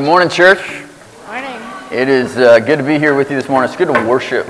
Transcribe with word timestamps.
Good 0.00 0.06
morning, 0.06 0.30
church. 0.30 0.82
Morning. 1.26 1.60
It 1.92 2.08
is 2.08 2.38
uh, 2.38 2.58
good 2.60 2.78
to 2.78 2.82
be 2.82 2.98
here 2.98 3.14
with 3.14 3.30
you 3.30 3.36
this 3.36 3.50
morning. 3.50 3.68
It's 3.68 3.76
good 3.76 3.94
to 3.94 4.06
worship, 4.08 4.48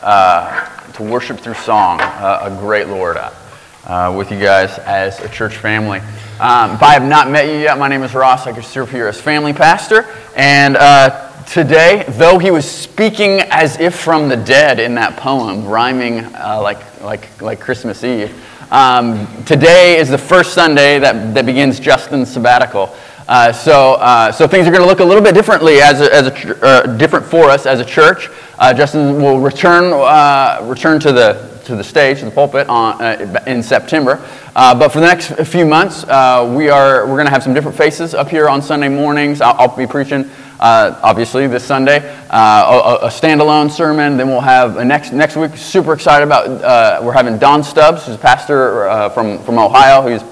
uh, 0.00 0.92
to 0.92 1.02
worship 1.02 1.40
through 1.40 1.56
song, 1.56 2.00
uh, 2.00 2.40
a 2.44 2.58
great 2.58 2.88
Lord, 2.88 3.18
uh, 3.18 4.14
with 4.16 4.32
you 4.32 4.40
guys 4.40 4.78
as 4.78 5.20
a 5.20 5.28
church 5.28 5.56
family. 5.56 5.98
Um, 6.40 6.70
if 6.70 6.82
I 6.82 6.94
have 6.94 7.06
not 7.06 7.28
met 7.28 7.48
you 7.48 7.58
yet, 7.58 7.76
my 7.76 7.88
name 7.88 8.02
is 8.02 8.14
Ross. 8.14 8.46
I 8.46 8.52
can 8.52 8.62
serve 8.62 8.90
here 8.90 9.06
as 9.06 9.20
family 9.20 9.52
pastor. 9.52 10.06
And 10.34 10.74
uh, 10.78 11.32
today, 11.42 12.06
though 12.08 12.38
he 12.38 12.50
was 12.50 12.64
speaking 12.64 13.40
as 13.50 13.78
if 13.78 13.94
from 13.94 14.30
the 14.30 14.38
dead 14.38 14.80
in 14.80 14.94
that 14.94 15.18
poem, 15.18 15.66
rhyming 15.66 16.20
uh, 16.34 16.60
like, 16.62 17.02
like, 17.02 17.42
like 17.42 17.60
Christmas 17.60 18.04
Eve, 18.04 18.34
um, 18.72 19.26
today 19.44 19.98
is 19.98 20.08
the 20.08 20.16
first 20.16 20.54
Sunday 20.54 20.98
that, 20.98 21.34
that 21.34 21.44
begins 21.44 21.78
Justin's 21.78 22.30
sabbatical. 22.30 22.96
Uh, 23.28 23.52
so, 23.52 23.94
uh, 23.96 24.32
so 24.32 24.48
things 24.48 24.66
are 24.66 24.70
going 24.70 24.82
to 24.82 24.88
look 24.88 25.00
a 25.00 25.04
little 25.04 25.22
bit 25.22 25.34
differently 25.34 25.80
as 25.82 26.00
a, 26.00 26.14
as 26.14 26.26
a 26.28 26.64
uh, 26.64 26.96
different 26.96 27.26
for 27.26 27.50
us 27.50 27.66
as 27.66 27.78
a 27.78 27.84
church. 27.84 28.30
Uh, 28.58 28.72
Justin 28.72 29.20
will 29.20 29.38
return 29.38 29.92
uh, 29.92 30.60
return 30.62 30.98
to 30.98 31.12
the 31.12 31.58
to 31.66 31.76
the 31.76 31.84
stage, 31.84 32.20
to 32.20 32.24
the 32.24 32.30
pulpit 32.30 32.66
on, 32.70 33.02
in 33.46 33.62
September. 33.62 34.16
but 34.54 34.88
for 34.88 35.00
the 35.00 35.06
next 35.06 35.32
few 35.46 35.66
months, 35.66 36.04
we 36.06 36.70
are 36.70 37.06
we're 37.06 37.16
going 37.16 37.26
to 37.26 37.30
have 37.30 37.42
some 37.42 37.52
different 37.52 37.76
faces 37.76 38.14
up 38.14 38.30
here 38.30 38.48
on 38.48 38.62
Sunday 38.62 38.88
mornings. 38.88 39.42
I'll, 39.42 39.54
I'll 39.58 39.76
be 39.76 39.86
preaching. 39.86 40.30
obviously, 40.58 41.46
this 41.46 41.64
Sunday, 41.64 41.98
a, 42.30 42.98
a, 43.02 43.08
standalone 43.08 43.70
sermon. 43.70 44.16
Then 44.16 44.28
we'll 44.28 44.40
have 44.40 44.82
next 44.86 45.12
next 45.12 45.36
week. 45.36 45.54
Super 45.54 45.92
excited 45.92 46.24
about. 46.24 47.04
we're 47.04 47.12
having 47.12 47.36
Don 47.36 47.62
Stubbs, 47.62 48.06
who's 48.06 48.14
a 48.14 48.18
pastor 48.18 49.10
from 49.12 49.38
from 49.44 49.58
Ohio, 49.58 50.00
who's 50.00 50.22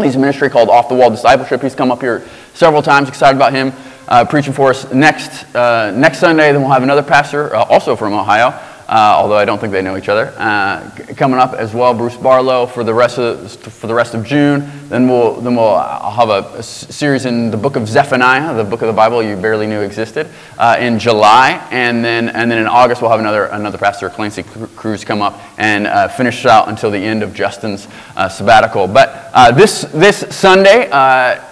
leads 0.00 0.16
a 0.16 0.18
ministry 0.18 0.50
called 0.50 0.68
Off 0.68 0.88
the 0.88 0.94
Wall 0.94 1.10
Discipleship. 1.10 1.62
He's 1.62 1.74
come 1.74 1.90
up 1.90 2.00
here 2.00 2.26
several 2.54 2.82
times. 2.82 3.08
Excited 3.08 3.36
about 3.36 3.52
him 3.52 3.72
uh, 4.08 4.24
preaching 4.24 4.52
for 4.52 4.70
us 4.70 4.92
next 4.92 5.54
uh, 5.54 5.92
next 5.92 6.18
Sunday. 6.18 6.52
Then 6.52 6.62
we'll 6.62 6.70
have 6.70 6.82
another 6.82 7.02
pastor, 7.02 7.54
uh, 7.54 7.64
also 7.64 7.94
from 7.94 8.12
Ohio, 8.12 8.50
uh, 8.90 9.14
although 9.16 9.36
I 9.36 9.44
don't 9.44 9.60
think 9.60 9.72
they 9.72 9.82
know 9.82 9.96
each 9.96 10.08
other, 10.08 10.34
uh, 10.36 10.90
coming 11.16 11.38
up 11.38 11.54
as 11.54 11.72
well. 11.72 11.94
Bruce 11.94 12.16
Barlow 12.16 12.66
for 12.66 12.82
the 12.82 12.92
rest 12.92 13.18
of 13.18 13.52
for 13.52 13.86
the 13.86 13.94
rest 13.94 14.14
of 14.14 14.24
June. 14.24 14.68
Then 14.88 15.06
we'll 15.06 15.40
then 15.40 15.54
we'll 15.54 15.76
I'll 15.76 16.10
have 16.10 16.28
a, 16.28 16.58
a 16.58 16.62
series 16.64 17.24
in 17.24 17.52
the 17.52 17.56
book 17.56 17.76
of 17.76 17.88
Zephaniah, 17.88 18.52
the 18.52 18.64
book 18.64 18.82
of 18.82 18.88
the 18.88 18.92
Bible 18.92 19.22
you 19.22 19.36
barely 19.36 19.68
knew 19.68 19.82
existed, 19.82 20.26
uh, 20.58 20.76
in 20.80 20.98
July, 20.98 21.64
and 21.70 22.04
then 22.04 22.30
and 22.30 22.50
then 22.50 22.58
in 22.58 22.66
August 22.66 23.00
we'll 23.00 23.12
have 23.12 23.20
another 23.20 23.44
another 23.44 23.78
pastor, 23.78 24.10
Clancy 24.10 24.42
Cruz, 24.42 25.04
come 25.04 25.22
up 25.22 25.40
and 25.56 25.86
uh, 25.86 26.08
finish 26.08 26.44
out 26.44 26.68
until 26.68 26.90
the 26.90 26.98
end 26.98 27.22
of 27.22 27.32
Justin's 27.32 27.86
uh, 28.16 28.28
sabbatical. 28.28 28.88
But 28.88 29.30
uh, 29.32 29.52
this 29.52 29.82
this 29.92 30.24
Sunday 30.34 30.90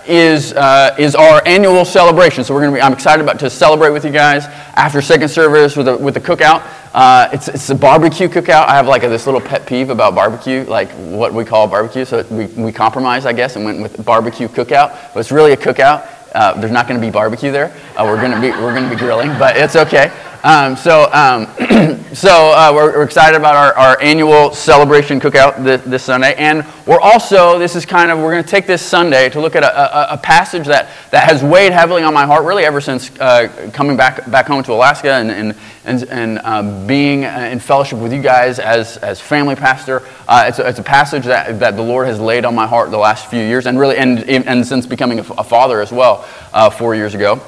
is 0.08 0.54
is 0.98 1.14
our 1.14 1.40
annual 1.46 1.84
celebration, 1.84 2.42
so 2.42 2.52
we're 2.52 2.62
gonna 2.62 2.74
be 2.74 2.82
I'm 2.82 2.92
excited 2.92 3.22
about 3.22 3.38
to 3.38 3.48
celebrate 3.48 3.90
with 3.90 4.04
you 4.04 4.10
guys 4.10 4.46
after 4.74 5.00
second 5.00 5.28
service 5.28 5.76
with 5.76 5.86
a 5.86 5.96
with 5.96 6.16
a 6.16 6.20
cookout. 6.20 6.66
Uh, 6.94 7.28
it's, 7.32 7.48
it's 7.48 7.70
a 7.70 7.74
barbecue 7.74 8.28
cookout. 8.28 8.66
I 8.66 8.74
have 8.76 8.86
like 8.86 9.02
a, 9.02 9.08
this 9.08 9.26
little 9.26 9.40
pet 9.40 9.66
peeve 9.66 9.90
about 9.90 10.14
barbecue, 10.14 10.64
like 10.64 10.90
what 10.92 11.34
we 11.34 11.44
call 11.44 11.66
barbecue. 11.66 12.04
So 12.04 12.24
we, 12.30 12.46
we 12.46 12.72
compromised, 12.72 13.26
I 13.26 13.32
guess, 13.32 13.56
and 13.56 13.64
went 13.64 13.80
with 13.82 14.04
barbecue 14.04 14.48
cookout. 14.48 15.12
But 15.12 15.20
it's 15.20 15.32
really 15.32 15.52
a 15.52 15.56
cookout. 15.56 16.08
Uh, 16.34 16.58
there's 16.60 16.72
not 16.72 16.86
going 16.86 17.00
to 17.00 17.06
be 17.06 17.10
barbecue 17.10 17.50
there. 17.50 17.74
Uh, 17.96 18.04
we're 18.04 18.20
going 18.20 18.32
to 18.32 18.40
be 18.40 18.50
we're 18.50 18.74
going 18.74 18.84
to 18.84 18.90
be 18.90 18.96
grilling, 18.96 19.28
but 19.38 19.56
it's 19.56 19.76
okay. 19.76 20.12
Um, 20.44 20.76
so, 20.76 21.12
um, 21.12 21.46
so 22.14 22.52
uh, 22.52 22.70
we're, 22.72 22.92
we're, 22.92 23.02
excited 23.02 23.36
about 23.36 23.56
our, 23.56 23.74
our 23.74 24.00
annual 24.00 24.54
celebration 24.54 25.18
cookout 25.18 25.64
this, 25.64 25.82
this, 25.82 26.04
Sunday, 26.04 26.34
and 26.36 26.64
we're 26.86 27.00
also 27.00 27.58
this 27.58 27.74
is 27.74 27.84
kind 27.84 28.12
of 28.12 28.20
we're 28.20 28.30
going 28.30 28.44
to 28.44 28.48
take 28.48 28.64
this 28.64 28.80
Sunday 28.80 29.28
to 29.30 29.40
look 29.40 29.56
at 29.56 29.64
a, 29.64 30.12
a, 30.12 30.14
a, 30.14 30.16
passage 30.16 30.66
that, 30.66 30.90
that 31.10 31.28
has 31.28 31.42
weighed 31.42 31.72
heavily 31.72 32.04
on 32.04 32.14
my 32.14 32.24
heart 32.24 32.44
really 32.44 32.64
ever 32.64 32.80
since 32.80 33.10
uh, 33.18 33.68
coming 33.72 33.96
back 33.96 34.30
back 34.30 34.46
home 34.46 34.62
to 34.62 34.72
Alaska 34.72 35.14
and 35.14 35.32
and 35.32 35.56
and, 35.84 36.04
and 36.04 36.40
uh, 36.44 36.86
being 36.86 37.24
in 37.24 37.58
fellowship 37.58 37.98
with 37.98 38.12
you 38.12 38.22
guys 38.22 38.60
as 38.60 38.96
as 38.98 39.20
family 39.20 39.56
pastor. 39.56 40.02
Uh, 40.28 40.44
it's, 40.46 40.60
a, 40.60 40.68
it's 40.68 40.78
a 40.78 40.84
passage 40.84 41.24
that, 41.24 41.58
that 41.58 41.74
the 41.74 41.82
Lord 41.82 42.06
has 42.06 42.20
laid 42.20 42.44
on 42.44 42.54
my 42.54 42.66
heart 42.66 42.92
the 42.92 42.98
last 42.98 43.26
few 43.26 43.42
years, 43.42 43.66
and 43.66 43.76
really 43.76 43.96
and 43.96 44.20
and 44.20 44.64
since 44.64 44.86
becoming 44.86 45.18
a, 45.18 45.24
a 45.36 45.44
father 45.44 45.80
as 45.80 45.90
well 45.90 46.24
uh, 46.52 46.70
four 46.70 46.94
years 46.94 47.16
ago. 47.16 47.40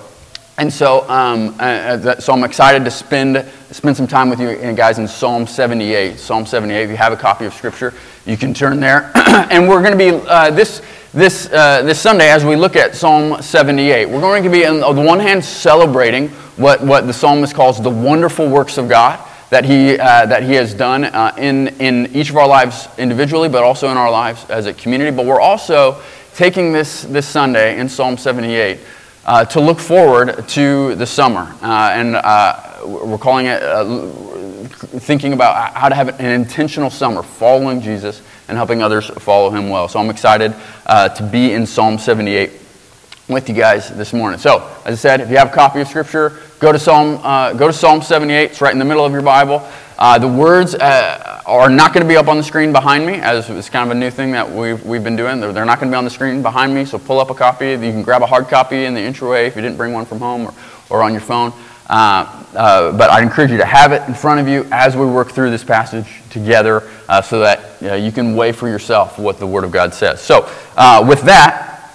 And 0.60 0.71
so, 0.71 1.09
um, 1.09 1.56
uh, 1.59 1.62
uh 1.62 2.21
so 2.21 2.34
I'm 2.34 2.44
excited 2.44 2.84
to 2.84 2.91
spend, 2.91 3.47
spend 3.71 3.97
some 3.97 4.06
time 4.06 4.28
with 4.28 4.41
you 4.41 4.75
guys 4.75 4.98
in 4.98 5.09
Psalm 5.09 5.47
78. 5.47 6.19
Psalm 6.19 6.44
78, 6.44 6.82
if 6.82 6.91
you 6.91 6.97
have 6.98 7.15
a 7.15 7.16
copy 7.16 7.47
of 7.47 7.54
Scripture, 7.54 7.94
you 8.26 8.37
can 8.37 8.53
turn 8.53 8.78
there. 8.78 9.10
and 9.15 9.66
we're 9.66 9.81
going 9.82 9.97
to 9.97 9.97
be, 9.97 10.10
uh, 10.28 10.50
this, 10.50 10.82
this, 11.15 11.50
uh, 11.50 11.81
this 11.81 11.98
Sunday, 11.98 12.28
as 12.28 12.44
we 12.44 12.56
look 12.56 12.76
at 12.76 12.94
Psalm 12.94 13.41
78, 13.41 14.04
we're 14.04 14.21
going 14.21 14.43
to 14.43 14.50
be, 14.50 14.66
on 14.66 14.81
the 14.94 15.00
one 15.00 15.19
hand, 15.19 15.43
celebrating 15.43 16.28
what, 16.59 16.82
what 16.82 17.06
the 17.06 17.12
psalmist 17.15 17.54
calls 17.54 17.82
the 17.82 17.88
wonderful 17.88 18.47
works 18.47 18.77
of 18.77 18.87
God 18.87 19.19
that 19.48 19.65
he, 19.65 19.98
uh, 19.98 20.27
that 20.27 20.42
he 20.42 20.53
has 20.53 20.75
done 20.75 21.04
uh, 21.04 21.34
in, 21.38 21.69
in 21.81 22.15
each 22.15 22.28
of 22.28 22.37
our 22.37 22.47
lives 22.47 22.87
individually, 22.98 23.48
but 23.48 23.65
also 23.65 23.91
in 23.91 23.97
our 23.97 24.10
lives 24.10 24.44
as 24.50 24.66
a 24.66 24.75
community. 24.75 25.10
But 25.10 25.25
we're 25.25 25.41
also 25.41 26.03
taking 26.34 26.71
this, 26.71 27.04
this 27.04 27.27
Sunday 27.27 27.78
in 27.78 27.88
Psalm 27.88 28.19
78 28.19 28.78
uh, 29.25 29.44
to 29.47 29.60
look 29.60 29.78
forward 29.78 30.48
to 30.48 30.94
the 30.94 31.06
summer. 31.06 31.54
Uh, 31.62 31.91
and 31.92 32.16
uh, 32.16 32.81
we're 32.84 33.19
calling 33.19 33.47
it 33.47 33.60
thinking 35.03 35.32
about 35.32 35.75
how 35.75 35.88
to 35.88 35.94
have 35.94 36.20
an 36.20 36.26
intentional 36.26 36.91
summer, 36.91 37.22
following 37.22 37.80
Jesus 37.80 38.22
and 38.48 38.56
helping 38.56 38.82
others 38.82 39.09
follow 39.09 39.50
him 39.50 39.69
well. 39.69 39.88
So 39.88 40.00
I'm 40.00 40.10
excited 40.10 40.54
to 40.86 41.28
be 41.30 41.53
in 41.53 41.66
Psalm 41.66 41.98
78 41.98 42.50
with 43.30 43.48
you 43.48 43.54
guys 43.54 43.88
this 43.91 44.12
morning. 44.12 44.41
So, 44.41 44.69
as 44.84 44.94
I 44.94 44.97
said, 44.97 45.20
if 45.20 45.30
you 45.30 45.36
have 45.36 45.53
a 45.53 45.54
copy 45.54 45.80
of 45.80 45.88
Scripture, 45.88 46.41
go 46.59 46.72
to 46.72 46.78
Psalm, 46.78 47.20
uh, 47.22 47.53
go 47.53 47.69
to 47.69 47.72
Psalm 47.72 48.03
78. 48.03 48.50
It's 48.50 48.60
right 48.60 48.72
in 48.72 48.78
the 48.78 48.84
middle 48.84 49.04
of 49.04 49.12
your 49.12 49.22
Bible. 49.22 49.66
Uh, 50.00 50.19
the 50.19 50.27
words 50.27 50.75
uh, 50.75 51.43
are 51.44 51.69
not 51.69 51.93
going 51.93 52.03
to 52.03 52.09
be 52.09 52.16
up 52.16 52.27
on 52.27 52.38
the 52.38 52.43
screen 52.43 52.72
behind 52.72 53.06
me, 53.06 53.16
as 53.16 53.50
it's 53.50 53.69
kind 53.69 53.91
of 53.91 53.94
a 53.94 54.00
new 54.00 54.11
thing 54.11 54.33
that 54.33 54.50
we've, 54.50 54.83
we've 54.87 55.05
been 55.05 55.15
doing. 55.15 55.41
They're, 55.41 55.53
they're 55.53 55.66
not 55.66 55.78
going 55.78 55.91
to 55.91 55.94
be 55.94 55.99
on 55.99 56.05
the 56.05 56.11
screen 56.11 56.41
behind 56.41 56.75
me, 56.75 56.87
so 56.87 56.99
pull 56.99 57.21
up 57.21 57.28
a 57.28 57.34
copy. 57.34 57.72
You 57.72 57.77
can 57.78 58.03
grab 58.03 58.22
a 58.22 58.27
hard 58.27 58.49
copy 58.49 58.87
in 58.87 58.94
the 58.94 59.00
entryway 59.00 59.47
if 59.47 59.56
you 59.56 59.60
didn't 59.60 59.77
bring 59.77 59.93
one 59.93 60.06
from 60.06 60.21
home 60.21 60.47
or, 60.47 60.55
or 60.89 61.03
on 61.03 61.12
your 61.12 61.21
phone. 61.21 61.53
Uh, 61.91 62.47
uh, 62.55 62.93
but 62.97 63.10
I 63.10 63.21
encourage 63.21 63.50
you 63.50 63.59
to 63.59 63.65
have 63.66 63.93
it 63.93 64.00
in 64.09 64.15
front 64.15 64.41
of 64.41 64.49
you 64.49 64.66
as 64.72 64.97
we 64.97 65.05
work 65.05 65.33
through 65.33 65.50
this 65.50 65.65
passage 65.65 66.22
together 66.31 66.89
uh, 67.10 67.21
so 67.21 67.41
that 67.41 68.00
you 68.03 68.10
can 68.10 68.34
weigh 68.34 68.53
for 68.53 68.69
yourself 68.69 69.19
what 69.19 69.39
the 69.39 69.47
Word 69.47 69.65
of 69.65 69.71
God 69.71 69.93
says. 69.93 70.22
So, 70.22 70.44
with 71.06 71.21
that, 71.22 71.93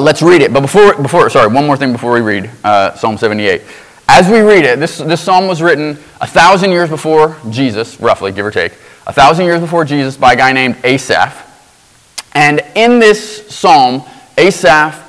let's 0.00 0.22
read 0.22 0.40
it. 0.40 0.50
But 0.50 0.62
before, 0.62 0.94
before, 0.94 1.28
sorry, 1.28 1.52
one 1.52 1.66
more 1.66 1.76
thing 1.76 1.92
before 1.92 2.14
we 2.14 2.22
read 2.22 2.50
Psalm 2.96 3.18
78. 3.18 3.62
As 4.08 4.28
we 4.28 4.40
read 4.40 4.64
it, 4.64 4.78
this, 4.78 4.98
this 4.98 5.20
psalm 5.20 5.46
was 5.46 5.62
written 5.62 5.98
a 6.20 6.26
thousand 6.26 6.70
years 6.70 6.90
before 6.90 7.36
Jesus, 7.50 7.98
roughly, 8.00 8.32
give 8.32 8.44
or 8.44 8.50
take, 8.50 8.72
a 9.06 9.12
thousand 9.12 9.46
years 9.46 9.60
before 9.60 9.84
Jesus 9.84 10.16
by 10.16 10.34
a 10.34 10.36
guy 10.36 10.52
named 10.52 10.76
Asaph. 10.84 11.40
And 12.32 12.60
in 12.74 12.98
this 12.98 13.48
psalm, 13.54 14.02
Asaph 14.36 15.03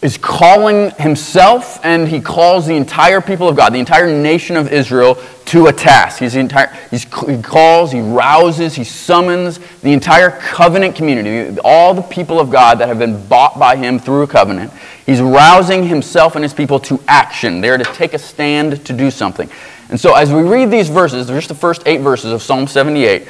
is 0.00 0.16
calling 0.16 0.90
himself 0.92 1.84
and 1.84 2.06
he 2.06 2.20
calls 2.20 2.66
the 2.66 2.74
entire 2.74 3.20
people 3.20 3.48
of 3.48 3.56
God, 3.56 3.72
the 3.72 3.78
entire 3.78 4.06
nation 4.06 4.56
of 4.56 4.72
Israel, 4.72 5.18
to 5.46 5.66
a 5.66 5.72
task. 5.72 6.20
He's 6.20 6.36
entire, 6.36 6.72
he's, 6.90 7.02
he 7.02 7.42
calls, 7.42 7.90
he 7.90 8.00
rouses, 8.00 8.76
he 8.76 8.84
summons 8.84 9.58
the 9.80 9.92
entire 9.92 10.30
covenant 10.30 10.94
community, 10.94 11.58
all 11.64 11.94
the 11.94 12.02
people 12.02 12.38
of 12.38 12.48
God 12.48 12.78
that 12.78 12.88
have 12.88 12.98
been 12.98 13.26
bought 13.26 13.58
by 13.58 13.74
him 13.74 13.98
through 13.98 14.22
a 14.22 14.26
covenant. 14.26 14.72
He's 15.04 15.20
rousing 15.20 15.88
himself 15.88 16.36
and 16.36 16.44
his 16.44 16.54
people 16.54 16.78
to 16.80 17.00
action. 17.08 17.60
They're 17.60 17.78
to 17.78 17.84
take 17.84 18.14
a 18.14 18.18
stand 18.18 18.84
to 18.86 18.92
do 18.92 19.10
something. 19.10 19.50
And 19.88 19.98
so 19.98 20.14
as 20.14 20.32
we 20.32 20.42
read 20.42 20.70
these 20.70 20.90
verses, 20.90 21.26
just 21.26 21.48
the 21.48 21.54
first 21.54 21.82
eight 21.86 22.02
verses 22.02 22.30
of 22.30 22.42
Psalm 22.42 22.68
78, 22.68 23.26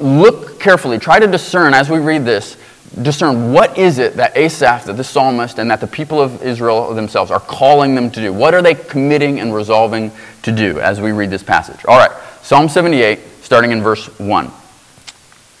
look 0.00 0.60
carefully, 0.60 0.98
try 0.98 1.18
to 1.18 1.26
discern 1.26 1.72
as 1.72 1.88
we 1.88 1.98
read 1.98 2.24
this 2.24 2.58
discern 3.02 3.52
what 3.52 3.78
is 3.78 3.98
it 3.98 4.16
that 4.16 4.36
Asaph, 4.36 4.84
that 4.84 4.96
the 4.96 5.04
psalmist, 5.04 5.58
and 5.58 5.70
that 5.70 5.80
the 5.80 5.86
people 5.86 6.20
of 6.20 6.42
Israel 6.42 6.92
themselves 6.94 7.30
are 7.30 7.40
calling 7.40 7.94
them 7.94 8.10
to 8.10 8.20
do. 8.20 8.32
What 8.32 8.54
are 8.54 8.62
they 8.62 8.74
committing 8.74 9.40
and 9.40 9.54
resolving 9.54 10.10
to 10.42 10.52
do 10.52 10.80
as 10.80 11.00
we 11.00 11.12
read 11.12 11.30
this 11.30 11.42
passage? 11.42 11.84
All 11.86 11.98
right, 11.98 12.10
Psalm 12.42 12.68
78, 12.68 13.18
starting 13.42 13.72
in 13.72 13.82
verse 13.82 14.06
1. 14.18 14.50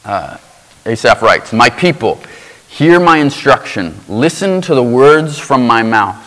Uh, 0.04 0.38
Asaph 0.86 1.22
writes, 1.22 1.52
My 1.52 1.68
people, 1.68 2.20
hear 2.68 2.98
my 2.98 3.18
instruction. 3.18 3.94
Listen 4.08 4.60
to 4.62 4.74
the 4.74 4.82
words 4.82 5.38
from 5.38 5.66
my 5.66 5.82
mouth. 5.82 6.24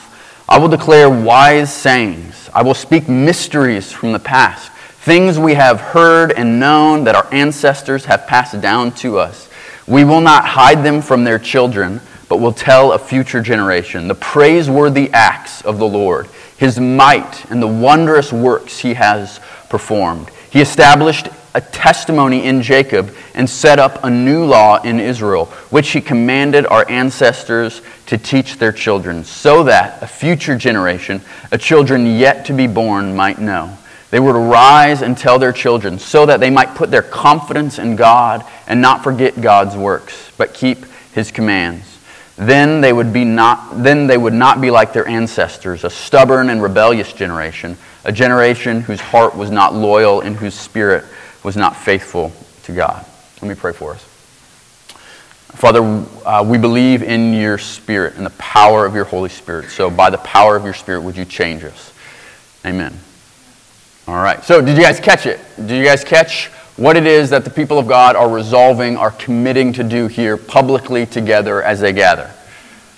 I 0.48 0.58
will 0.58 0.68
declare 0.68 1.10
wise 1.10 1.74
sayings. 1.74 2.50
I 2.54 2.62
will 2.62 2.74
speak 2.74 3.08
mysteries 3.08 3.92
from 3.92 4.12
the 4.12 4.20
past, 4.20 4.72
things 4.72 5.40
we 5.40 5.54
have 5.54 5.80
heard 5.80 6.34
and 6.34 6.60
known 6.60 7.06
that 7.06 7.16
our 7.16 7.28
ancestors 7.34 8.06
have 8.06 8.28
passed 8.28 8.60
down 8.60 8.92
to 8.96 9.18
us. 9.18 9.50
We 9.92 10.06
will 10.06 10.22
not 10.22 10.46
hide 10.46 10.86
them 10.86 11.02
from 11.02 11.26
their 11.26 11.38
children, 11.38 12.00
but 12.30 12.40
will 12.40 12.54
tell 12.54 12.94
a 12.94 12.98
future 12.98 13.42
generation 13.42 14.08
the 14.08 14.16
praiseworthy 14.16 15.10
acts 15.12 15.62
of 15.64 15.80
the 15.80 15.88
Lord, 15.88 16.30
his 16.56 16.80
might, 16.80 17.52
and 17.52 17.62
the 17.62 17.68
wondrous 17.68 18.32
works 18.32 18.80
he 18.80 18.94
has 18.94 19.42
performed. 19.68 20.30
He 20.50 20.62
established 20.62 21.28
a 21.54 21.60
testimony 21.60 22.46
in 22.46 22.62
Jacob 22.62 23.14
and 23.36 23.50
set 23.50 23.80
up 23.80 24.02
a 24.06 24.10
new 24.10 24.46
law 24.46 24.82
in 24.82 24.98
Israel, 25.02 25.48
which 25.72 25.90
he 25.90 26.00
commanded 26.00 26.66
our 26.68 26.90
ancestors 26.90 27.82
to 28.06 28.18
teach 28.18 28.60
their 28.60 28.72
children, 28.72 29.26
so 29.26 29.64
that 29.64 30.02
a 30.02 30.08
future 30.08 30.56
generation, 30.56 31.20
a 31.52 31.58
children 31.58 32.06
yet 32.06 32.46
to 32.46 32.54
be 32.54 32.66
born, 32.66 33.14
might 33.14 33.40
know. 33.40 33.78
They 34.12 34.20
were 34.20 34.34
to 34.34 34.40
rise 34.40 35.02
and 35.02 35.18
tell 35.18 35.40
their 35.40 35.54
children, 35.54 35.98
so 35.98 36.26
that 36.26 36.40
they 36.40 36.50
might 36.50 36.76
put 36.76 36.92
their 36.92 37.02
confidence 37.02 37.80
in 37.80 37.96
God 37.96 38.46
and 38.68 38.82
not 38.82 39.04
forget 39.04 39.42
God's 39.42 39.76
works, 39.76 40.32
but 40.38 40.54
keep 40.54 40.86
his 41.14 41.32
commands. 41.32 41.86
Then 42.36 42.82
they 42.82 42.94
would, 42.94 43.14
be 43.14 43.24
not, 43.24 43.84
then 43.84 44.08
they 44.08 44.18
would 44.18 44.34
not 44.34 44.62
be 44.62 44.70
like 44.70 44.94
their 44.94 45.08
ancestors, 45.08 45.84
a 45.84 45.90
stubborn 45.90 46.50
and 46.50 46.62
rebellious 46.62 47.14
generation, 47.14 47.78
a 48.04 48.12
generation 48.12 48.82
whose 48.82 49.00
heart 49.00 49.36
was 49.36 49.50
not 49.50 49.74
loyal 49.74 50.22
and 50.22 50.36
whose 50.36 50.56
spirit 50.56 51.06
was 51.44 51.56
not 51.56 51.76
faithful 51.76 52.32
to 52.64 52.74
God. 52.74 53.06
Let 53.42 53.50
me 53.50 53.56
pray 53.56 53.74
for 53.74 53.94
us. 53.94 54.04
Father, 55.54 55.82
uh, 56.26 56.44
we 56.44 56.58
believe 56.58 57.04
in 57.04 57.34
your 57.34 57.58
Spirit 57.58 58.16
and 58.16 58.26
the 58.26 58.32
power 58.32 58.86
of 58.86 58.96
your 58.96 59.04
Holy 59.04 59.30
Spirit. 59.30 59.70
So, 59.70 59.90
by 59.90 60.10
the 60.10 60.18
power 60.20 60.56
of 60.56 60.64
your 60.64 60.74
Spirit, 60.74 61.02
would 61.02 61.18
you 61.18 61.26
change 61.26 61.64
us? 61.64 61.94
Amen. 62.66 62.98
All 64.12 64.22
right. 64.22 64.44
So, 64.44 64.60
did 64.60 64.76
you 64.76 64.84
guys 64.84 65.00
catch 65.00 65.26
it? 65.26 65.40
Did 65.56 65.72
you 65.72 65.86
guys 65.86 66.04
catch 66.04 66.48
what 66.76 66.98
it 66.98 67.08
is 67.08 67.30
that 67.30 67.46
the 67.46 67.50
people 67.50 67.80
of 67.80 67.88
God 67.88 68.18
are 68.18 68.30
resolving, 68.30 68.98
are 68.98 69.12
committing 69.12 69.72
to 69.72 69.86
do 69.86 70.08
here 70.08 70.36
publicly 70.36 71.06
together 71.06 71.64
as 71.64 71.80
they 71.80 71.94
gather? 71.94 72.30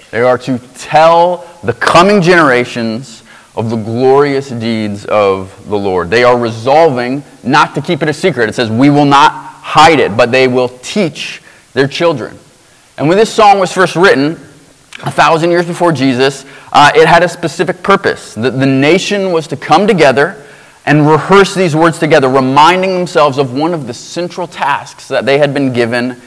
They 0.09 0.21
are 0.21 0.39
to 0.39 0.57
tell 0.73 1.47
the 1.63 1.73
coming 1.73 2.19
generations 2.19 3.21
of 3.55 3.69
the 3.69 3.75
glorious 3.75 4.49
deeds 4.49 5.05
of 5.05 5.69
the 5.69 5.77
Lord. 5.77 6.09
They 6.09 6.23
are 6.23 6.35
resolving 6.35 7.23
not 7.43 7.75
to 7.75 7.81
keep 7.83 8.01
it 8.01 8.09
a 8.09 8.13
secret. 8.13 8.49
It 8.49 8.55
says, 8.55 8.71
We 8.71 8.89
will 8.89 9.05
not 9.05 9.33
hide 9.33 9.99
it, 9.99 10.17
but 10.17 10.31
they 10.31 10.47
will 10.47 10.69
teach 10.79 11.43
their 11.73 11.87
children. 11.87 12.39
And 12.97 13.07
when 13.07 13.19
this 13.19 13.31
song 13.31 13.59
was 13.59 13.71
first 13.71 13.95
written, 13.95 14.31
a 15.03 15.11
thousand 15.11 15.51
years 15.51 15.67
before 15.67 15.91
Jesus, 15.91 16.43
uh, 16.71 16.91
it 16.95 17.07
had 17.07 17.21
a 17.21 17.29
specific 17.29 17.83
purpose. 17.83 18.33
The, 18.33 18.49
the 18.49 18.65
nation 18.65 19.31
was 19.31 19.45
to 19.49 19.55
come 19.55 19.85
together 19.85 20.42
and 20.85 21.07
rehearse 21.07 21.55
these 21.55 21.75
words 21.75 21.99
together, 21.99 22.27
reminding 22.27 22.93
themselves 22.93 23.37
of 23.37 23.53
one 23.53 23.73
of 23.73 23.87
the 23.87 23.93
central 23.93 24.47
tasks 24.47 25.07
that 25.07 25.25
they 25.25 25.37
had 25.37 25.53
been 25.53 25.71
given 25.73 26.21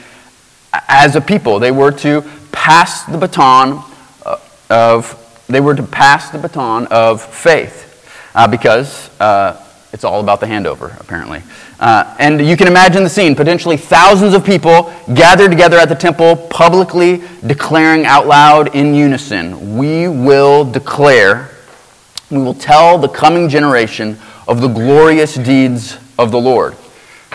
as 0.89 1.17
a 1.17 1.21
people. 1.21 1.59
They 1.59 1.71
were 1.71 1.93
to 1.93 2.23
pass 2.53 3.05
the 3.05 3.19
baton 3.19 3.83
uh, 4.25 4.39
of 4.71 5.23
they 5.49 5.61
were 5.61 5.75
to 5.75 5.83
pass 5.83 6.31
the 6.31 6.39
baton 6.39 6.87
of 6.89 7.23
faith 7.23 8.33
uh, 8.35 8.49
because 8.49 9.11
uh, 9.21 9.63
it's 9.93 10.05
all 10.05 10.21
about 10.21 10.41
the 10.41 10.47
handover, 10.47 10.99
apparently. 11.01 11.43
Uh, 11.79 12.17
and 12.19 12.45
you 12.45 12.57
can 12.57 12.67
imagine 12.67 13.05
the 13.05 13.09
scene 13.09 13.35
potentially 13.37 13.77
thousands 13.77 14.35
of 14.35 14.45
people 14.45 14.93
gathered 15.15 15.51
together 15.51 15.79
at 15.79 15.89
the 15.89 15.95
temple, 15.95 16.37
publicly 16.51 17.23
declaring 17.47 18.05
out 18.05 18.27
loud 18.27 18.75
in 18.75 18.95
unison 18.95 19.77
We 19.77 20.09
will 20.09 20.65
declare, 20.65 21.51
we 22.31 22.39
will 22.39 22.55
tell 22.55 22.99
the 22.99 23.09
coming 23.09 23.49
generation 23.49 24.19
of 24.49 24.61
the 24.61 24.69
glorious 24.69 25.35
deeds 25.35 25.99
of 26.19 26.31
the 26.31 26.41
Lord. 26.41 26.77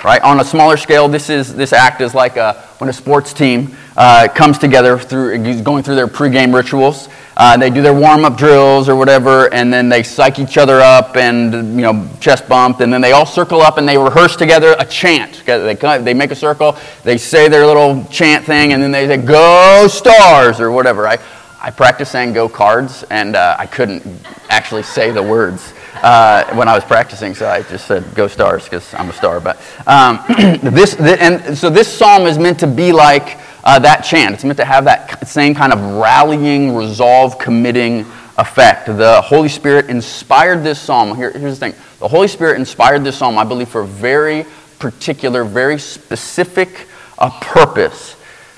Right? 0.03 0.21
On 0.23 0.39
a 0.39 0.43
smaller 0.43 0.77
scale, 0.77 1.07
this, 1.07 1.29
is, 1.29 1.53
this 1.53 1.73
act 1.73 2.01
is 2.01 2.15
like 2.15 2.35
a, 2.35 2.53
when 2.79 2.89
a 2.89 2.93
sports 2.93 3.33
team 3.33 3.75
uh, 3.95 4.27
comes 4.33 4.57
together 4.57 4.97
through 4.97 5.61
going 5.61 5.83
through 5.83 5.95
their 5.95 6.07
pregame 6.07 6.53
rituals. 6.53 7.07
Uh, 7.37 7.55
they 7.55 7.69
do 7.69 7.81
their 7.81 7.93
warm-up 7.93 8.37
drills 8.37 8.89
or 8.89 8.95
whatever, 8.95 9.53
and 9.53 9.71
then 9.71 9.89
they 9.89 10.01
psych 10.01 10.39
each 10.39 10.57
other 10.57 10.79
up 10.79 11.15
and 11.17 11.53
you 11.75 11.81
know 11.81 12.09
chest 12.19 12.47
bump, 12.47 12.79
and 12.79 12.91
then 12.91 13.01
they 13.01 13.11
all 13.11 13.25
circle 13.25 13.61
up 13.61 13.77
and 13.77 13.87
they 13.87 13.97
rehearse 13.97 14.35
together 14.35 14.75
a 14.79 14.85
chant. 14.85 15.43
They 15.45 15.75
they 15.75 16.13
make 16.13 16.31
a 16.31 16.35
circle, 16.35 16.77
they 17.03 17.17
say 17.17 17.47
their 17.47 17.65
little 17.65 18.05
chant 18.05 18.45
thing, 18.45 18.73
and 18.73 18.81
then 18.81 18.91
they 18.91 19.07
say 19.07 19.17
"Go 19.17 19.87
Stars" 19.87 20.59
or 20.59 20.71
whatever. 20.71 21.07
I 21.07 21.17
I 21.63 21.69
practiced 21.69 22.11
saying 22.11 22.33
"Go 22.33 22.49
Cards," 22.49 23.03
and 23.11 23.35
uh, 23.35 23.55
I 23.59 23.67
couldn't 23.67 24.03
actually 24.49 24.83
say 24.83 25.11
the 25.11 25.21
words. 25.21 25.73
Uh, 26.01 26.55
when 26.55 26.67
I 26.67 26.73
was 26.73 26.83
practicing, 26.83 27.35
so 27.35 27.47
I 27.47 27.61
just 27.61 27.85
said 27.85 28.15
"Go 28.15 28.27
Stars" 28.27 28.63
because 28.63 28.91
I'm 28.95 29.09
a 29.09 29.13
star. 29.13 29.39
But 29.39 29.61
um, 29.85 30.19
this, 30.73 30.95
and 30.95 31.55
so 31.55 31.69
this 31.69 31.87
psalm 31.87 32.23
is 32.23 32.39
meant 32.39 32.59
to 32.61 32.67
be 32.67 32.91
like 32.91 33.37
uh, 33.63 33.77
that 33.79 34.01
chant. 34.01 34.33
It's 34.33 34.43
meant 34.43 34.57
to 34.57 34.65
have 34.65 34.85
that 34.85 35.27
same 35.27 35.53
kind 35.53 35.71
of 35.71 35.79
rallying, 35.97 36.75
resolve, 36.75 37.37
committing 37.37 38.05
effect. 38.39 38.87
The 38.87 39.21
Holy 39.21 39.49
Spirit 39.49 39.89
inspired 39.89 40.63
this 40.63 40.79
psalm. 40.79 41.15
Here, 41.15 41.31
here's 41.31 41.59
the 41.59 41.71
thing 41.71 41.79
the 41.99 42.07
Holy 42.07 42.27
Spirit 42.27 42.57
inspired 42.57 43.03
this 43.03 43.17
psalm, 43.17 43.37
I 43.37 43.43
believe, 43.43 43.69
for 43.69 43.81
a 43.81 43.87
very 43.87 44.45
particular, 44.79 45.43
very 45.43 45.77
specific 45.77 46.87
uh, 47.19 47.29
purpose. 47.39 48.15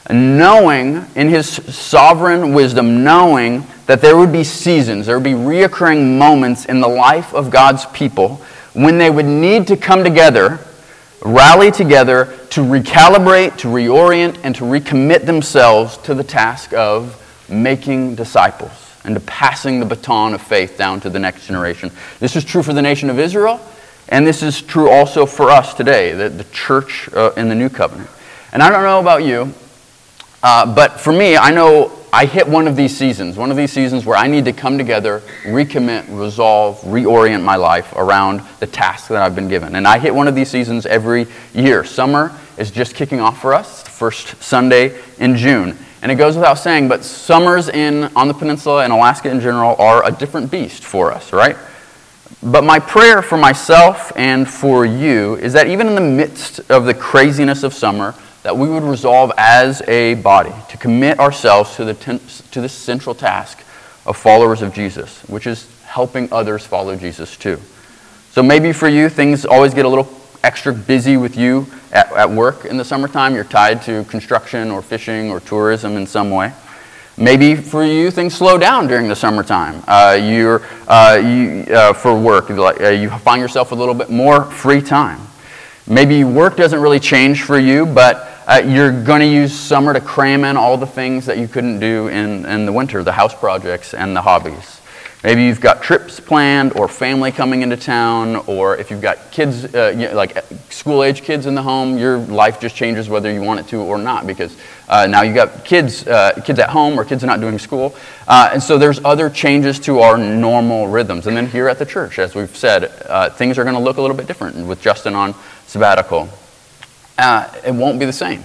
Knowing, 0.09 1.05
in 1.15 1.29
his 1.29 1.47
sovereign 1.47 2.53
wisdom, 2.53 3.03
knowing 3.03 3.65
that 3.85 4.01
there 4.01 4.17
would 4.17 4.31
be 4.31 4.43
seasons, 4.43 5.05
there 5.05 5.17
would 5.17 5.23
be 5.23 5.31
reoccurring 5.31 6.17
moments 6.17 6.65
in 6.65 6.81
the 6.81 6.87
life 6.87 7.33
of 7.33 7.49
God's 7.49 7.85
people 7.87 8.41
when 8.73 8.97
they 8.97 9.09
would 9.09 9.25
need 9.25 9.67
to 9.67 9.77
come 9.77 10.03
together 10.03 10.59
rally 11.23 11.71
together 11.71 12.25
to 12.49 12.61
recalibrate, 12.61 13.57
to 13.57 13.67
reorient, 13.67 14.39
and 14.43 14.55
to 14.55 14.63
recommit 14.63 15.25
themselves 15.25 15.97
to 15.99 16.13
the 16.13 16.23
task 16.23 16.73
of 16.73 17.19
making 17.49 18.15
disciples 18.15 18.71
and 19.05 19.15
to 19.15 19.21
passing 19.21 19.79
the 19.79 19.85
baton 19.85 20.33
of 20.33 20.41
faith 20.41 20.77
down 20.77 20.99
to 21.01 21.09
the 21.09 21.19
next 21.19 21.47
generation. 21.47 21.91
This 22.19 22.35
is 22.35 22.43
true 22.43 22.63
for 22.63 22.73
the 22.73 22.81
nation 22.81 23.09
of 23.09 23.19
Israel, 23.19 23.59
and 24.09 24.25
this 24.25 24.43
is 24.43 24.61
true 24.61 24.89
also 24.89 25.25
for 25.25 25.49
us 25.49 25.73
today, 25.73 26.13
the, 26.13 26.29
the 26.29 26.45
church 26.45 27.09
uh, 27.13 27.31
in 27.35 27.49
the 27.49 27.55
new 27.55 27.69
covenant. 27.69 28.09
And 28.51 28.61
I 28.61 28.69
don't 28.69 28.83
know 28.83 28.99
about 28.99 29.23
you, 29.23 29.53
uh, 30.43 30.75
but 30.75 30.99
for 30.99 31.11
me, 31.11 31.37
I 31.37 31.51
know 31.51 31.91
I 32.11 32.25
hit 32.25 32.47
one 32.47 32.67
of 32.67 32.75
these 32.75 32.95
seasons, 32.95 33.37
one 33.37 33.49
of 33.49 33.57
these 33.57 33.71
seasons 33.71 34.05
where 34.05 34.15
I 34.15 34.27
need 34.27 34.45
to 34.45 34.53
come 34.53 34.77
together, 34.77 35.23
recommit, 35.45 36.05
resolve, 36.09 36.79
reorient 36.81 37.43
my 37.43 37.55
life 37.55 37.91
around 37.95 38.43
the 38.59 38.67
task 38.67 39.07
that 39.07 39.21
I've 39.21 39.33
been 39.33 39.47
given. 39.47 39.75
And 39.75 39.87
I 39.87 39.97
hit 39.97 40.13
one 40.13 40.27
of 40.27 40.35
these 40.35 40.49
seasons 40.49 40.85
every 40.85 41.25
year. 41.55 41.83
Summer 41.83 42.37
is 42.57 42.69
just 42.69 42.93
kicking 42.93 43.19
off 43.19 43.41
for 43.41 43.55
us, 43.55 43.81
first 43.81 44.43
Sunday 44.43 44.95
in 45.17 45.35
June. 45.35 45.75
And 46.03 46.11
it 46.11 46.15
goes 46.15 46.35
without 46.35 46.59
saying, 46.59 46.87
but 46.87 47.03
summers 47.03 47.69
in 47.69 48.15
on 48.15 48.27
the 48.27 48.33
peninsula 48.35 48.83
and 48.83 48.93
Alaska 48.93 49.31
in 49.31 49.39
general 49.39 49.75
are 49.79 50.05
a 50.05 50.11
different 50.11 50.51
beast 50.51 50.83
for 50.83 51.11
us, 51.11 51.33
right? 51.33 51.55
But 52.43 52.63
my 52.63 52.77
prayer 52.77 53.21
for 53.21 53.37
myself 53.37 54.11
and 54.15 54.47
for 54.47 54.85
you 54.85 55.35
is 55.37 55.53
that 55.53 55.67
even 55.67 55.87
in 55.87 55.95
the 55.95 56.01
midst 56.01 56.59
of 56.69 56.85
the 56.85 56.93
craziness 56.93 57.63
of 57.63 57.73
summer, 57.73 58.13
that 58.43 58.55
we 58.55 58.69
would 58.69 58.83
resolve 58.83 59.31
as 59.37 59.81
a 59.87 60.15
body 60.15 60.53
to 60.69 60.77
commit 60.77 61.19
ourselves 61.19 61.75
to 61.77 61.85
the, 61.85 61.93
ten, 61.93 62.19
to 62.51 62.61
the 62.61 62.69
central 62.69 63.15
task 63.15 63.59
of 64.05 64.17
followers 64.17 64.61
of 64.61 64.73
Jesus, 64.73 65.21
which 65.23 65.47
is 65.47 65.67
helping 65.85 66.31
others 66.31 66.65
follow 66.65 66.95
Jesus 66.95 67.37
too. 67.37 67.59
So 68.31 68.43
maybe 68.43 68.73
for 68.73 68.87
you, 68.87 69.09
things 69.09 69.45
always 69.45 69.73
get 69.73 69.85
a 69.85 69.89
little 69.89 70.09
extra 70.43 70.73
busy 70.73 71.15
with 71.15 71.37
you 71.37 71.67
at, 71.93 72.11
at 72.11 72.29
work 72.29 72.65
in 72.65 72.77
the 72.77 72.83
summertime. 72.83 73.33
You're 73.33 73.43
tied 73.45 73.81
to 73.83 74.03
construction 74.05 74.71
or 74.71 74.81
fishing 74.81 75.29
or 75.29 75.39
tourism 75.39 75.95
in 75.95 76.05
some 76.05 76.31
way. 76.31 76.51
Maybe 77.15 77.55
for 77.55 77.85
you, 77.85 78.09
things 78.09 78.33
slow 78.33 78.57
down 78.57 78.87
during 78.87 79.07
the 79.07 79.15
summertime. 79.15 79.83
Uh, 79.87 80.19
you're, 80.19 80.63
uh, 80.87 81.21
you, 81.23 81.73
uh, 81.73 81.93
for 81.93 82.19
work, 82.19 82.49
uh, 82.49 82.89
you 82.89 83.09
find 83.09 83.39
yourself 83.39 83.71
a 83.71 83.75
little 83.75 83.93
bit 83.93 84.09
more 84.09 84.43
free 84.45 84.81
time. 84.81 85.21
Maybe 85.85 86.23
work 86.23 86.57
doesn't 86.57 86.81
really 86.81 86.99
change 86.99 87.43
for 87.43 87.59
you, 87.59 87.85
but 87.85 88.32
uh, 88.47 88.61
you're 88.65 88.91
going 89.03 89.21
to 89.21 89.27
use 89.27 89.57
summer 89.57 89.93
to 89.93 90.01
cram 90.01 90.43
in 90.43 90.57
all 90.57 90.77
the 90.77 90.87
things 90.87 91.25
that 91.25 91.37
you 91.37 91.47
couldn't 91.47 91.79
do 91.79 92.07
in, 92.09 92.45
in 92.45 92.65
the 92.65 92.73
winter, 92.73 93.03
the 93.03 93.11
house 93.11 93.33
projects 93.33 93.93
and 93.93 94.15
the 94.15 94.21
hobbies. 94.21 94.81
Maybe 95.23 95.45
you've 95.45 95.61
got 95.61 95.81
trips 95.81 96.19
planned 96.19 96.73
or 96.75 96.89
family 96.89 97.31
coming 97.31 97.61
into 97.61 97.77
town, 97.77 98.35
or 98.45 98.75
if 98.75 98.91
you've 98.91 99.01
got 99.01 99.31
kids, 99.31 99.73
uh, 99.73 100.11
like 100.13 100.35
uh, 100.35 100.41
school 100.69 101.01
age 101.01 101.21
kids 101.21 101.45
in 101.45 101.55
the 101.55 101.61
home, 101.61 101.97
your 101.97 102.17
life 102.17 102.59
just 102.59 102.75
changes 102.75 103.07
whether 103.07 103.31
you 103.31 103.41
want 103.41 103.61
it 103.61 103.67
to 103.69 103.77
or 103.77 103.97
not 103.97 104.27
because 104.27 104.57
uh, 104.89 105.07
now 105.07 105.21
you've 105.21 105.35
got 105.35 105.63
kids, 105.63 106.05
uh, 106.07 106.33
kids 106.43 106.59
at 106.59 106.69
home 106.69 106.99
or 106.99 107.05
kids 107.05 107.23
not 107.23 107.39
doing 107.39 107.57
school. 107.57 107.95
Uh, 108.27 108.49
and 108.51 108.61
so 108.61 108.77
there's 108.77 108.99
other 109.05 109.29
changes 109.29 109.79
to 109.79 109.99
our 109.99 110.17
normal 110.17 110.89
rhythms. 110.89 111.25
And 111.25 111.37
then 111.37 111.47
here 111.47 111.69
at 111.69 111.79
the 111.79 111.85
church, 111.85 112.19
as 112.19 112.35
we've 112.35 112.53
said, 112.53 112.91
uh, 113.07 113.29
things 113.29 113.57
are 113.57 113.63
going 113.63 113.75
to 113.75 113.81
look 113.81 113.95
a 113.95 114.01
little 114.01 114.17
bit 114.17 114.27
different 114.27 114.67
with 114.67 114.81
Justin 114.81 115.15
on 115.15 115.33
sabbatical 115.67 116.27
uh, 117.23 117.49
it 117.65 117.71
won't 117.71 117.99
be 117.99 118.05
the 118.05 118.13
same. 118.13 118.43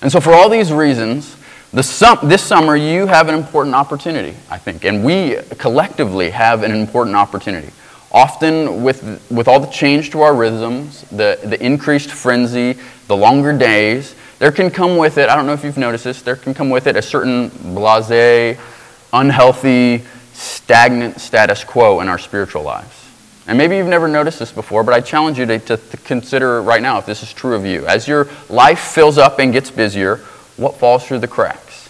And 0.00 0.10
so, 0.10 0.20
for 0.20 0.32
all 0.32 0.48
these 0.48 0.72
reasons, 0.72 1.36
sum- 1.82 2.18
this 2.22 2.42
summer 2.42 2.76
you 2.76 3.06
have 3.06 3.28
an 3.28 3.34
important 3.34 3.74
opportunity, 3.74 4.36
I 4.50 4.58
think, 4.58 4.84
and 4.84 5.04
we 5.04 5.36
collectively 5.58 6.30
have 6.30 6.62
an 6.62 6.72
important 6.72 7.16
opportunity. 7.16 7.70
Often, 8.12 8.82
with, 8.82 9.02
with 9.30 9.48
all 9.48 9.58
the 9.58 9.70
change 9.70 10.10
to 10.10 10.20
our 10.20 10.34
rhythms, 10.34 11.02
the, 11.10 11.38
the 11.42 11.60
increased 11.64 12.10
frenzy, 12.10 12.78
the 13.08 13.16
longer 13.16 13.56
days, 13.56 14.14
there 14.38 14.52
can 14.52 14.70
come 14.70 14.96
with 14.96 15.18
it, 15.18 15.28
I 15.28 15.36
don't 15.36 15.46
know 15.46 15.54
if 15.54 15.64
you've 15.64 15.78
noticed 15.78 16.04
this, 16.04 16.20
there 16.20 16.36
can 16.36 16.52
come 16.52 16.68
with 16.68 16.86
it 16.86 16.96
a 16.96 17.02
certain 17.02 17.48
blase, 17.74 18.58
unhealthy, 19.12 20.04
stagnant 20.32 21.20
status 21.20 21.64
quo 21.64 22.00
in 22.00 22.08
our 22.08 22.18
spiritual 22.18 22.62
lives. 22.62 23.01
And 23.46 23.58
maybe 23.58 23.76
you've 23.76 23.88
never 23.88 24.06
noticed 24.06 24.38
this 24.38 24.52
before, 24.52 24.84
but 24.84 24.94
I 24.94 25.00
challenge 25.00 25.38
you 25.38 25.46
to, 25.46 25.58
to, 25.58 25.76
to 25.76 25.96
consider 25.98 26.62
right 26.62 26.80
now 26.80 26.98
if 26.98 27.06
this 27.06 27.22
is 27.22 27.32
true 27.32 27.56
of 27.56 27.66
you. 27.66 27.84
As 27.86 28.06
your 28.06 28.28
life 28.48 28.78
fills 28.78 29.18
up 29.18 29.40
and 29.40 29.52
gets 29.52 29.70
busier, 29.70 30.16
what 30.56 30.76
falls 30.76 31.06
through 31.06 31.18
the 31.18 31.28
cracks? 31.28 31.88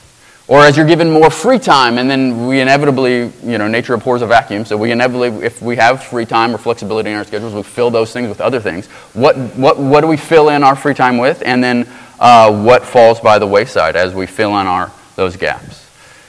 Or 0.49 0.61
as 0.61 0.77
you're 0.77 0.87
given 0.87 1.11
more 1.11 1.31
free 1.31 1.59
time, 1.59 1.99
and 1.99 2.11
then 2.11 2.47
we 2.47 2.61
inevitably, 2.61 3.33
you 3.45 3.59
know, 3.59 3.69
nature 3.69 3.95
abhors 3.95 4.23
a 4.23 4.27
vacuum, 4.27 4.65
so 4.65 4.77
we 4.77 4.91
inevitably, 4.91 5.47
if 5.47 5.63
we 5.63 5.77
have 5.77 6.03
free 6.03 6.27
time 6.27 6.55
or 6.55 6.59
flexibility 6.59 7.11
in 7.11 7.17
our 7.17 7.25
schedules, 7.25 7.55
we 7.55 7.63
fill 7.63 7.91
those 7.91 8.13
things 8.13 8.29
with 8.29 8.41
other 8.41 8.59
things. 8.59 8.87
What, 9.15 9.37
what, 9.57 9.79
what 9.79 10.01
do 10.01 10.09
we 10.09 10.17
fill 10.17 10.49
in 10.49 10.65
our 10.65 10.75
free 10.75 10.95
time 10.95 11.19
with? 11.19 11.43
And 11.45 11.63
then 11.63 11.89
uh, 12.19 12.65
what 12.65 12.85
falls 12.85 13.21
by 13.21 13.39
the 13.39 13.47
wayside 13.47 13.95
as 13.95 14.15
we 14.15 14.27
fill 14.27 14.59
in 14.59 14.67
our, 14.67 14.91
those 15.17 15.37
gaps? 15.37 15.82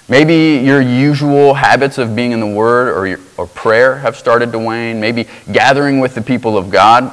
Maybe 0.10 0.66
your 0.66 0.82
usual 0.82 1.54
habits 1.54 1.98
of 1.98 2.16
being 2.16 2.34
in 2.34 2.40
the 2.40 2.48
Word 2.48 2.96
or, 2.98 3.08
your, 3.08 3.20
or 3.38 3.48
prayer 3.48 3.98
have 3.98 4.18
started 4.18 4.52
to 4.52 4.60
wane. 4.60 5.00
Maybe 5.00 5.28
gathering 5.52 6.00
with 6.00 6.14
the 6.14 6.22
people 6.22 6.58
of 6.58 6.70
God, 6.70 7.10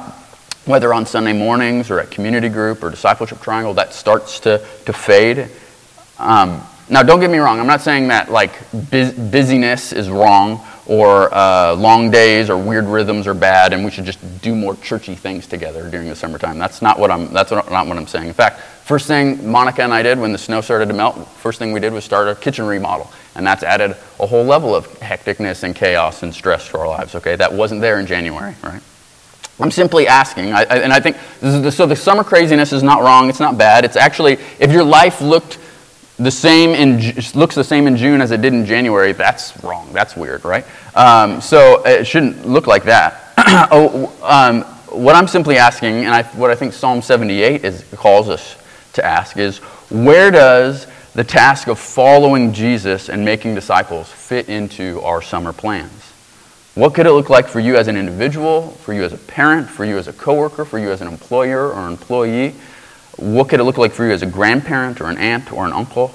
whether 0.65 0.93
on 0.93 1.05
Sunday 1.05 1.33
mornings 1.33 1.89
or 1.89 1.99
at 2.01 2.11
community 2.11 2.49
group 2.49 2.83
or 2.83 2.89
discipleship 2.89 3.39
triangle, 3.41 3.73
that 3.75 3.93
starts 3.93 4.41
to, 4.41 4.65
to 4.85 4.93
fade. 4.93 5.49
Um, 6.19 6.61
now, 6.89 7.01
don't 7.03 7.21
get 7.21 7.31
me 7.31 7.37
wrong. 7.37 7.59
I'm 7.61 7.67
not 7.67 7.79
saying 7.79 8.09
that 8.09 8.29
like 8.29 8.51
busyness 8.71 9.93
is 9.93 10.09
wrong 10.09 10.61
or 10.91 11.33
uh, 11.33 11.73
long 11.75 12.11
days 12.11 12.49
or 12.49 12.57
weird 12.57 12.83
rhythms 12.83 13.25
are 13.25 13.33
bad, 13.33 13.71
and 13.71 13.85
we 13.85 13.89
should 13.89 14.03
just 14.03 14.19
do 14.41 14.53
more 14.53 14.75
churchy 14.75 15.15
things 15.15 15.47
together 15.47 15.89
during 15.89 16.09
the 16.09 16.15
summertime. 16.17 16.59
That's 16.59 16.81
not 16.81 16.99
what 16.99 17.09
I'm. 17.09 17.31
That's 17.31 17.49
not 17.49 17.69
what 17.69 17.97
I'm 17.97 18.07
saying. 18.07 18.27
In 18.27 18.33
fact, 18.33 18.59
first 18.59 19.07
thing 19.07 19.49
Monica 19.49 19.83
and 19.83 19.93
I 19.93 20.03
did 20.03 20.19
when 20.19 20.33
the 20.33 20.37
snow 20.37 20.59
started 20.59 20.87
to 20.87 20.93
melt, 20.93 21.29
first 21.29 21.59
thing 21.59 21.71
we 21.71 21.79
did 21.79 21.93
was 21.93 22.03
start 22.03 22.27
a 22.27 22.35
kitchen 22.35 22.65
remodel, 22.65 23.09
and 23.35 23.47
that's 23.47 23.63
added 23.63 23.95
a 24.19 24.27
whole 24.27 24.43
level 24.43 24.75
of 24.75 24.85
hecticness 24.99 25.63
and 25.63 25.73
chaos 25.73 26.23
and 26.23 26.35
stress 26.35 26.67
to 26.71 26.79
our 26.79 26.89
lives. 26.89 27.15
Okay, 27.15 27.37
that 27.37 27.53
wasn't 27.53 27.79
there 27.79 27.97
in 27.97 28.05
January, 28.05 28.53
right? 28.61 28.81
I'm 29.61 29.71
simply 29.71 30.07
asking, 30.07 30.51
I, 30.51 30.63
and 30.63 30.91
I 30.91 30.99
think 30.99 31.15
the, 31.39 31.71
so. 31.71 31.85
The 31.85 31.95
summer 31.95 32.25
craziness 32.25 32.73
is 32.73 32.83
not 32.83 33.01
wrong. 33.01 33.29
It's 33.29 33.39
not 33.39 33.57
bad. 33.57 33.85
It's 33.85 33.95
actually 33.95 34.33
if 34.59 34.73
your 34.73 34.83
life 34.83 35.21
looked 35.21 35.57
the 36.21 36.31
same 36.31 36.69
in 36.71 37.15
looks 37.33 37.55
the 37.55 37.63
same 37.63 37.87
in 37.87 37.97
June 37.97 38.21
as 38.21 38.31
it 38.31 38.41
did 38.41 38.53
in 38.53 38.65
January, 38.65 39.11
that's 39.11 39.61
wrong. 39.63 39.91
That's 39.91 40.15
weird, 40.15 40.45
right? 40.45 40.65
Um, 40.95 41.41
so 41.41 41.83
it 41.85 42.05
shouldn't 42.05 42.47
look 42.47 42.67
like 42.67 42.83
that. 42.83 43.33
oh, 43.71 44.15
um, 44.21 44.61
what 44.91 45.15
I'm 45.15 45.27
simply 45.27 45.57
asking, 45.57 46.05
and 46.05 46.13
I, 46.13 46.23
what 46.23 46.51
I 46.51 46.55
think 46.55 46.73
Psalm 46.73 47.01
78 47.01 47.63
is, 47.63 47.85
calls 47.95 48.29
us 48.29 48.55
to 48.93 49.05
ask, 49.05 49.37
is 49.37 49.59
where 49.89 50.31
does 50.31 50.87
the 51.13 51.23
task 51.23 51.67
of 51.67 51.79
following 51.79 52.53
Jesus 52.53 53.09
and 53.09 53.25
making 53.25 53.55
disciples 53.55 54.09
fit 54.09 54.47
into 54.47 55.01
our 55.01 55.21
summer 55.21 55.53
plans? 55.53 55.91
What 56.75 56.93
could 56.93 57.05
it 57.05 57.11
look 57.11 57.29
like 57.29 57.47
for 57.47 57.59
you 57.59 57.75
as 57.75 57.87
an 57.87 57.97
individual, 57.97 58.69
for 58.69 58.93
you 58.93 59.03
as 59.03 59.11
a 59.11 59.17
parent, 59.17 59.69
for 59.69 59.85
you 59.85 59.97
as 59.97 60.07
a 60.07 60.13
coworker, 60.13 60.65
for 60.65 60.79
you 60.79 60.91
as 60.91 61.01
an 61.01 61.07
employer 61.07 61.71
or 61.71 61.87
employee? 61.87 62.55
What 63.17 63.49
could 63.49 63.59
it 63.59 63.63
look 63.63 63.77
like 63.77 63.91
for 63.91 64.05
you 64.05 64.11
as 64.11 64.21
a 64.21 64.25
grandparent 64.25 65.01
or 65.01 65.09
an 65.09 65.17
aunt 65.17 65.51
or 65.51 65.65
an 65.65 65.73
uncle 65.73 66.13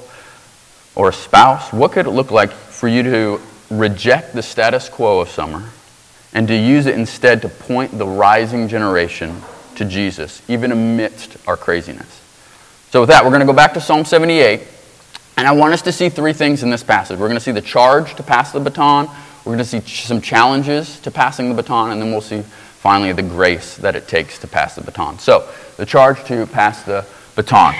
or 0.95 1.11
a 1.11 1.12
spouse? 1.12 1.73
What 1.73 1.93
could 1.93 2.07
it 2.07 2.11
look 2.11 2.31
like 2.31 2.50
for 2.50 2.88
you 2.88 3.03
to 3.05 3.41
reject 3.71 4.35
the 4.35 4.43
status 4.43 4.88
quo 4.88 5.21
of 5.21 5.29
summer 5.29 5.71
and 6.33 6.49
to 6.49 6.57
use 6.57 6.87
it 6.87 6.95
instead 6.95 7.43
to 7.43 7.49
point 7.49 7.97
the 7.97 8.07
rising 8.07 8.69
generation 8.69 9.43
to 9.76 9.85
Jesus, 9.85 10.43
even 10.49 10.73
amidst 10.73 11.37
our 11.47 11.57
craziness? 11.57 12.23
So, 12.91 13.00
with 13.00 13.11
that, 13.11 13.25
we're 13.25 13.31
going 13.31 13.41
to 13.41 13.47
go 13.47 13.53
back 13.53 13.75
to 13.75 13.81
Psalm 13.81 14.05
78. 14.05 14.62
And 15.37 15.47
I 15.47 15.53
want 15.53 15.75
us 15.75 15.83
to 15.83 15.93
see 15.93 16.09
three 16.09 16.33
things 16.33 16.62
in 16.62 16.71
this 16.71 16.83
passage. 16.83 17.19
We're 17.19 17.29
going 17.29 17.38
to 17.38 17.45
see 17.45 17.53
the 17.53 17.61
charge 17.61 18.15
to 18.15 18.23
pass 18.23 18.53
the 18.53 18.61
baton, 18.61 19.09
we're 19.45 19.53
going 19.53 19.59
to 19.59 19.65
see 19.65 19.81
some 19.81 20.21
challenges 20.21 20.99
to 21.00 21.11
passing 21.11 21.50
the 21.50 21.55
baton, 21.55 21.93
and 21.93 22.00
then 22.00 22.11
we'll 22.11 22.21
see 22.21 22.43
finally 22.87 23.12
the 23.12 23.21
grace 23.21 23.76
that 23.78 23.97
it 23.97 24.07
takes 24.07 24.38
to 24.38 24.47
pass 24.47 24.76
the 24.76 24.81
baton. 24.81 25.19
So, 25.19 25.52
the 25.76 25.85
charge 25.85 26.23
to 26.26 26.47
pass 26.47 26.85
the 26.85 27.05
baton. 27.35 27.75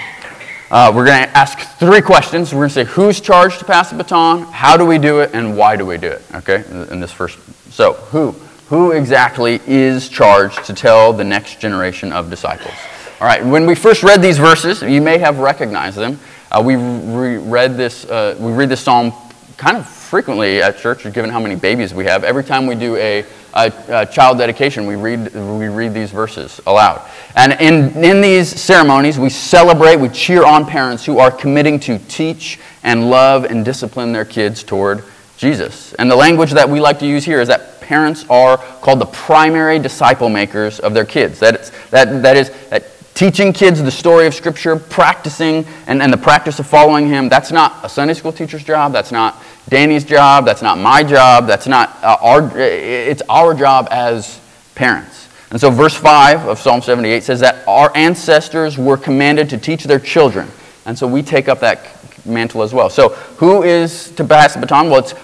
Uh, 0.69 0.91
we're 0.93 1.05
going 1.05 1.23
to 1.23 1.29
ask 1.29 1.59
three 1.79 2.01
questions. 2.01 2.51
We're 2.51 2.67
going 2.67 2.69
to 2.71 2.73
say 2.73 2.83
who's 2.83 3.21
charged 3.21 3.59
to 3.59 3.63
pass 3.63 3.89
the 3.89 3.95
baton, 3.95 4.41
how 4.51 4.75
do 4.75 4.85
we 4.85 4.97
do 4.97 5.21
it, 5.21 5.29
and 5.33 5.55
why 5.55 5.77
do 5.77 5.85
we 5.85 5.97
do 5.97 6.09
it? 6.09 6.21
Okay, 6.35 6.61
in 6.91 6.99
this 6.99 7.13
first. 7.13 7.39
So, 7.71 7.93
who? 7.93 8.31
Who 8.67 8.91
exactly 8.91 9.61
is 9.65 10.09
charged 10.09 10.65
to 10.65 10.73
tell 10.73 11.13
the 11.13 11.23
next 11.23 11.61
generation 11.61 12.11
of 12.11 12.29
disciples? 12.29 12.75
All 13.21 13.27
right, 13.27 13.45
when 13.45 13.65
we 13.65 13.75
first 13.75 14.03
read 14.03 14.21
these 14.21 14.37
verses, 14.37 14.81
you 14.81 15.01
may 15.01 15.19
have 15.19 15.39
recognized 15.39 15.95
them. 15.95 16.19
Uh, 16.51 16.61
we 16.65 16.75
re- 16.75 17.37
read 17.37 17.77
this, 17.77 18.03
uh, 18.03 18.35
we 18.41 18.51
read 18.51 18.67
this 18.67 18.81
psalm 18.81 19.13
kind 19.55 19.77
of 19.77 19.87
frequently 20.07 20.61
at 20.61 20.77
church, 20.79 21.03
given 21.13 21.29
how 21.29 21.39
many 21.39 21.55
babies 21.55 21.93
we 21.93 22.05
have. 22.05 22.23
Every 22.23 22.43
time 22.43 22.65
we 22.65 22.75
do 22.75 22.95
a, 22.95 23.25
a, 23.53 23.73
a, 23.89 24.05
child 24.05 24.37
dedication, 24.37 24.85
we 24.85 24.95
read, 24.95 25.33
we 25.33 25.67
read 25.67 25.93
these 25.93 26.11
verses 26.11 26.61
aloud. 26.65 27.01
And 27.35 27.53
in, 27.53 28.03
in 28.03 28.21
these 28.21 28.49
ceremonies, 28.49 29.19
we 29.19 29.29
celebrate, 29.29 29.97
we 29.97 30.09
cheer 30.09 30.45
on 30.45 30.65
parents 30.65 31.05
who 31.05 31.19
are 31.19 31.29
committing 31.29 31.79
to 31.81 31.99
teach 32.07 32.59
and 32.83 33.09
love 33.09 33.43
and 33.43 33.65
discipline 33.65 34.13
their 34.13 34.25
kids 34.25 34.63
toward 34.63 35.03
Jesus. 35.37 35.93
And 35.95 36.09
the 36.09 36.15
language 36.15 36.51
that 36.51 36.69
we 36.69 36.79
like 36.79 36.99
to 36.99 37.05
use 37.05 37.25
here 37.25 37.41
is 37.41 37.49
that 37.49 37.81
parents 37.81 38.25
are 38.29 38.57
called 38.57 38.99
the 38.99 39.05
primary 39.05 39.77
disciple 39.79 40.29
makers 40.29 40.79
of 40.79 40.93
their 40.93 41.05
kids. 41.05 41.39
That 41.39 41.71
that, 41.91 42.21
that 42.23 42.35
is 42.35 42.49
that 42.69 42.96
teaching 43.17 43.51
kids 43.51 43.81
the 43.81 43.89
story 43.89 44.27
of 44.27 44.33
Scripture, 44.35 44.75
practicing 44.75 45.65
and, 45.87 46.03
and 46.03 46.13
the 46.13 46.17
practice 46.17 46.59
of 46.59 46.67
following 46.67 47.07
Him, 47.07 47.29
that's 47.29 47.51
not 47.51 47.83
a 47.83 47.89
Sunday 47.89 48.13
school 48.13 48.31
teacher's 48.31 48.63
job. 48.63 48.93
That's 48.93 49.11
not 49.11 49.41
Danny's 49.69 50.05
job. 50.05 50.45
That's 50.45 50.61
not 50.61 50.77
my 50.77 51.03
job. 51.03 51.47
That's 51.47 51.65
not 51.65 51.97
uh, 52.03 52.17
our, 52.21 52.57
it's 52.59 53.23
our 53.27 53.55
job 53.55 53.87
as 53.89 54.39
parents. 54.75 55.29
And 55.49 55.59
so, 55.59 55.71
verse 55.71 55.95
5 55.95 56.47
of 56.47 56.59
Psalm 56.59 56.81
78 56.81 57.23
says 57.23 57.39
that 57.39 57.67
our 57.67 57.91
ancestors 57.95 58.77
were 58.77 58.97
commanded 58.97 59.49
to 59.49 59.57
teach 59.57 59.85
their 59.85 59.99
children. 59.99 60.47
And 60.85 60.97
so, 60.97 61.07
we 61.07 61.23
take 61.23 61.49
up 61.49 61.59
that 61.61 61.89
mantle 62.23 62.61
as 62.61 62.71
well. 62.71 62.89
So, 62.91 63.09
who 63.39 63.63
is 63.63 64.11
to 64.11 64.25
pass 64.25 64.53
the 64.53 64.59
baton? 64.59 64.91
Well, 64.91 64.99
it's 64.99 65.15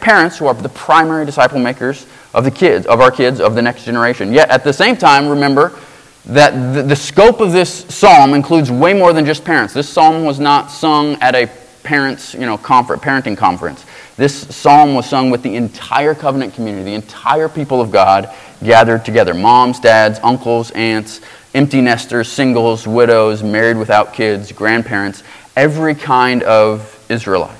parents 0.00 0.38
who 0.38 0.46
are 0.46 0.54
the 0.54 0.68
primary 0.68 1.26
disciple 1.26 1.58
makers 1.58 2.06
of 2.34 2.44
the 2.44 2.52
kids, 2.52 2.86
of 2.86 3.00
our 3.00 3.10
kids, 3.10 3.40
of 3.40 3.56
the 3.56 3.62
next 3.62 3.84
generation. 3.84 4.32
Yet, 4.32 4.48
at 4.48 4.62
the 4.62 4.72
same 4.72 4.96
time, 4.96 5.28
remember, 5.28 5.76
that 6.26 6.74
the, 6.74 6.82
the 6.82 6.96
scope 6.96 7.40
of 7.40 7.52
this 7.52 7.84
psalm 7.88 8.34
includes 8.34 8.70
way 8.70 8.92
more 8.92 9.12
than 9.12 9.24
just 9.24 9.44
parents. 9.44 9.74
This 9.74 9.88
psalm 9.88 10.24
was 10.24 10.38
not 10.38 10.70
sung 10.70 11.14
at 11.20 11.34
a 11.34 11.50
parents, 11.82 12.34
you 12.34 12.46
know, 12.46 12.56
conference, 12.56 13.02
parenting 13.02 13.36
conference. 13.36 13.84
This 14.16 14.54
psalm 14.54 14.94
was 14.94 15.06
sung 15.06 15.30
with 15.30 15.42
the 15.42 15.56
entire 15.56 16.14
covenant 16.14 16.54
community, 16.54 16.84
the 16.84 16.94
entire 16.94 17.48
people 17.48 17.80
of 17.80 17.90
God 17.90 18.32
gathered 18.62 19.04
together 19.04 19.34
moms, 19.34 19.80
dads, 19.80 20.20
uncles, 20.22 20.70
aunts, 20.72 21.20
empty 21.54 21.80
nesters, 21.80 22.28
singles, 22.28 22.86
widows, 22.86 23.42
married 23.42 23.76
without 23.76 24.14
kids, 24.14 24.52
grandparents, 24.52 25.22
every 25.56 25.94
kind 25.94 26.42
of 26.44 27.04
Israelite. 27.08 27.58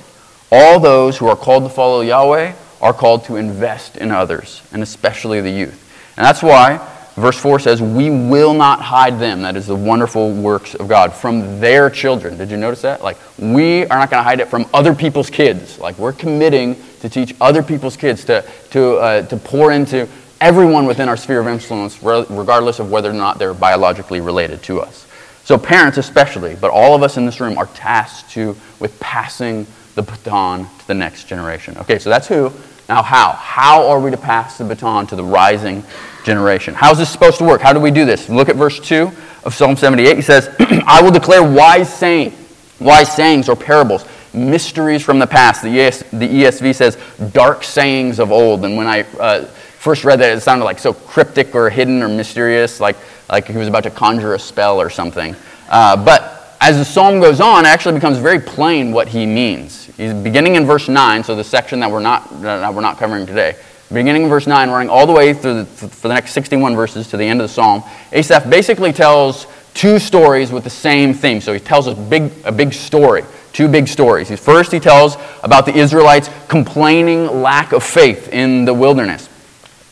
All 0.51 0.79
those 0.79 1.17
who 1.17 1.27
are 1.27 1.35
called 1.35 1.63
to 1.63 1.69
follow 1.69 2.01
Yahweh 2.01 2.53
are 2.81 2.93
called 2.93 3.25
to 3.25 3.35
invest 3.35 3.97
in 3.97 4.11
others, 4.11 4.61
and 4.71 4.81
especially 4.81 5.41
the 5.41 5.51
youth. 5.51 5.79
And 6.15 6.25
that's 6.25 6.43
why 6.43 6.77
Verse 7.15 7.37
4 7.37 7.59
says, 7.59 7.81
We 7.81 8.09
will 8.09 8.55
not 8.55 8.81
hide 8.81 9.19
them. 9.19 9.43
That 9.43 9.55
is 9.55 9.67
the 9.67 9.75
wonderful 9.75 10.33
works 10.33 10.73
of 10.73 10.87
God 10.87 11.13
from 11.13 11.59
their 11.59 11.89
children. 11.89 12.37
Did 12.37 12.49
you 12.49 12.57
notice 12.57 12.81
that? 12.81 13.03
Like, 13.03 13.17
we 13.37 13.83
are 13.83 13.99
not 13.99 14.09
going 14.09 14.19
to 14.19 14.23
hide 14.23 14.39
it 14.39 14.47
from 14.47 14.65
other 14.73 14.95
people's 14.95 15.29
kids. 15.29 15.77
Like, 15.77 15.97
we're 15.99 16.13
committing 16.13 16.75
to 17.01 17.09
teach 17.09 17.35
other 17.39 17.61
people's 17.61 17.95
kids, 17.95 18.25
to, 18.25 18.43
to, 18.71 18.95
uh, 18.95 19.21
to 19.27 19.37
pour 19.37 19.71
into 19.71 20.07
everyone 20.41 20.87
within 20.87 21.07
our 21.07 21.17
sphere 21.17 21.39
of 21.39 21.47
influence, 21.47 22.01
regardless 22.01 22.79
of 22.79 22.89
whether 22.89 23.11
or 23.11 23.13
not 23.13 23.37
they're 23.37 23.53
biologically 23.53 24.19
related 24.19 24.63
to 24.63 24.81
us. 24.81 25.05
So, 25.43 25.57
parents 25.57 25.99
especially, 25.99 26.55
but 26.55 26.71
all 26.71 26.95
of 26.95 27.03
us 27.03 27.17
in 27.17 27.25
this 27.27 27.39
room 27.39 27.59
are 27.59 27.67
tasked 27.67 28.31
to, 28.31 28.55
with 28.79 28.99
passing 28.99 29.67
the 29.93 30.01
baton 30.01 30.65
to 30.79 30.87
the 30.87 30.93
next 30.95 31.25
generation. 31.25 31.77
Okay, 31.77 31.99
so 31.99 32.09
that's 32.09 32.27
who. 32.27 32.51
Now, 32.89 33.01
how? 33.01 33.31
How 33.31 33.87
are 33.87 33.99
we 33.99 34.11
to 34.11 34.17
pass 34.17 34.57
the 34.57 34.65
baton 34.65 35.07
to 35.07 35.15
the 35.15 35.23
rising 35.23 35.83
generation. 36.23 36.73
How's 36.73 36.97
this 36.97 37.09
supposed 37.09 37.37
to 37.37 37.43
work? 37.43 37.61
How 37.61 37.73
do 37.73 37.79
we 37.79 37.91
do 37.91 38.05
this? 38.05 38.29
Look 38.29 38.49
at 38.49 38.55
verse 38.55 38.79
2 38.79 39.11
of 39.43 39.53
Psalm 39.53 39.75
78. 39.75 40.15
He 40.15 40.21
says, 40.21 40.49
I 40.59 41.01
will 41.01 41.11
declare 41.11 41.43
wise 41.43 41.93
saying, 41.93 42.33
wise 42.79 43.13
sayings 43.13 43.49
or 43.49 43.55
parables, 43.55 44.05
mysteries 44.33 45.03
from 45.03 45.19
the 45.19 45.27
past. 45.27 45.61
The, 45.61 45.79
ES, 45.79 46.03
the 46.11 46.27
ESV 46.27 46.75
says 46.75 46.97
dark 47.33 47.63
sayings 47.63 48.19
of 48.19 48.31
old. 48.31 48.65
And 48.65 48.75
when 48.75 48.87
I 48.87 49.01
uh, 49.19 49.45
first 49.45 50.03
read 50.03 50.19
that, 50.19 50.35
it 50.35 50.41
sounded 50.41 50.65
like 50.65 50.79
so 50.79 50.93
cryptic 50.93 51.53
or 51.53 51.69
hidden 51.69 52.01
or 52.01 52.07
mysterious, 52.07 52.79
like, 52.79 52.95
like 53.29 53.47
he 53.47 53.57
was 53.57 53.67
about 53.67 53.83
to 53.83 53.91
conjure 53.91 54.33
a 54.33 54.39
spell 54.39 54.79
or 54.79 54.89
something. 54.89 55.35
Uh, 55.69 56.03
but 56.03 56.57
as 56.61 56.77
the 56.77 56.85
psalm 56.85 57.19
goes 57.19 57.41
on, 57.41 57.65
it 57.65 57.69
actually 57.69 57.95
becomes 57.95 58.17
very 58.17 58.39
plain 58.39 58.91
what 58.91 59.07
he 59.07 59.25
means. 59.25 59.82
He's 59.97 60.13
beginning 60.13 60.55
in 60.55 60.65
verse 60.65 60.87
9, 60.87 61.23
so 61.23 61.35
the 61.35 61.43
section 61.43 61.79
that 61.81 61.91
we're 61.91 61.99
not, 61.99 62.41
that 62.41 62.73
we're 62.73 62.81
not 62.81 62.97
covering 62.97 63.25
today 63.25 63.55
beginning 63.93 64.23
in 64.23 64.29
verse 64.29 64.47
9, 64.47 64.69
running 64.69 64.89
all 64.89 65.05
the 65.05 65.13
way 65.13 65.33
through 65.33 65.63
the, 65.63 65.65
for 65.65 66.07
the 66.07 66.13
next 66.13 66.31
61 66.31 66.75
verses 66.75 67.07
to 67.09 67.17
the 67.17 67.25
end 67.25 67.39
of 67.39 67.47
the 67.47 67.53
psalm, 67.53 67.83
Asaph 68.11 68.49
basically 68.49 68.91
tells 68.91 69.47
two 69.73 69.99
stories 69.99 70.51
with 70.51 70.63
the 70.63 70.69
same 70.69 71.13
theme. 71.13 71.39
So 71.41 71.53
he 71.53 71.59
tells 71.59 71.87
a 71.87 71.95
big, 71.95 72.31
a 72.43 72.51
big 72.51 72.73
story, 72.73 73.23
two 73.53 73.67
big 73.67 73.87
stories. 73.87 74.31
First, 74.39 74.71
he 74.71 74.79
tells 74.79 75.17
about 75.43 75.65
the 75.65 75.75
Israelites 75.75 76.29
complaining 76.47 77.41
lack 77.41 77.71
of 77.71 77.83
faith 77.83 78.29
in 78.29 78.65
the 78.65 78.73
wilderness. 78.73 79.29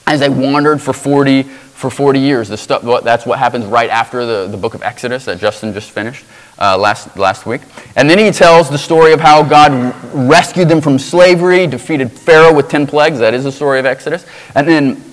as 0.07 0.19
they 0.19 0.29
wandered 0.29 0.81
for 0.81 0.93
40, 0.93 1.43
for 1.43 1.89
40 1.89 2.19
years. 2.19 2.59
Stuff, 2.59 3.03
that's 3.03 3.25
what 3.25 3.39
happens 3.39 3.65
right 3.65 3.89
after 3.89 4.25
the, 4.25 4.47
the 4.47 4.57
book 4.57 4.73
of 4.73 4.83
Exodus 4.83 5.25
that 5.25 5.39
Justin 5.39 5.73
just 5.73 5.91
finished 5.91 6.25
uh, 6.61 6.77
last, 6.77 7.17
last 7.17 7.45
week. 7.45 7.61
And 7.95 8.09
then 8.09 8.19
he 8.19 8.31
tells 8.31 8.69
the 8.69 8.77
story 8.77 9.11
of 9.11 9.19
how 9.19 9.43
God 9.43 9.95
rescued 10.13 10.69
them 10.69 10.79
from 10.79 10.99
slavery, 10.99 11.67
defeated 11.67 12.11
Pharaoh 12.11 12.53
with 12.53 12.69
10 12.69 12.87
plagues. 12.87 13.19
That 13.19 13.33
is 13.33 13.43
the 13.43 13.51
story 13.51 13.79
of 13.79 13.85
Exodus. 13.85 14.25
And 14.55 14.67
then 14.67 15.03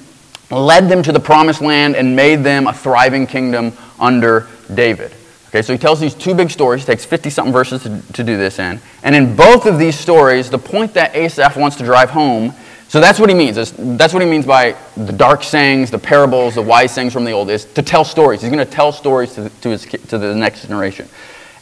led 0.50 0.88
them 0.88 1.02
to 1.02 1.12
the 1.12 1.21
promised 1.21 1.61
land 1.61 1.97
and 1.97 2.14
made 2.14 2.45
them 2.45 2.67
a 2.67 2.73
thriving 2.73 3.26
kingdom 3.26 3.73
under 3.99 4.47
David. 4.73 5.12
Okay, 5.49 5.62
so 5.62 5.73
he 5.73 5.78
tells 5.78 5.99
these 5.99 6.14
two 6.14 6.35
big 6.35 6.50
stories, 6.50 6.85
takes 6.85 7.07
50 7.07 7.31
something 7.31 7.52
verses 7.52 7.83
to, 7.83 8.02
to 8.12 8.23
do 8.23 8.37
this 8.37 8.59
in. 8.59 8.78
And 9.02 9.14
in 9.17 9.35
both 9.35 9.64
of 9.64 9.78
these 9.78 9.99
stories, 9.99 10.50
the 10.50 10.59
point 10.59 10.93
that 10.95 11.17
Asaph 11.17 11.57
wants 11.57 11.76
to 11.76 11.85
drive 11.85 12.11
home 12.11 12.55
so 12.88 13.00
that's 13.00 13.21
what 13.21 13.28
he 13.28 13.35
means. 13.35 13.57
That's 13.73 14.14
what 14.14 14.23
he 14.23 14.28
means 14.28 14.47
by 14.47 14.75
the 14.97 15.12
dark 15.12 15.45
sayings, 15.45 15.90
the 15.90 15.99
parables, 15.99 16.55
the 16.55 16.62
wise 16.62 16.90
sayings 16.93 17.12
from 17.12 17.26
the 17.26 17.33
old, 17.33 17.50
is 17.50 17.67
to 17.67 17.83
tell 17.83 18.02
stories. 18.02 18.40
He's 18.40 18.50
going 18.50 18.64
to 18.64 18.71
tell 18.71 18.93
stories 18.93 19.35
to, 19.35 19.50
to, 19.50 19.69
his, 19.69 19.85
to 19.85 20.17
the 20.17 20.35
next 20.35 20.62
generation. 20.62 21.07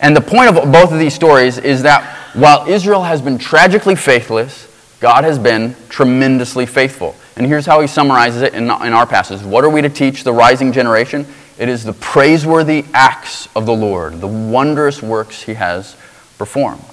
And 0.01 0.17
the 0.17 0.21
point 0.21 0.57
of 0.57 0.73
both 0.73 0.93
of 0.93 0.99
these 0.99 1.15
stories 1.15 1.59
is 1.59 1.83
that 1.83 2.05
while 2.35 2.67
Israel 2.69 3.03
has 3.03 3.23
been 3.23 3.39
tragically 3.39 3.95
faithless, 3.95 4.67
God 5.01 5.25
has 5.25 5.39
been 5.39 5.75
tremendously 5.89 6.67
faithful. 6.67 7.15
And 7.37 7.47
here's 7.47 7.67
how 7.67 7.81
he 7.81 7.87
summarizes 7.87 8.43
it 8.43 8.55
in, 8.55 8.65
in 8.65 8.71
our 8.71 9.07
passage. 9.07 9.43
What 9.43 9.65
are 9.65 9.71
we 9.71 9.83
to 9.83 9.89
teach 9.89 10.25
the 10.25 10.33
rising 10.33 10.73
generation? 10.73 11.27
It 11.59 11.69
is 11.69 11.85
the 11.85 11.93
praiseworthy 11.95 12.85
acts 12.93 13.49
of 13.57 13.67
the 13.67 13.75
Lord, 13.75 14.21
the 14.21 14.27
wondrous 14.27 15.03
works 15.03 15.43
he 15.43 15.55
has 15.55 15.97
performed. 16.39 16.85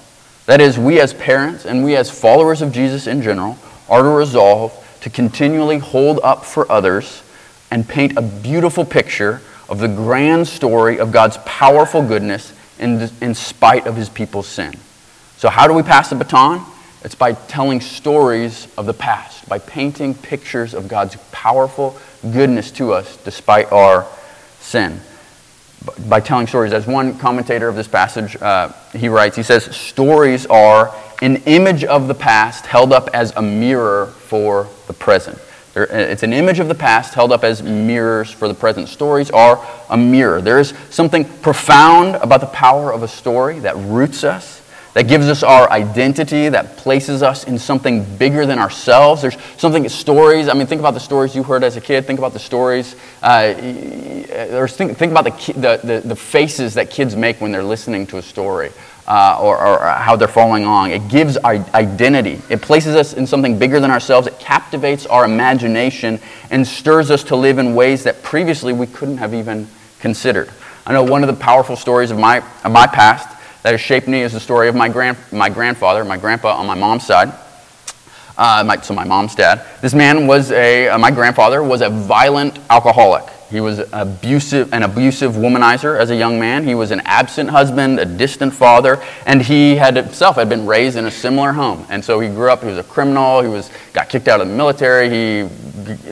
That 0.45 0.61
is, 0.61 0.77
we 0.77 0.99
as 0.99 1.13
parents 1.13 1.65
and 1.65 1.83
we 1.83 1.95
as 1.95 2.09
followers 2.09 2.61
of 2.61 2.71
Jesus 2.71 3.07
in 3.07 3.21
general 3.21 3.57
are 3.89 4.03
to 4.03 4.09
resolve 4.09 4.79
to 5.01 5.09
continually 5.09 5.77
hold 5.77 6.19
up 6.23 6.45
for 6.45 6.69
others 6.71 7.23
and 7.69 7.87
paint 7.87 8.17
a 8.17 8.21
beautiful 8.21 8.85
picture 8.85 9.41
of 9.67 9.79
the 9.79 9.87
grand 9.87 10.47
story 10.47 10.99
of 10.99 11.11
God's 11.11 11.37
powerful 11.45 12.01
goodness 12.01 12.53
in, 12.79 13.09
in 13.21 13.35
spite 13.35 13.87
of 13.87 13.95
his 13.95 14.09
people's 14.09 14.47
sin. 14.47 14.73
So, 15.37 15.49
how 15.49 15.67
do 15.67 15.73
we 15.73 15.83
pass 15.83 16.09
the 16.09 16.15
baton? 16.15 16.65
It's 17.03 17.15
by 17.15 17.33
telling 17.33 17.81
stories 17.81 18.67
of 18.77 18.85
the 18.85 18.93
past, 18.93 19.47
by 19.49 19.59
painting 19.59 20.15
pictures 20.15 20.73
of 20.73 20.87
God's 20.87 21.17
powerful 21.31 21.97
goodness 22.21 22.71
to 22.71 22.93
us 22.93 23.17
despite 23.17 23.71
our 23.71 24.07
sin. 24.59 25.01
By 26.07 26.21
telling 26.21 26.47
stories. 26.47 26.71
As 26.71 26.87
one 26.87 27.17
commentator 27.17 27.67
of 27.67 27.75
this 27.75 27.89
passage, 27.89 28.37
uh, 28.37 28.71
he 28.93 29.09
writes, 29.09 29.35
he 29.35 29.43
says, 29.43 29.65
Stories 29.75 30.45
are 30.45 30.95
an 31.21 31.37
image 31.45 31.83
of 31.83 32.07
the 32.07 32.15
past 32.15 32.65
held 32.65 32.93
up 32.93 33.09
as 33.13 33.35
a 33.35 33.41
mirror 33.41 34.05
for 34.05 34.69
the 34.87 34.93
present. 34.93 35.37
It's 35.75 36.21
an 36.21 36.33
image 36.33 36.59
of 36.59 36.67
the 36.67 36.75
past 36.75 37.15
held 37.15 37.31
up 37.31 37.43
as 37.43 37.63
mirrors 37.63 38.29
for 38.29 38.47
the 38.47 38.53
present. 38.53 38.89
Stories 38.89 39.31
are 39.31 39.65
a 39.89 39.97
mirror. 39.97 40.39
There 40.39 40.59
is 40.59 40.73
something 40.91 41.25
profound 41.25 42.15
about 42.17 42.41
the 42.41 42.47
power 42.47 42.91
of 42.91 43.01
a 43.01 43.07
story 43.07 43.59
that 43.59 43.75
roots 43.77 44.23
us, 44.23 44.61
that 44.93 45.07
gives 45.07 45.27
us 45.27 45.41
our 45.41 45.67
identity, 45.71 46.47
that 46.49 46.77
places 46.77 47.23
us 47.23 47.45
in 47.45 47.57
something 47.57 48.05
bigger 48.17 48.45
than 48.45 48.59
ourselves. 48.59 49.23
There's 49.23 49.37
something, 49.57 49.89
stories, 49.89 50.47
I 50.47 50.53
mean, 50.53 50.67
think 50.67 50.79
about 50.79 50.93
the 50.93 50.99
stories 50.99 51.35
you 51.35 51.41
heard 51.41 51.63
as 51.63 51.75
a 51.75 51.81
kid. 51.81 52.05
Think 52.05 52.19
about 52.19 52.33
the 52.33 52.39
stories, 52.39 52.95
uh, 53.23 53.55
or 54.51 54.67
think, 54.67 54.95
think 54.95 55.11
about 55.11 55.23
the, 55.23 55.53
the, 55.53 55.79
the, 55.83 56.07
the 56.07 56.15
faces 56.15 56.75
that 56.75 56.91
kids 56.91 57.15
make 57.15 57.41
when 57.41 57.51
they're 57.51 57.63
listening 57.63 58.05
to 58.07 58.19
a 58.19 58.21
story 58.21 58.71
uh, 59.07 59.37
or, 59.41 59.57
or, 59.57 59.79
how 59.79 60.15
they're 60.15 60.27
following 60.27 60.63
along. 60.63 60.91
It 60.91 61.07
gives 61.09 61.37
identity. 61.37 62.41
It 62.49 62.61
places 62.61 62.95
us 62.95 63.13
in 63.13 63.27
something 63.27 63.59
bigger 63.59 63.79
than 63.79 63.91
ourselves. 63.91 64.27
It 64.27 64.39
captivates 64.39 65.05
our 65.05 65.25
imagination 65.25 66.19
and 66.51 66.65
stirs 66.65 67.11
us 67.11 67.23
to 67.25 67.35
live 67.35 67.57
in 67.57 67.75
ways 67.75 68.03
that 68.03 68.23
previously 68.23 68.71
we 68.71 68.87
couldn't 68.87 69.17
have 69.17 69.33
even 69.33 69.67
considered. 69.99 70.49
I 70.85 70.93
know 70.93 71.03
one 71.03 71.23
of 71.23 71.27
the 71.27 71.41
powerful 71.41 71.75
stories 71.75 72.11
of 72.11 72.17
my, 72.17 72.37
of 72.63 72.71
my 72.71 72.87
past 72.87 73.29
that 73.63 73.71
has 73.71 73.81
shaped 73.81 74.07
me 74.07 74.21
is 74.21 74.33
the 74.33 74.39
story 74.39 74.67
of 74.67 74.75
my, 74.75 74.89
grand, 74.89 75.17
my 75.31 75.49
grandfather, 75.49 76.03
my 76.03 76.17
grandpa 76.17 76.57
on 76.57 76.65
my 76.65 76.75
mom's 76.75 77.05
side. 77.05 77.33
Uh, 78.37 78.63
my, 78.65 78.77
so 78.81 78.93
my 78.93 79.03
mom's 79.03 79.35
dad. 79.35 79.65
This 79.81 79.93
man 79.93 80.27
was 80.27 80.51
a, 80.51 80.89
uh, 80.89 80.97
my 80.97 81.11
grandfather 81.11 81.63
was 81.63 81.81
a 81.81 81.89
violent 81.89 82.59
alcoholic. 82.69 83.23
He 83.53 83.61
was 83.61 83.83
abusive, 83.93 84.73
an 84.73 84.81
abusive 84.81 85.33
womanizer 85.33 85.99
as 85.99 86.09
a 86.09 86.15
young 86.15 86.39
man. 86.39 86.65
He 86.65 86.73
was 86.73 86.89
an 86.89 87.01
absent 87.05 87.51
husband, 87.51 87.99
a 87.99 88.05
distant 88.05 88.51
father, 88.51 88.99
and 89.27 89.43
he 89.43 89.75
had 89.75 89.95
himself 89.95 90.37
had 90.37 90.49
been 90.49 90.65
raised 90.65 90.97
in 90.97 91.05
a 91.05 91.11
similar 91.11 91.51
home. 91.51 91.85
And 91.87 92.03
so 92.03 92.19
he 92.19 92.29
grew 92.29 92.49
up. 92.49 92.61
He 92.61 92.65
was 92.65 92.79
a 92.79 92.83
criminal. 92.83 93.41
He 93.41 93.47
was 93.47 93.69
got 93.93 94.09
kicked 94.09 94.27
out 94.27 94.41
of 94.41 94.47
the 94.47 94.55
military. 94.55 95.07
He 95.07 95.43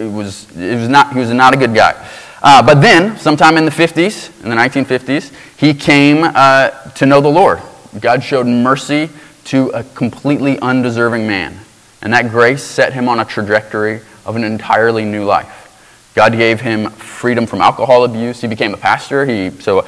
was, 0.07 0.55
it 0.55 0.75
was 0.75 0.87
not, 0.87 1.13
he 1.13 1.19
was 1.19 1.31
not 1.31 1.55
a 1.55 1.57
good 1.57 1.73
guy. 1.73 1.95
Uh, 2.43 2.61
but 2.61 2.79
then, 2.79 3.17
sometime 3.17 3.57
in 3.57 3.65
the 3.65 3.71
50s, 3.71 4.43
in 4.43 4.49
the 4.51 4.55
1950s, 4.55 5.33
he 5.57 5.73
came 5.73 6.23
uh, 6.23 6.69
to 6.91 7.07
know 7.07 7.21
the 7.21 7.27
Lord. 7.27 7.59
God 7.99 8.23
showed 8.23 8.45
mercy 8.45 9.09
to 9.45 9.69
a 9.69 9.83
completely 9.83 10.59
undeserving 10.59 11.25
man. 11.25 11.57
And 12.03 12.13
that 12.13 12.29
grace 12.29 12.61
set 12.61 12.93
him 12.93 13.09
on 13.09 13.19
a 13.19 13.25
trajectory 13.25 14.01
of 14.27 14.35
an 14.35 14.43
entirely 14.43 15.05
new 15.05 15.25
life. 15.25 15.60
God 16.13 16.33
gave 16.33 16.59
him 16.59 16.89
freedom 16.89 17.45
from 17.45 17.61
alcohol 17.61 18.03
abuse. 18.03 18.41
He 18.41 18.47
became 18.47 18.73
a 18.73 18.77
pastor. 18.77 19.25
He, 19.25 19.49
so, 19.49 19.87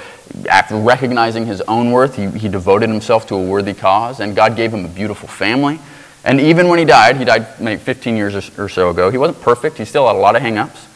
after 0.49 0.77
recognizing 0.77 1.45
his 1.45 1.61
own 1.61 1.91
worth, 1.91 2.15
he, 2.15 2.27
he 2.27 2.47
devoted 2.47 2.89
himself 2.89 3.27
to 3.27 3.35
a 3.35 3.43
worthy 3.43 3.73
cause, 3.73 4.19
and 4.19 4.35
God 4.35 4.55
gave 4.55 4.73
him 4.73 4.85
a 4.85 4.87
beautiful 4.87 5.27
family. 5.27 5.79
And 6.23 6.39
even 6.39 6.69
when 6.69 6.79
he 6.79 6.85
died, 6.85 7.17
he 7.17 7.25
died 7.25 7.59
maybe 7.59 7.79
15 7.79 8.15
years 8.15 8.57
or 8.57 8.69
so 8.69 8.89
ago, 8.89 9.09
he 9.09 9.17
wasn't 9.17 9.41
perfect. 9.41 9.77
He 9.77 9.85
still 9.85 10.07
had 10.07 10.15
a 10.15 10.19
lot 10.19 10.35
of 10.35 10.41
hangups. 10.41 10.87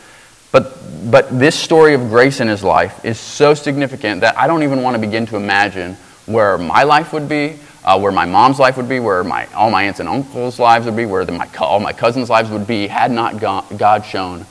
But, 0.54 1.12
but 1.12 1.38
this 1.38 1.56
story 1.56 1.94
of 1.94 2.08
grace 2.08 2.40
in 2.40 2.48
his 2.48 2.64
life 2.64 3.04
is 3.04 3.20
so 3.20 3.54
significant 3.54 4.22
that 4.22 4.38
I 4.38 4.48
don't 4.48 4.64
even 4.64 4.82
want 4.82 4.96
to 4.96 5.00
begin 5.00 5.26
to 5.28 5.36
imagine 5.36 5.96
where 6.26 6.58
my 6.58 6.84
life 6.84 7.12
would 7.12 7.28
be, 7.28 7.60
uh, 7.84 8.00
where 8.00 8.14
my 8.14 8.26
mom's 8.26 8.60
life 8.60 8.78
would 8.78 8.88
be, 8.88 9.02
where 9.02 9.26
my, 9.26 9.46
all 9.48 9.70
my 9.70 9.84
aunts 9.84 10.00
and 10.00 10.08
uncles' 10.08 10.58
lives 10.58 10.86
would 10.86 10.96
be, 10.96 11.06
where 11.06 11.26
the, 11.26 11.34
my, 11.34 11.50
all 11.60 11.82
my 11.82 11.92
cousins' 11.92 12.30
lives 12.30 12.50
would 12.50 12.66
be, 12.66 12.88
had 12.88 13.12
not 13.12 13.40
God 13.40 14.06
shown 14.06 14.46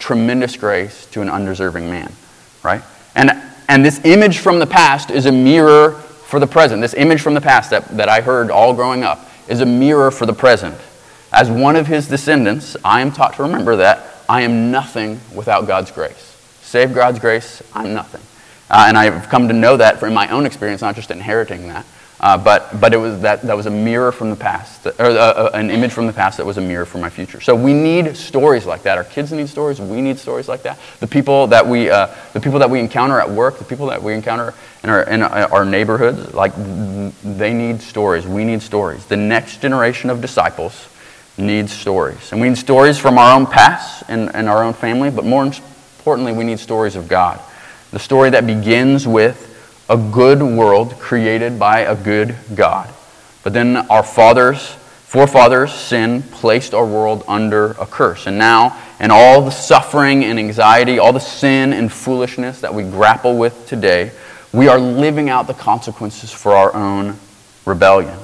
tremendous 0.00 0.56
grace 0.56 1.06
to 1.06 1.22
an 1.22 1.28
undeserving 1.28 1.88
man, 1.88 2.12
right? 2.64 2.82
And, 3.14 3.30
and 3.68 3.84
this 3.84 4.04
image 4.04 4.38
from 4.38 4.58
the 4.58 4.66
past 4.66 5.12
is 5.12 5.26
a 5.26 5.32
mirror 5.32 5.92
for 5.92 6.40
the 6.40 6.46
present. 6.46 6.80
This 6.80 6.94
image 6.94 7.20
from 7.20 7.34
the 7.34 7.40
past 7.40 7.70
that, 7.70 7.86
that 7.96 8.08
I 8.08 8.20
heard 8.20 8.50
all 8.50 8.74
growing 8.74 9.04
up 9.04 9.30
is 9.46 9.60
a 9.60 9.66
mirror 9.66 10.10
for 10.10 10.26
the 10.26 10.32
present. 10.32 10.76
As 11.32 11.48
one 11.48 11.76
of 11.76 11.86
his 11.86 12.08
descendants, 12.08 12.76
I 12.84 13.00
am 13.00 13.12
taught 13.12 13.34
to 13.34 13.42
remember 13.44 13.76
that 13.76 14.06
I 14.28 14.42
am 14.42 14.70
nothing 14.70 15.20
without 15.34 15.66
God's 15.66 15.90
grace. 15.90 16.26
Save 16.62 16.94
God's 16.94 17.18
grace, 17.18 17.62
I'm 17.74 17.94
nothing. 17.94 18.20
Uh, 18.70 18.84
and 18.86 18.96
I've 18.96 19.28
come 19.28 19.48
to 19.48 19.54
know 19.54 19.76
that 19.76 19.98
from 19.98 20.14
my 20.14 20.28
own 20.28 20.46
experience, 20.46 20.80
not 20.80 20.94
just 20.94 21.10
inheriting 21.10 21.68
that. 21.68 21.84
Uh, 22.20 22.36
but 22.36 22.78
but 22.78 22.92
it 22.92 22.98
was 22.98 23.22
that, 23.22 23.40
that 23.40 23.56
was 23.56 23.64
a 23.64 23.70
mirror 23.70 24.12
from 24.12 24.28
the 24.28 24.36
past, 24.36 24.86
or 24.86 24.92
uh, 24.98 25.08
uh, 25.08 25.50
an 25.54 25.70
image 25.70 25.90
from 25.90 26.06
the 26.06 26.12
past 26.12 26.36
that 26.36 26.44
was 26.44 26.58
a 26.58 26.60
mirror 26.60 26.84
for 26.84 26.98
my 26.98 27.08
future. 27.08 27.40
So 27.40 27.54
we 27.54 27.72
need 27.72 28.14
stories 28.14 28.66
like 28.66 28.82
that. 28.82 28.98
Our 28.98 29.04
kids 29.04 29.32
need 29.32 29.48
stories. 29.48 29.80
We 29.80 30.02
need 30.02 30.18
stories 30.18 30.46
like 30.46 30.62
that. 30.64 30.78
The 31.00 31.06
people 31.06 31.46
that 31.46 31.66
we, 31.66 31.88
uh, 31.88 32.08
the 32.34 32.40
people 32.40 32.58
that 32.58 32.68
we 32.68 32.78
encounter 32.78 33.18
at 33.18 33.30
work, 33.30 33.56
the 33.56 33.64
people 33.64 33.86
that 33.86 34.02
we 34.02 34.12
encounter 34.12 34.52
in 34.84 34.90
our, 34.90 35.02
in 35.04 35.22
our 35.22 35.64
neighborhoods, 35.64 36.34
like 36.34 36.52
they 37.24 37.54
need 37.54 37.80
stories. 37.80 38.26
We 38.26 38.44
need 38.44 38.60
stories. 38.60 39.06
The 39.06 39.16
next 39.16 39.62
generation 39.62 40.10
of 40.10 40.20
disciples 40.20 40.88
needs 41.38 41.72
stories. 41.72 42.32
And 42.32 42.40
we 42.40 42.50
need 42.50 42.58
stories 42.58 42.98
from 42.98 43.16
our 43.16 43.34
own 43.34 43.46
past 43.46 44.04
and, 44.08 44.34
and 44.34 44.46
our 44.46 44.62
own 44.62 44.74
family, 44.74 45.10
but 45.10 45.24
more 45.24 45.44
importantly, 45.44 46.32
we 46.32 46.44
need 46.44 46.60
stories 46.60 46.96
of 46.96 47.08
God. 47.08 47.40
The 47.92 47.98
story 47.98 48.28
that 48.30 48.46
begins 48.46 49.08
with 49.08 49.49
a 49.90 49.96
good 49.96 50.40
world 50.40 50.96
created 51.00 51.58
by 51.58 51.80
a 51.80 51.96
good 51.96 52.36
God. 52.54 52.88
But 53.42 53.52
then 53.52 53.76
our 53.76 54.04
fathers, 54.04 54.68
forefathers, 54.68 55.74
sin 55.74 56.22
placed 56.22 56.74
our 56.74 56.86
world 56.86 57.24
under 57.26 57.72
a 57.72 57.86
curse. 57.86 58.28
And 58.28 58.38
now, 58.38 58.80
in 59.00 59.10
all 59.10 59.42
the 59.42 59.50
suffering 59.50 60.24
and 60.24 60.38
anxiety, 60.38 61.00
all 61.00 61.12
the 61.12 61.18
sin 61.18 61.72
and 61.72 61.92
foolishness 61.92 62.60
that 62.60 62.72
we 62.72 62.84
grapple 62.84 63.36
with 63.36 63.66
today, 63.66 64.12
we 64.52 64.68
are 64.68 64.78
living 64.78 65.28
out 65.28 65.48
the 65.48 65.54
consequences 65.54 66.30
for 66.30 66.52
our 66.52 66.72
own 66.72 67.16
rebellion. 67.66 68.16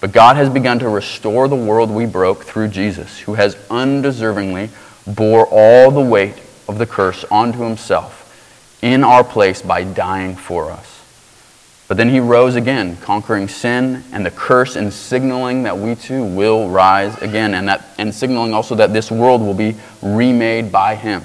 But 0.00 0.10
God 0.10 0.34
has 0.34 0.48
begun 0.48 0.80
to 0.80 0.88
restore 0.88 1.46
the 1.46 1.54
world 1.54 1.88
we 1.88 2.04
broke 2.04 2.42
through 2.42 2.68
Jesus, 2.68 3.20
who 3.20 3.34
has 3.34 3.54
undeservingly 3.70 4.70
bore 5.06 5.46
all 5.48 5.92
the 5.92 6.00
weight 6.00 6.34
of 6.66 6.78
the 6.78 6.86
curse 6.86 7.24
onto 7.30 7.60
himself 7.60 8.18
in 8.82 9.04
our 9.04 9.22
place 9.22 9.62
by 9.62 9.84
dying 9.84 10.34
for 10.34 10.72
us. 10.72 11.01
But 11.92 11.98
then 11.98 12.08
he 12.08 12.20
rose 12.20 12.56
again, 12.56 12.96
conquering 13.02 13.48
sin 13.48 14.02
and 14.12 14.24
the 14.24 14.30
curse 14.30 14.76
and 14.76 14.90
signaling 14.90 15.64
that 15.64 15.76
we 15.76 15.94
too 15.94 16.24
will 16.24 16.70
rise 16.70 17.14
again 17.20 17.52
and, 17.52 17.68
that, 17.68 17.84
and 17.98 18.14
signaling 18.14 18.54
also 18.54 18.74
that 18.76 18.94
this 18.94 19.10
world 19.10 19.42
will 19.42 19.52
be 19.52 19.76
remade 20.00 20.72
by 20.72 20.94
him. 20.94 21.22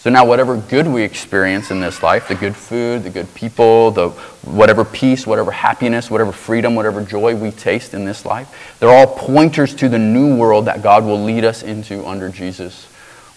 So 0.00 0.10
now 0.10 0.26
whatever 0.26 0.58
good 0.58 0.86
we 0.86 1.02
experience 1.02 1.70
in 1.70 1.80
this 1.80 2.02
life, 2.02 2.28
the 2.28 2.34
good 2.34 2.54
food, 2.54 3.04
the 3.04 3.08
good 3.08 3.34
people, 3.34 3.90
the 3.90 4.10
whatever 4.44 4.84
peace, 4.84 5.26
whatever 5.26 5.50
happiness, 5.50 6.10
whatever 6.10 6.30
freedom, 6.30 6.74
whatever 6.74 7.02
joy 7.02 7.34
we 7.34 7.50
taste 7.50 7.94
in 7.94 8.04
this 8.04 8.26
life, 8.26 8.76
they're 8.78 8.92
all 8.92 9.06
pointers 9.06 9.74
to 9.76 9.88
the 9.88 9.98
new 9.98 10.36
world 10.36 10.66
that 10.66 10.82
God 10.82 11.06
will 11.06 11.24
lead 11.24 11.42
us 11.42 11.62
into 11.62 12.06
under 12.06 12.28
Jesus' 12.28 12.86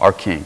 our 0.02 0.12
King. 0.12 0.44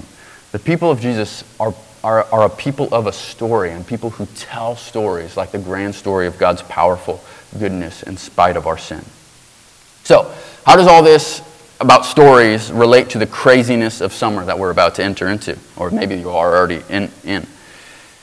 The 0.52 0.60
people 0.60 0.92
of 0.92 1.00
Jesus 1.00 1.44
are, 1.60 1.74
are, 2.04 2.24
are 2.32 2.46
a 2.46 2.50
people 2.50 2.94
of 2.94 3.08
a 3.08 3.14
story 3.14 3.72
and 3.72 3.86
people 3.86 4.10
who 4.10 4.26
tell 4.36 4.76
stories 4.76 5.38
like 5.38 5.52
the 5.52 5.60
grand 5.60 5.96
story 5.96 6.28
of 6.28 6.38
God's 6.38 6.62
powerful 6.64 7.24
goodness 7.58 8.04
in 8.04 8.18
spite 8.18 8.58
of 8.58 8.68
our 8.68 8.78
sin. 8.78 9.04
So, 10.04 10.34
how 10.66 10.76
does 10.76 10.88
all 10.88 11.02
this 11.02 11.42
about 11.80 12.06
stories 12.06 12.72
relate 12.72 13.10
to 13.10 13.20
the 13.20 13.28
craziness 13.28 14.02
of 14.02 14.14
summer 14.14 14.46
that 14.46 14.60
we're 14.60 14.72
about 14.72 14.96
to 14.96 15.04
enter 15.04 15.28
into? 15.28 15.58
Or 15.78 15.92
maybe 15.92 16.16
you 16.16 16.30
are 16.30 16.56
already 16.56 16.82
in. 16.90 17.10
in. 17.24 17.48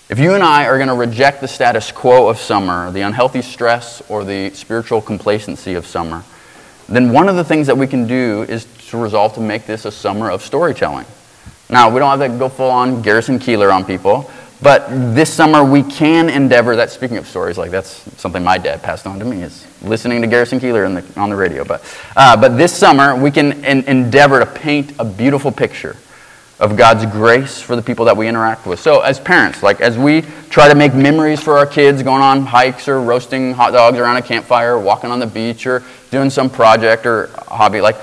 If 0.08 0.18
you 0.18 0.34
and 0.34 0.42
I 0.42 0.66
are 0.66 0.76
going 0.76 0.88
to 0.88 0.94
reject 0.94 1.40
the 1.40 1.48
status 1.48 1.92
quo 1.92 2.28
of 2.28 2.38
summer, 2.38 2.90
the 2.90 3.02
unhealthy 3.02 3.42
stress, 3.42 4.02
or 4.08 4.24
the 4.24 4.50
spiritual 4.50 5.00
complacency 5.00 5.74
of 5.74 5.86
summer, 5.86 6.24
then 6.88 7.12
one 7.12 7.28
of 7.28 7.36
the 7.36 7.44
things 7.44 7.68
that 7.68 7.78
we 7.78 7.86
can 7.86 8.06
do 8.06 8.42
is 8.48 8.66
to 8.88 8.98
resolve 8.98 9.34
to 9.34 9.40
make 9.40 9.66
this 9.66 9.84
a 9.84 9.92
summer 9.92 10.30
of 10.30 10.42
storytelling. 10.42 11.06
Now, 11.70 11.88
we 11.88 12.00
don't 12.00 12.18
have 12.18 12.30
to 12.30 12.36
go 12.36 12.48
full 12.48 12.70
on 12.70 13.00
Garrison 13.00 13.38
Keillor 13.38 13.72
on 13.72 13.84
people, 13.84 14.28
but 14.60 14.88
this 15.14 15.32
summer 15.32 15.62
we 15.62 15.84
can 15.84 16.28
endeavor 16.28 16.74
that. 16.76 16.90
Speaking 16.90 17.16
of 17.16 17.28
stories, 17.28 17.56
like 17.56 17.70
that's 17.70 17.90
something 18.20 18.42
my 18.42 18.58
dad 18.58 18.82
passed 18.82 19.06
on 19.06 19.20
to 19.20 19.24
me 19.24 19.42
is 19.42 19.64
listening 19.82 20.20
to 20.22 20.26
Garrison 20.26 20.58
Keillor 20.58 20.92
the, 20.92 21.20
on 21.20 21.30
the 21.30 21.36
radio. 21.36 21.64
But, 21.64 21.82
uh, 22.16 22.36
but 22.36 22.58
this 22.58 22.76
summer 22.76 23.14
we 23.14 23.30
can 23.30 23.64
en- 23.64 23.84
endeavor 23.84 24.40
to 24.40 24.46
paint 24.46 24.92
a 24.98 25.04
beautiful 25.04 25.52
picture 25.52 25.96
of 26.58 26.76
God's 26.76 27.06
grace 27.06 27.62
for 27.62 27.76
the 27.76 27.82
people 27.82 28.04
that 28.04 28.16
we 28.16 28.26
interact 28.26 28.66
with. 28.66 28.80
So, 28.80 29.00
as 29.00 29.20
parents, 29.20 29.62
like 29.62 29.80
as 29.80 29.96
we 29.96 30.22
try 30.50 30.68
to 30.68 30.74
make 30.74 30.92
memories 30.92 31.40
for 31.40 31.56
our 31.56 31.66
kids, 31.66 32.02
going 32.02 32.20
on 32.20 32.44
hikes 32.44 32.88
or 32.88 33.00
roasting 33.00 33.54
hot 33.54 33.72
dogs 33.72 33.96
around 33.96 34.16
a 34.16 34.22
campfire, 34.22 34.76
walking 34.78 35.12
on 35.12 35.20
the 35.20 35.26
beach, 35.26 35.66
or 35.66 35.84
doing 36.10 36.30
some 36.30 36.50
project 36.50 37.06
or 37.06 37.28
hobby, 37.46 37.80
like 37.80 37.96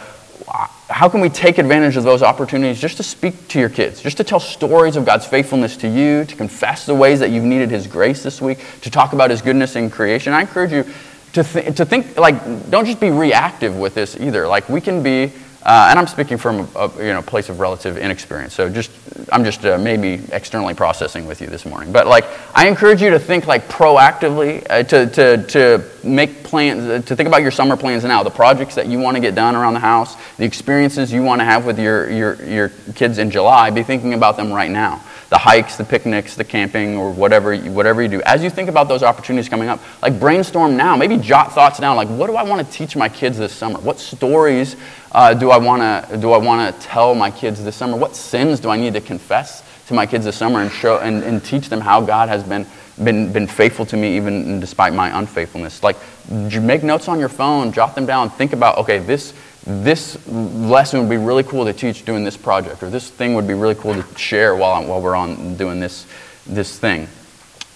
how 0.90 1.10
can 1.10 1.20
we 1.20 1.30
take 1.30 1.58
advantage 1.58 1.98
of 1.98 2.04
those 2.04 2.24
opportunities 2.24 2.80
just 2.80 2.98
to 2.98 3.04
speak 3.04 3.48
to 3.50 3.60
your 3.60 3.70
kids, 3.70 4.02
just 4.02 4.18
to 4.18 4.24
tell 4.24 4.40
stories 4.40 4.96
of 4.96 5.06
God's 5.06 5.26
faithfulness 5.26 5.76
to 5.78 5.88
you, 5.88 6.24
to 6.26 6.36
confess 6.36 6.86
the 6.86 6.96
ways 6.96 7.20
that 7.20 7.30
you've 7.30 7.44
needed 7.44 7.70
His 7.70 7.88
grace 7.88 8.24
this 8.24 8.42
week, 8.42 8.60
to 8.82 8.90
talk 8.90 9.14
about 9.14 9.30
His 9.30 9.42
goodness 9.42 9.76
in 9.76 9.90
creation? 9.90 10.32
I 10.32 10.42
encourage 10.42 10.72
you 10.72 10.86
to, 11.34 11.44
th- 11.44 11.76
to 11.76 11.86
think, 11.86 12.18
like, 12.18 12.70
don't 12.70 12.86
just 12.86 13.02
be 13.02 13.10
reactive 13.10 13.76
with 13.76 13.96
this 13.96 14.16
either. 14.16 14.48
Like, 14.48 14.70
we 14.70 14.80
can 14.80 15.04
be 15.04 15.34
uh, 15.68 15.88
and 15.90 16.00
I'm 16.00 16.08
speaking 16.08 16.38
from 16.38 16.62
a, 16.76 16.80
a, 16.80 17.06
you 17.06 17.12
know, 17.12 17.22
place 17.22 17.50
of 17.50 17.60
relative 17.60 17.98
inexperience. 17.98 18.54
So 18.54 18.70
just, 18.70 18.90
I'm 19.34 19.44
just 19.44 19.66
uh, 19.66 19.78
maybe 19.78 20.24
externally 20.32 20.74
processing 20.74 21.28
with 21.28 21.42
you 21.42 21.48
this 21.48 21.66
morning. 21.66 21.92
But 21.92 22.08
like, 22.08 22.24
I 22.56 22.70
encourage 22.70 23.02
you 23.02 23.10
to 23.10 23.20
think 23.20 23.48
like 23.48 23.68
proactively, 23.68 24.66
uh, 24.70 24.84
to, 24.84 25.08
to, 25.08 25.44
to 25.48 26.08
make 26.08 26.46
plans, 26.46 26.86
uh, 26.86 27.06
to 27.06 27.16
think 27.18 27.28
about 27.28 27.42
your 27.42 27.52
summer 27.52 27.76
plans 27.76 28.06
now, 28.06 28.24
the 28.24 28.30
projects 28.30 28.76
that 28.76 28.88
you 28.88 28.98
want 29.00 29.16
to 29.18 29.22
get 29.22 29.36
done 29.36 29.58
around 29.58 29.74
the 29.74 29.82
house, 29.82 30.16
the 30.38 30.46
experiences 30.46 31.12
you 31.12 31.22
want 31.22 31.42
to 31.42 31.46
have 31.46 31.66
with 31.66 31.78
your, 31.78 32.10
your, 32.10 32.42
your 32.46 32.70
kids 32.96 33.18
in 33.18 33.30
July, 33.30 33.70
be 33.70 33.84
thinking 33.84 34.14
about 34.14 34.38
them 34.38 34.54
right 34.54 34.72
now 34.72 35.04
the 35.30 35.38
hikes, 35.38 35.76
the 35.76 35.84
picnics, 35.84 36.36
the 36.36 36.44
camping, 36.44 36.98
or 36.98 37.12
whatever 37.12 37.54
you, 37.54 37.72
whatever 37.72 38.02
you 38.02 38.08
do. 38.08 38.22
As 38.22 38.44
you 38.44 38.50
think 38.50 38.70
about 38.70 38.88
those 38.88 39.04
opportunities 39.04 39.50
coming 39.50 39.68
up, 39.68 39.80
like 40.02 40.20
brainstorm 40.20 40.78
now, 40.78 40.96
maybe 40.96 41.18
jot 41.18 41.54
thoughts 41.54 41.80
down. 41.80 41.96
Like, 41.98 42.08
what 42.08 42.28
do 42.28 42.36
I 42.36 42.44
want 42.44 42.66
to 42.66 42.72
teach 42.72 42.96
my 42.96 43.10
kids 43.10 43.38
this 43.38 43.54
summer? 43.54 43.80
What 43.80 44.00
stories 44.00 44.76
uh, 45.12 45.34
do 45.34 45.52
I 45.52 45.58
want 45.58 46.10
to 46.10 46.18
do 46.18 46.32
I 46.32 46.38
want 46.38 46.74
to 46.74 46.82
tell 46.82 47.14
my 47.16 47.32
kids 47.32 47.64
this 47.64 47.76
summer? 47.76 47.98
What 47.98 48.16
sins 48.16 48.60
do 48.60 48.70
I 48.70 48.78
need 48.78 48.94
to 48.94 49.02
confess 49.02 49.64
to 49.88 49.94
my 49.94 50.06
kids 50.06 50.26
this 50.26 50.36
summer 50.36 50.62
and 50.62 50.72
show 50.72 51.00
and, 51.00 51.24
and 51.24 51.44
teach 51.44 51.70
them 51.70 51.82
how 51.82 52.02
God 52.02 52.30
has 52.30 52.44
been 52.44 52.66
been, 53.04 53.32
been 53.32 53.48
faithful 53.48 53.86
to 53.88 53.98
me 53.98 54.16
even 54.16 54.60
despite 54.60 54.94
my 54.94 55.18
unfaithfulness. 55.20 55.84
Like, 55.84 55.98
make 56.30 56.84
notes 56.84 57.08
on 57.08 57.20
your 57.20 57.30
phone, 57.30 57.72
jot 57.72 57.96
them 57.96 58.06
down, 58.06 58.30
think 58.30 58.54
about, 58.54 58.78
okay, 58.80 59.00
this, 59.00 59.34
this 59.68 60.26
lesson 60.28 61.02
would 61.02 61.10
be 61.10 61.18
really 61.18 61.44
cool 61.44 61.66
to 61.66 61.74
teach 61.74 62.06
doing 62.06 62.24
this 62.24 62.38
project, 62.38 62.82
or 62.82 62.90
this 62.90 63.10
thing 63.10 63.34
would 63.34 63.48
be 63.48 63.54
really 63.54 63.76
cool 63.76 63.94
to 63.94 64.18
share 64.18 64.56
while, 64.56 64.86
while 64.86 65.02
we're 65.02 65.16
on 65.16 65.58
doing 65.58 65.82
this, 65.82 66.08
this 66.46 66.80
thing. 66.80 67.10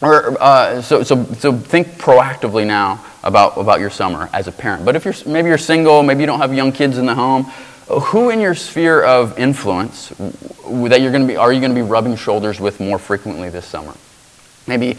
Or, 0.01 0.41
uh, 0.41 0.81
so, 0.81 1.03
so, 1.03 1.25
so 1.25 1.53
think 1.53 1.87
proactively 1.89 2.65
now 2.65 3.05
about, 3.23 3.57
about 3.57 3.81
your 3.81 3.89
summer 3.89 4.29
as 4.31 4.47
a 4.47 4.51
parent. 4.53 4.85
But 4.85 4.95
if 4.95 5.03
you're, 5.03 5.13
maybe 5.25 5.49
you're 5.49 5.57
single, 5.57 6.01
maybe 6.01 6.21
you 6.21 6.27
don't 6.27 6.39
have 6.39 6.53
young 6.53 6.71
kids 6.71 6.97
in 6.97 7.05
the 7.05 7.13
home, 7.13 7.43
who 7.87 8.29
in 8.29 8.39
your 8.39 8.55
sphere 8.55 9.03
of 9.03 9.37
influence 9.37 10.09
that 10.17 11.01
you're 11.01 11.11
going 11.11 11.23
to 11.23 11.27
be, 11.27 11.35
are 11.35 11.51
you 11.51 11.59
going 11.59 11.75
to 11.75 11.75
be 11.75 11.87
rubbing 11.87 12.15
shoulders 12.15 12.61
with 12.61 12.79
more 12.79 12.97
frequently 12.97 13.49
this 13.49 13.65
summer? 13.65 13.93
Maybe 14.65 14.97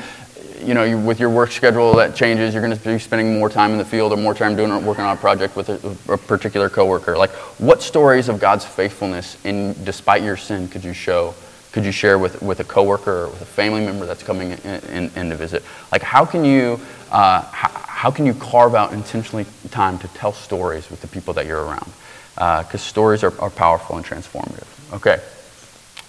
you 0.62 0.75
know, 0.75 0.85
you, 0.85 0.98
with 0.98 1.20
your 1.20 1.31
work 1.31 1.51
schedule 1.51 1.94
that 1.96 2.14
changes, 2.14 2.55
you're 2.55 2.62
going 2.62 2.77
to 2.77 2.85
be 2.85 2.98
spending 2.98 3.38
more 3.38 3.48
time 3.48 3.72
in 3.72 3.79
the 3.79 3.85
field 3.85 4.12
or 4.12 4.16
more 4.16 4.35
time 4.35 4.57
doing 4.57 4.70
working 4.85 5.05
on 5.05 5.16
a 5.16 5.20
project 5.20 5.57
with 5.57 5.68
a, 5.68 6.12
a 6.12 6.18
particular 6.18 6.68
coworker. 6.68 7.16
Like, 7.16 7.31
what 7.59 7.83
stories 7.83 8.29
of 8.29 8.40
God's 8.40 8.64
faithfulness, 8.64 9.42
in 9.44 9.75
despite 9.85 10.22
your 10.22 10.37
sin, 10.37 10.68
could 10.68 10.85
you 10.85 10.92
show? 10.92 11.35
Could 11.72 11.85
you 11.85 11.92
share 11.92 12.18
with, 12.18 12.42
with 12.42 12.61
a 12.61 12.64
coworker 12.64 13.25
or 13.25 13.29
with 13.29 13.40
a 13.40 13.46
family 13.46 13.85
member 13.85 14.05
that's 14.05 14.22
coming 14.22 14.51
in, 14.51 14.59
in, 14.59 15.11
in 15.16 15.31
to 15.31 15.37
visit? 15.37 15.62
Like, 15.90 16.03
how 16.03 16.25
can 16.25 16.44
you 16.44 16.79
uh, 17.12 17.42
how, 17.42 17.68
how, 17.68 18.11
can 18.11 18.25
you 18.25 18.33
carve 18.33 18.75
out 18.75 18.92
intentionally 18.94 19.44
time 19.70 19.98
to 19.98 20.09
tell 20.09 20.33
stories 20.33 20.90
with 20.90 21.03
the 21.03 21.09
people 21.09 21.35
that 21.35 21.44
you're 21.44 21.62
around? 21.62 21.92
Because 22.35 22.75
uh, 22.75 22.79
stories 22.79 23.22
are, 23.22 23.38
are 23.38 23.51
powerful 23.51 23.96
and 23.96 24.05
transformative. 24.05 24.66
Okay, 24.94 25.20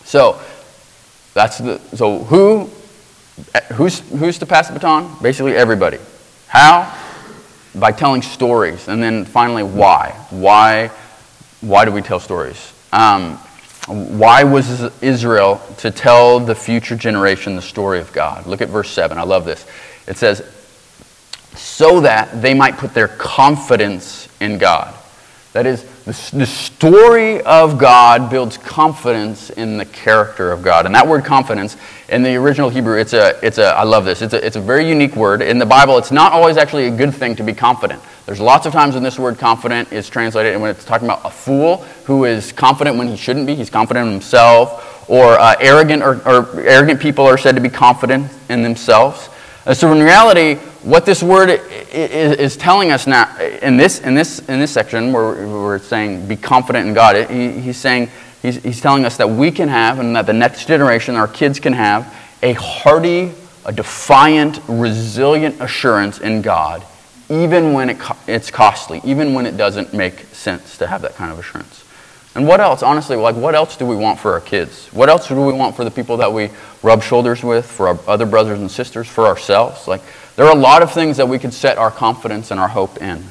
so 0.06 0.40
that's 1.34 1.58
the 1.58 1.80
so 1.94 2.20
who 2.20 2.70
Who's, 3.74 4.00
who's 4.00 4.38
to 4.40 4.46
pass 4.46 4.68
the 4.68 4.74
baton? 4.74 5.16
Basically, 5.22 5.56
everybody. 5.56 5.98
How? 6.48 6.96
By 7.76 7.92
telling 7.92 8.22
stories. 8.22 8.88
And 8.88 9.02
then 9.02 9.26
finally, 9.26 9.64
why? 9.64 10.12
Why, 10.30 10.90
why 11.62 11.86
do 11.86 11.92
we 11.92 12.02
tell 12.02 12.20
stories? 12.20 12.74
Um, 12.92 13.38
why 13.88 14.44
was 14.44 14.82
Israel 15.02 15.62
to 15.80 15.92
tell 15.92 16.40
the 16.40 16.56
future 16.56 16.96
generation 16.96 17.56
the 17.56 17.62
story 17.62 18.00
of 18.00 18.14
God? 18.14 18.46
Look 18.46 18.62
at 18.62 18.70
verse 18.70 18.90
7. 18.90 19.18
I 19.18 19.24
love 19.24 19.46
this. 19.46 19.66
It 20.08 20.18
says, 20.18 20.42
so 21.56 22.02
that 22.02 22.42
they 22.42 22.54
might 22.54 22.78
put 22.78 22.94
their 22.94 23.08
confidence 23.08 24.28
in 24.40 24.58
God. 24.58 24.94
That 25.54 25.66
is, 25.66 25.84
the 26.06 26.46
story 26.46 27.42
of 27.44 27.78
God 27.78 28.30
builds 28.30 28.58
confidence 28.58 29.50
in 29.52 29.78
the 29.78 29.86
character 29.86 30.52
of 30.52 30.62
God. 30.62 30.86
And 30.86 30.94
that 30.96 31.08
word 31.08 31.24
confidence, 31.24 31.78
in 32.10 32.24
the 32.24 32.36
original 32.36 32.70
Hebrew, 32.70 33.00
it's 33.00 33.14
a, 33.14 33.40
it's 33.42 33.58
a 33.58 33.68
I 33.68 33.84
love 33.84 34.04
this, 34.04 34.22
it's 34.22 34.34
a, 34.34 34.46
it's 34.46 34.58
a 34.58 34.62
very 34.62 34.88
unique 34.88 35.16
word. 35.16 35.42
In 35.42 35.60
the 35.60 35.66
Bible, 35.66 35.98
it's 35.98 36.12
not 36.12 36.34
always 36.34 36.58
actually 36.58 36.88
a 36.88 36.92
good 36.92 37.16
thing 37.16 37.38
to 37.38 37.44
be 37.44 37.54
confident. 37.54 38.02
There's 38.26 38.42
lots 38.42 38.66
of 38.66 38.74
times 38.74 38.96
when 38.96 39.04
this 39.04 39.18
word 39.18 39.38
confident 39.38 39.94
is 39.94 40.10
translated, 40.10 40.52
and 40.52 40.62
when 40.62 40.72
it's 40.72 40.84
talking 40.84 41.08
about 41.08 41.22
a 41.24 41.30
fool 41.30 41.78
who 42.04 42.26
is 42.26 42.52
confident 42.52 42.98
when 42.98 43.08
he 43.08 43.16
shouldn't 43.16 43.48
be, 43.48 43.56
he's 43.56 43.70
confident 43.70 44.08
in 44.08 44.12
himself, 44.12 45.10
or 45.10 45.40
uh, 45.40 45.56
arrogant, 45.62 46.04
or, 46.04 46.22
or 46.28 46.60
arrogant 46.62 47.00
people 47.00 47.26
are 47.26 47.38
said 47.38 47.56
to 47.56 47.62
be 47.62 47.70
confident 47.70 48.30
in 48.50 48.62
themselves. 48.62 49.30
Uh, 49.66 49.74
so 49.74 49.92
in 49.94 50.02
reality, 50.02 50.56
what 50.84 51.06
this 51.06 51.24
word 51.24 51.50
is 51.94 52.58
telling 52.58 52.92
us 52.92 53.08
now 53.08 53.38
in 53.40 53.78
this, 53.78 54.00
in 54.02 54.14
this, 54.14 54.40
in 54.50 54.60
this 54.60 54.72
section 54.72 55.14
where 55.14 55.48
we're 55.48 55.80
saying 55.80 56.28
be 56.28 56.36
confident 56.36 56.88
in 56.88 56.94
God, 56.94 57.30
he's 57.30 57.78
saying, 57.78 58.10
he's, 58.42 58.62
he's 58.62 58.82
telling 58.82 59.06
us 59.06 59.16
that 59.18 59.30
we 59.30 59.52
can 59.52 59.70
have 59.70 60.00
and 60.00 60.16
that 60.16 60.26
the 60.26 60.34
next 60.34 60.68
generation, 60.68 61.16
our 61.16 61.28
kids 61.28 61.60
can 61.60 61.74
have 61.74 62.14
a 62.42 62.54
hearty, 62.54 63.32
a 63.66 63.72
defiant, 63.72 64.60
resilient 64.68 65.62
assurance 65.62 66.20
in 66.20 66.42
God, 66.42 66.84
even 67.30 67.72
when 67.72 67.90
it, 67.90 67.98
it's 68.28 68.52
costly, 68.52 69.00
even 69.06 69.34
when 69.34 69.46
it 69.46 69.56
doesn't 69.56 69.94
make 69.94 70.20
sense 70.34 70.78
to 70.78 70.88
have 70.88 71.02
that 71.04 71.16
kind 71.16 71.32
of 71.32 71.40
assurance. 71.40 71.83
And 72.36 72.48
what 72.48 72.60
else, 72.60 72.82
honestly, 72.82 73.16
like 73.16 73.36
what 73.36 73.54
else 73.54 73.78
do 73.78 73.86
we 73.86 73.96
want 73.96 74.20
for 74.20 74.34
our 74.34 74.42
kids? 74.42 74.88
What 74.88 75.10
else 75.10 75.28
do 75.28 75.36
we 75.36 75.54
want 75.54 75.76
for 75.76 75.84
the 75.84 75.92
people 75.92 76.18
that 76.18 76.34
we 76.34 76.50
rub 76.82 77.04
shoulders 77.04 77.44
with, 77.44 77.66
for 77.66 77.90
our 77.90 78.00
other 78.08 78.26
brothers 78.26 78.60
and 78.60 78.72
sisters, 78.72 79.08
for 79.08 79.28
ourselves? 79.28 79.88
Like, 79.88 80.02
there 80.36 80.46
are 80.46 80.52
a 80.52 80.60
lot 80.60 80.82
of 80.82 80.92
things 80.92 81.18
that 81.18 81.28
we 81.28 81.38
could 81.38 81.54
set 81.54 81.78
our 81.78 81.92
confidence 81.92 82.50
and 82.50 82.60
our 82.60 82.68
hope 82.68 83.02
in. 83.02 83.24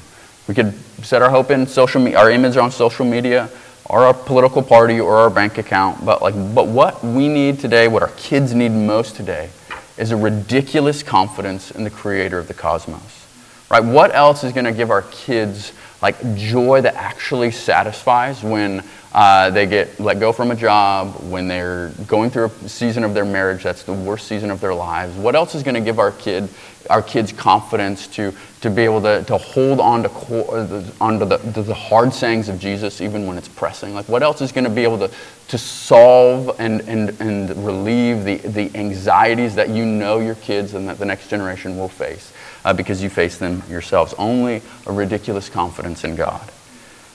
We 0.46 0.54
could 0.54 0.74
set 1.04 1.20
our 1.20 1.30
hope 1.30 1.50
in 1.50 1.66
social 1.66 2.00
me- 2.00 2.14
our 2.14 2.30
image 2.30 2.56
on 2.56 2.70
social 2.70 3.04
media, 3.04 3.50
or 3.86 4.04
our 4.04 4.14
political 4.14 4.62
party, 4.62 5.00
or 5.00 5.16
our 5.16 5.30
bank 5.30 5.58
account. 5.58 6.04
But 6.04 6.22
like, 6.22 6.34
but 6.54 6.68
what 6.68 7.02
we 7.02 7.28
need 7.28 7.58
today, 7.58 7.88
what 7.88 8.02
our 8.02 8.12
kids 8.16 8.54
need 8.54 8.70
most 8.70 9.16
today, 9.16 9.50
is 9.98 10.12
a 10.12 10.16
ridiculous 10.16 11.02
confidence 11.02 11.72
in 11.72 11.82
the 11.82 11.90
Creator 11.90 12.38
of 12.38 12.46
the 12.46 12.54
cosmos. 12.54 13.26
Right? 13.68 13.82
What 13.82 14.14
else 14.14 14.44
is 14.44 14.52
going 14.52 14.66
to 14.66 14.72
give 14.72 14.90
our 14.90 15.02
kids 15.02 15.72
like 16.02 16.34
joy 16.34 16.80
that 16.80 16.96
actually 16.96 17.52
satisfies 17.52 18.42
when 18.42 18.82
uh, 19.12 19.50
they 19.50 19.66
get 19.66 20.00
let 20.00 20.18
go 20.18 20.32
from 20.32 20.50
a 20.50 20.56
job, 20.56 21.14
when 21.30 21.46
they're 21.46 21.90
going 22.06 22.30
through 22.30 22.46
a 22.46 22.68
season 22.68 23.04
of 23.04 23.14
their 23.14 23.24
marriage 23.24 23.62
that's 23.62 23.84
the 23.84 23.92
worst 23.92 24.26
season 24.26 24.50
of 24.50 24.60
their 24.60 24.74
lives. 24.74 25.14
What 25.16 25.36
else 25.36 25.54
is 25.54 25.62
going 25.62 25.74
to 25.74 25.80
give 25.80 25.98
our 25.98 26.10
kid, 26.10 26.48
our 26.90 27.02
kids 27.02 27.30
confidence 27.30 28.06
to, 28.08 28.34
to 28.62 28.70
be 28.70 28.82
able 28.82 29.02
to, 29.02 29.22
to 29.24 29.36
hold 29.36 29.80
on 29.80 30.02
to, 30.02 30.92
on 31.00 31.18
to 31.18 31.24
the, 31.26 31.36
to 31.38 31.62
the 31.62 31.74
hard 31.74 32.12
sayings 32.12 32.48
of 32.48 32.58
Jesus 32.58 33.00
even 33.00 33.26
when 33.26 33.36
it's 33.36 33.48
pressing? 33.48 33.94
Like 33.94 34.08
what 34.08 34.22
else 34.22 34.40
is 34.40 34.50
going 34.50 34.64
to 34.64 34.70
be 34.70 34.82
able 34.82 34.98
to, 34.98 35.10
to 35.48 35.58
solve 35.58 36.56
and, 36.58 36.80
and, 36.88 37.10
and 37.20 37.64
relieve 37.64 38.24
the, 38.24 38.38
the 38.48 38.74
anxieties 38.74 39.54
that 39.56 39.68
you 39.68 39.84
know 39.84 40.20
your 40.20 40.36
kids 40.36 40.74
and 40.74 40.88
that 40.88 40.98
the 40.98 41.04
next 41.04 41.28
generation 41.28 41.76
will 41.76 41.88
face? 41.88 42.31
Uh, 42.64 42.72
because 42.72 43.02
you 43.02 43.10
face 43.10 43.38
them 43.38 43.62
yourselves. 43.68 44.14
Only 44.18 44.62
a 44.86 44.92
ridiculous 44.92 45.48
confidence 45.48 46.04
in 46.04 46.16
God. 46.16 46.50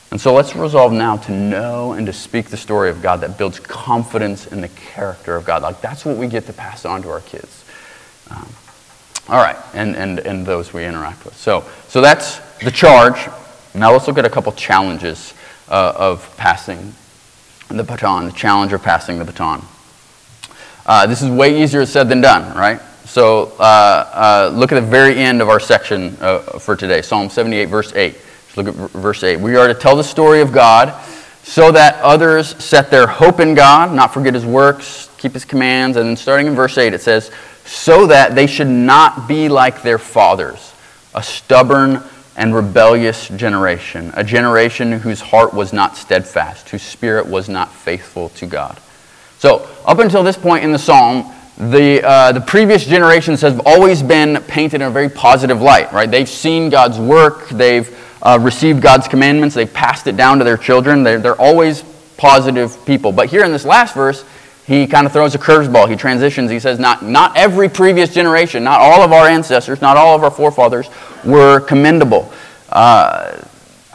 And 0.09 0.21
so 0.21 0.33
let's 0.33 0.55
resolve 0.55 0.93
now 0.93 1.17
to 1.17 1.31
know 1.31 1.91
and 1.91 2.05
to 2.05 2.13
speak 2.13 2.47
the 2.47 2.57
story 2.57 2.89
of 2.89 3.01
God 3.01 3.21
that 3.21 3.37
builds 3.37 3.59
confidence 3.59 4.47
in 4.47 4.61
the 4.61 4.69
character 4.69 5.35
of 5.35 5.45
God. 5.45 5.61
Like 5.61 5.81
that's 5.81 6.05
what 6.05 6.17
we 6.17 6.27
get 6.27 6.45
to 6.45 6.53
pass 6.53 6.85
on 6.85 7.01
to 7.01 7.09
our 7.09 7.21
kids. 7.21 7.65
Um, 8.29 8.47
all 9.29 9.43
right, 9.43 9.57
and, 9.73 9.95
and, 9.95 10.19
and 10.19 10.45
those 10.45 10.71
we 10.71 10.85
interact 10.85 11.25
with. 11.25 11.35
So, 11.35 11.65
so 11.89 11.99
that's 11.99 12.37
the 12.59 12.71
charge. 12.71 13.27
Now 13.75 13.91
let's 13.91 14.07
look 14.07 14.17
at 14.17 14.25
a 14.25 14.29
couple 14.29 14.53
challenges 14.53 15.33
uh, 15.67 15.93
of 15.95 16.35
passing 16.37 16.95
the 17.67 17.83
baton, 17.83 18.25
the 18.25 18.31
challenge 18.31 18.71
of 18.71 18.81
passing 18.81 19.19
the 19.19 19.25
baton. 19.25 19.61
Uh, 20.85 21.05
this 21.05 21.21
is 21.21 21.29
way 21.29 21.61
easier 21.61 21.85
said 21.85 22.07
than 22.07 22.21
done, 22.21 22.57
right? 22.57 22.79
So 23.07 23.53
uh, 23.59 23.61
uh 23.63 24.51
look 24.53 24.71
at 24.71 24.75
the 24.75 24.87
very 24.87 25.15
end 25.15 25.41
of 25.41 25.49
our 25.49 25.59
section 25.59 26.17
uh, 26.19 26.39
for 26.59 26.75
today, 26.75 27.01
Psalm 27.01 27.29
78, 27.29 27.65
verse 27.65 27.93
8. 27.93 28.13
Just 28.13 28.57
Look 28.57 28.67
at 28.67 28.75
verse 28.91 29.23
8. 29.23 29.39
We 29.39 29.55
are 29.55 29.67
to 29.67 29.73
tell 29.73 29.95
the 29.95 30.03
story 30.03 30.41
of 30.41 30.51
God 30.51 30.93
so 31.43 31.71
that 31.71 31.95
others 32.01 32.61
set 32.63 32.91
their 32.91 33.07
hope 33.07 33.39
in 33.39 33.55
God, 33.55 33.93
not 33.93 34.13
forget 34.13 34.33
his 34.33 34.45
works, 34.45 35.09
keep 35.17 35.31
his 35.31 35.45
commands. 35.45 35.95
And 35.95 36.09
then 36.09 36.17
starting 36.17 36.47
in 36.47 36.55
verse 36.55 36.77
8, 36.77 36.93
it 36.93 37.01
says, 37.01 37.31
so 37.65 38.07
that 38.07 38.35
they 38.35 38.47
should 38.47 38.67
not 38.67 39.27
be 39.27 39.47
like 39.47 39.81
their 39.81 39.97
fathers, 39.97 40.73
a 41.15 41.23
stubborn 41.23 42.03
and 42.35 42.53
rebellious 42.53 43.29
generation, 43.29 44.11
a 44.15 44.23
generation 44.23 44.91
whose 44.91 45.21
heart 45.21 45.53
was 45.53 45.71
not 45.71 45.95
steadfast, 45.95 46.69
whose 46.69 46.83
spirit 46.83 47.25
was 47.25 47.47
not 47.47 47.71
faithful 47.71 48.29
to 48.29 48.45
God. 48.45 48.79
So, 49.39 49.67
up 49.85 49.99
until 49.99 50.23
this 50.23 50.37
point 50.37 50.63
in 50.63 50.71
the 50.71 50.79
psalm, 50.79 51.33
the, 51.57 52.03
uh, 52.03 52.31
the 52.33 52.41
previous 52.41 52.85
generations 52.85 53.41
have 53.41 53.61
always 53.65 54.03
been 54.03 54.41
painted 54.43 54.81
in 54.81 54.87
a 54.87 54.91
very 54.91 55.09
positive 55.09 55.61
light, 55.61 55.91
right? 55.91 56.09
They've 56.09 56.29
seen 56.29 56.69
God's 56.69 56.99
work, 56.99 57.49
they've 57.49 57.97
uh, 58.21 58.37
received 58.39 58.81
God's 58.81 59.07
commandments, 59.07 59.55
they've 59.55 59.73
passed 59.73 60.05
it 60.05 60.15
down 60.15 60.37
to 60.37 60.43
their 60.43 60.57
children. 60.57 61.03
They're, 61.03 61.19
they're 61.19 61.41
always 61.41 61.83
positive 62.17 62.85
people. 62.85 63.11
But 63.11 63.29
here 63.29 63.43
in 63.43 63.51
this 63.51 63.65
last 63.65 63.95
verse, 63.95 64.23
he 64.67 64.85
kind 64.85 65.07
of 65.07 65.13
throws 65.13 65.33
a 65.33 65.39
curveball. 65.39 65.89
He 65.89 65.95
transitions. 65.95 66.51
He 66.51 66.59
says, 66.59 66.77
not, 66.77 67.03
not 67.03 67.35
every 67.37 67.69
previous 67.69 68.13
generation, 68.13 68.63
not 68.63 68.81
all 68.81 69.01
of 69.01 69.11
our 69.11 69.27
ancestors, 69.27 69.81
not 69.81 69.97
all 69.97 70.15
of 70.15 70.23
our 70.23 70.31
forefathers 70.31 70.89
were 71.23 71.61
commendable. 71.61 72.31
Uh, 72.69 73.41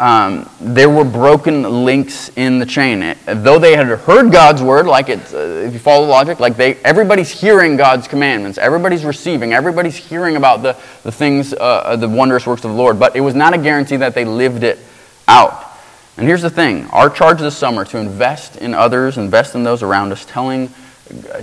um, 0.02 0.50
there 0.60 0.90
were 0.90 1.04
broken 1.04 1.84
links 1.84 2.28
in 2.30 2.58
the 2.58 2.66
chain. 2.66 3.16
Though 3.24 3.60
they 3.60 3.76
had 3.76 3.86
heard 3.86 4.32
God's 4.32 4.60
word, 4.60 4.88
like 4.88 5.08
it's, 5.08 5.32
uh, 5.32 5.62
if 5.64 5.72
you 5.72 5.78
follow 5.78 6.06
the 6.06 6.10
logic, 6.10 6.40
like 6.40 6.56
they, 6.56 6.74
everybody's 6.78 7.30
hearing 7.30 7.76
God's 7.76 8.08
commandments, 8.08 8.58
everybody's 8.58 9.04
receiving, 9.04 9.52
everybody's 9.52 9.94
hearing 9.94 10.34
about 10.34 10.62
the, 10.62 10.76
the 11.04 11.12
things, 11.12 11.54
uh, 11.54 11.56
uh, 11.56 11.94
the 11.94 12.08
wondrous 12.08 12.48
works 12.48 12.64
of 12.64 12.72
the 12.72 12.76
Lord, 12.76 12.98
but 12.98 13.14
it 13.14 13.20
was 13.20 13.36
not 13.36 13.54
a 13.54 13.58
guarantee 13.58 13.94
that 13.98 14.12
they 14.12 14.24
lived 14.24 14.64
it 14.64 14.80
out. 15.28 15.70
And 16.16 16.26
here's 16.26 16.42
the 16.42 16.50
thing 16.50 16.88
our 16.88 17.08
charge 17.08 17.38
this 17.38 17.56
summer 17.56 17.84
to 17.84 17.98
invest 17.98 18.56
in 18.56 18.74
others, 18.74 19.18
invest 19.18 19.54
in 19.54 19.62
those 19.62 19.84
around 19.84 20.10
us, 20.10 20.26
telling, 20.26 20.68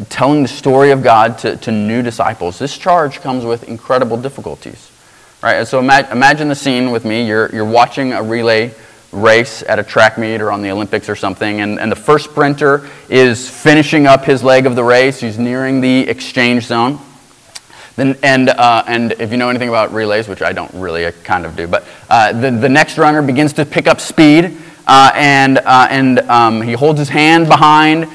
telling 0.09 0.41
the 0.41 0.49
story 0.49 0.91
of 0.91 1.01
God 1.01 1.37
to, 1.39 1.55
to 1.55 1.71
new 1.71 2.01
disciples. 2.01 2.59
This 2.59 2.77
charge 2.77 3.21
comes 3.21 3.45
with 3.45 3.69
incredible 3.69 4.17
difficulties. 4.17 4.91
Right? 5.41 5.65
So 5.65 5.79
imagine 5.79 6.49
the 6.49 6.55
scene 6.55 6.91
with 6.91 7.05
me. 7.05 7.25
You're, 7.25 7.49
you're 7.53 7.63
watching 7.63 8.11
a 8.11 8.21
relay 8.21 8.73
race 9.11 9.63
at 9.63 9.79
a 9.79 9.83
track 9.83 10.17
meet 10.17 10.41
or 10.41 10.51
on 10.51 10.61
the 10.61 10.69
Olympics 10.69 11.09
or 11.09 11.15
something, 11.15 11.61
and, 11.61 11.79
and 11.79 11.91
the 11.91 11.95
first 11.95 12.29
sprinter 12.29 12.87
is 13.07 13.49
finishing 13.49 14.05
up 14.05 14.25
his 14.25 14.43
leg 14.43 14.65
of 14.65 14.75
the 14.75 14.83
race. 14.83 15.19
He's 15.19 15.39
nearing 15.39 15.81
the 15.81 16.01
exchange 16.09 16.65
zone. 16.65 16.99
Then, 17.95 18.17
and, 18.21 18.49
uh, 18.49 18.83
and 18.85 19.13
if 19.13 19.31
you 19.31 19.37
know 19.37 19.49
anything 19.49 19.69
about 19.69 19.93
relays, 19.93 20.27
which 20.27 20.41
I 20.41 20.53
don't 20.53 20.73
really, 20.73 21.07
I 21.07 21.11
kind 21.11 21.45
of 21.45 21.55
do, 21.55 21.67
but 21.67 21.85
uh, 22.09 22.33
the, 22.33 22.51
the 22.51 22.69
next 22.69 22.97
runner 22.97 23.21
begins 23.21 23.53
to 23.53 23.65
pick 23.65 23.87
up 23.87 23.99
speed, 23.99 24.57
uh, 24.87 25.11
and, 25.15 25.57
uh, 25.57 25.87
and 25.89 26.19
um, 26.19 26.61
he 26.61 26.73
holds 26.73 26.99
his 26.99 27.09
hand 27.09 27.47
behind 27.47 28.07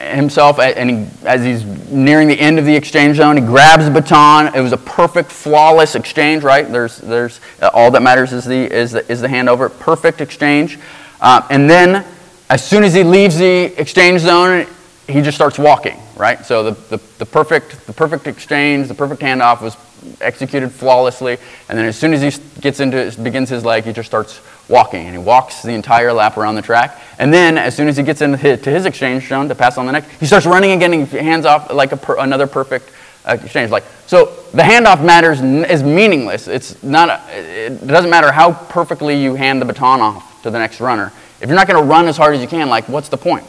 himself, 0.00 0.58
and 0.58 0.90
he, 0.90 1.26
as 1.26 1.44
he's 1.44 1.64
nearing 1.90 2.28
the 2.28 2.38
end 2.38 2.58
of 2.58 2.64
the 2.64 2.74
exchange 2.74 3.18
zone, 3.18 3.36
he 3.36 3.42
grabs 3.42 3.84
the 3.84 3.90
baton. 3.90 4.54
It 4.54 4.60
was 4.60 4.72
a 4.72 4.78
perfect, 4.78 5.30
flawless 5.30 5.94
exchange, 5.94 6.42
right? 6.42 6.70
There's, 6.70 6.98
there's 6.98 7.40
uh, 7.60 7.70
all 7.72 7.90
that 7.90 8.02
matters 8.02 8.32
is 8.32 8.44
the, 8.44 8.72
is 8.72 8.92
the, 8.92 9.10
is 9.10 9.20
the 9.20 9.28
handover. 9.28 9.76
Perfect 9.78 10.20
exchange. 10.20 10.78
Uh, 11.20 11.46
and 11.50 11.68
then, 11.68 12.04
as 12.48 12.66
soon 12.66 12.82
as 12.82 12.94
he 12.94 13.02
leaves 13.02 13.36
the 13.36 13.78
exchange 13.80 14.22
zone, 14.22 14.66
he 15.06 15.20
just 15.20 15.36
starts 15.36 15.58
walking, 15.58 15.98
right? 16.16 16.44
So 16.44 16.70
the, 16.70 16.96
the, 16.96 17.02
the, 17.18 17.26
perfect, 17.26 17.86
the 17.86 17.92
perfect 17.92 18.26
exchange, 18.26 18.88
the 18.88 18.94
perfect 18.94 19.20
handoff 19.20 19.60
was 19.60 19.76
executed 20.20 20.70
flawlessly. 20.70 21.36
And 21.68 21.78
then 21.78 21.84
as 21.86 21.98
soon 21.98 22.14
as 22.14 22.22
he 22.22 22.60
gets 22.60 22.80
into, 22.80 23.14
begins 23.22 23.50
his 23.50 23.64
leg, 23.64 23.84
he 23.84 23.92
just 23.92 24.08
starts 24.08 24.40
walking. 24.70 25.06
And 25.06 25.14
he 25.14 25.22
walks 25.22 25.62
the 25.62 25.72
entire 25.72 26.12
lap 26.12 26.36
around 26.36 26.54
the 26.54 26.62
track. 26.62 26.98
And 27.18 27.34
then 27.34 27.58
as 27.58 27.76
soon 27.76 27.88
as 27.88 27.96
he 27.96 28.02
gets 28.02 28.22
into 28.22 28.38
his, 28.38 28.62
to 28.62 28.70
his 28.70 28.86
exchange 28.86 29.28
zone 29.28 29.48
to 29.48 29.54
pass 29.54 29.76
on 29.76 29.86
the 29.86 29.92
next, 29.92 30.10
he 30.12 30.26
starts 30.26 30.46
running 30.46 30.70
again 30.70 30.94
and 30.94 31.06
hands 31.08 31.44
off 31.44 31.70
like 31.72 31.90
per, 32.00 32.18
another 32.18 32.46
perfect 32.46 32.90
uh, 33.26 33.36
exchange. 33.42 33.70
Like, 33.70 33.84
so 34.06 34.26
the 34.52 34.62
handoff 34.62 35.04
matters 35.04 35.40
is 35.40 35.82
meaningless. 35.82 36.48
It's 36.48 36.82
not, 36.82 37.10
a, 37.10 37.66
it 37.66 37.86
doesn't 37.86 38.10
matter 38.10 38.32
how 38.32 38.52
perfectly 38.52 39.20
you 39.20 39.34
hand 39.34 39.60
the 39.60 39.66
baton 39.66 40.00
off 40.00 40.42
to 40.42 40.50
the 40.50 40.58
next 40.58 40.80
runner. 40.80 41.12
If 41.40 41.48
you're 41.48 41.56
not 41.56 41.66
going 41.66 41.82
to 41.82 41.88
run 41.88 42.06
as 42.06 42.16
hard 42.16 42.34
as 42.34 42.40
you 42.40 42.48
can, 42.48 42.68
like, 42.68 42.88
what's 42.88 43.08
the 43.08 43.16
point? 43.18 43.46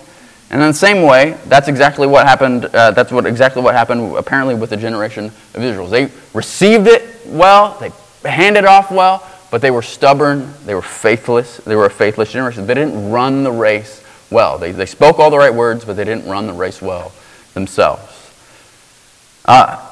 And 0.50 0.62
in 0.62 0.68
the 0.68 0.74
same 0.74 1.04
way, 1.04 1.38
that's 1.48 1.70
exactly 1.70 2.08
what 2.08 2.28
happened. 2.28 2.66
Uh, 2.66 2.92
that's 2.92 3.12
what 3.12 3.26
exactly 3.26 3.62
what 3.62 3.74
happened 3.74 4.18
apparently 4.18 4.54
with 4.54 4.70
the 4.70 4.78
generation 4.78 5.28
of 5.54 5.64
Israel. 5.64 5.88
They 5.88 6.12
received 6.34 6.88
it 6.88 7.04
well, 7.26 7.78
they 7.80 8.30
handed 8.30 8.66
off 8.66 8.92
well, 8.92 9.26
but 9.52 9.62
they 9.62 9.70
were 9.70 9.82
stubborn, 9.82 10.54
they 10.66 10.74
were 10.74 10.82
faithless, 10.82 11.58
they 11.58 11.76
were 11.76 11.86
a 11.86 11.92
faithless 11.92 12.32
generation. 12.32 12.66
They 12.66 12.74
didn't 12.74 13.12
run 13.12 13.44
the 13.44 13.52
race 13.52 14.04
well. 14.32 14.58
They, 14.58 14.72
they 14.72 14.86
spoke 14.86 15.20
all 15.20 15.30
the 15.30 15.38
right 15.38 15.54
words, 15.54 15.86
but 15.86 15.98
they 15.98 16.06
didn't 16.06 16.28
run 16.28 16.48
the 16.48 16.54
race 16.54 16.82
well 16.82 17.12
themselves. 17.54 18.32
Uh, 19.46 19.88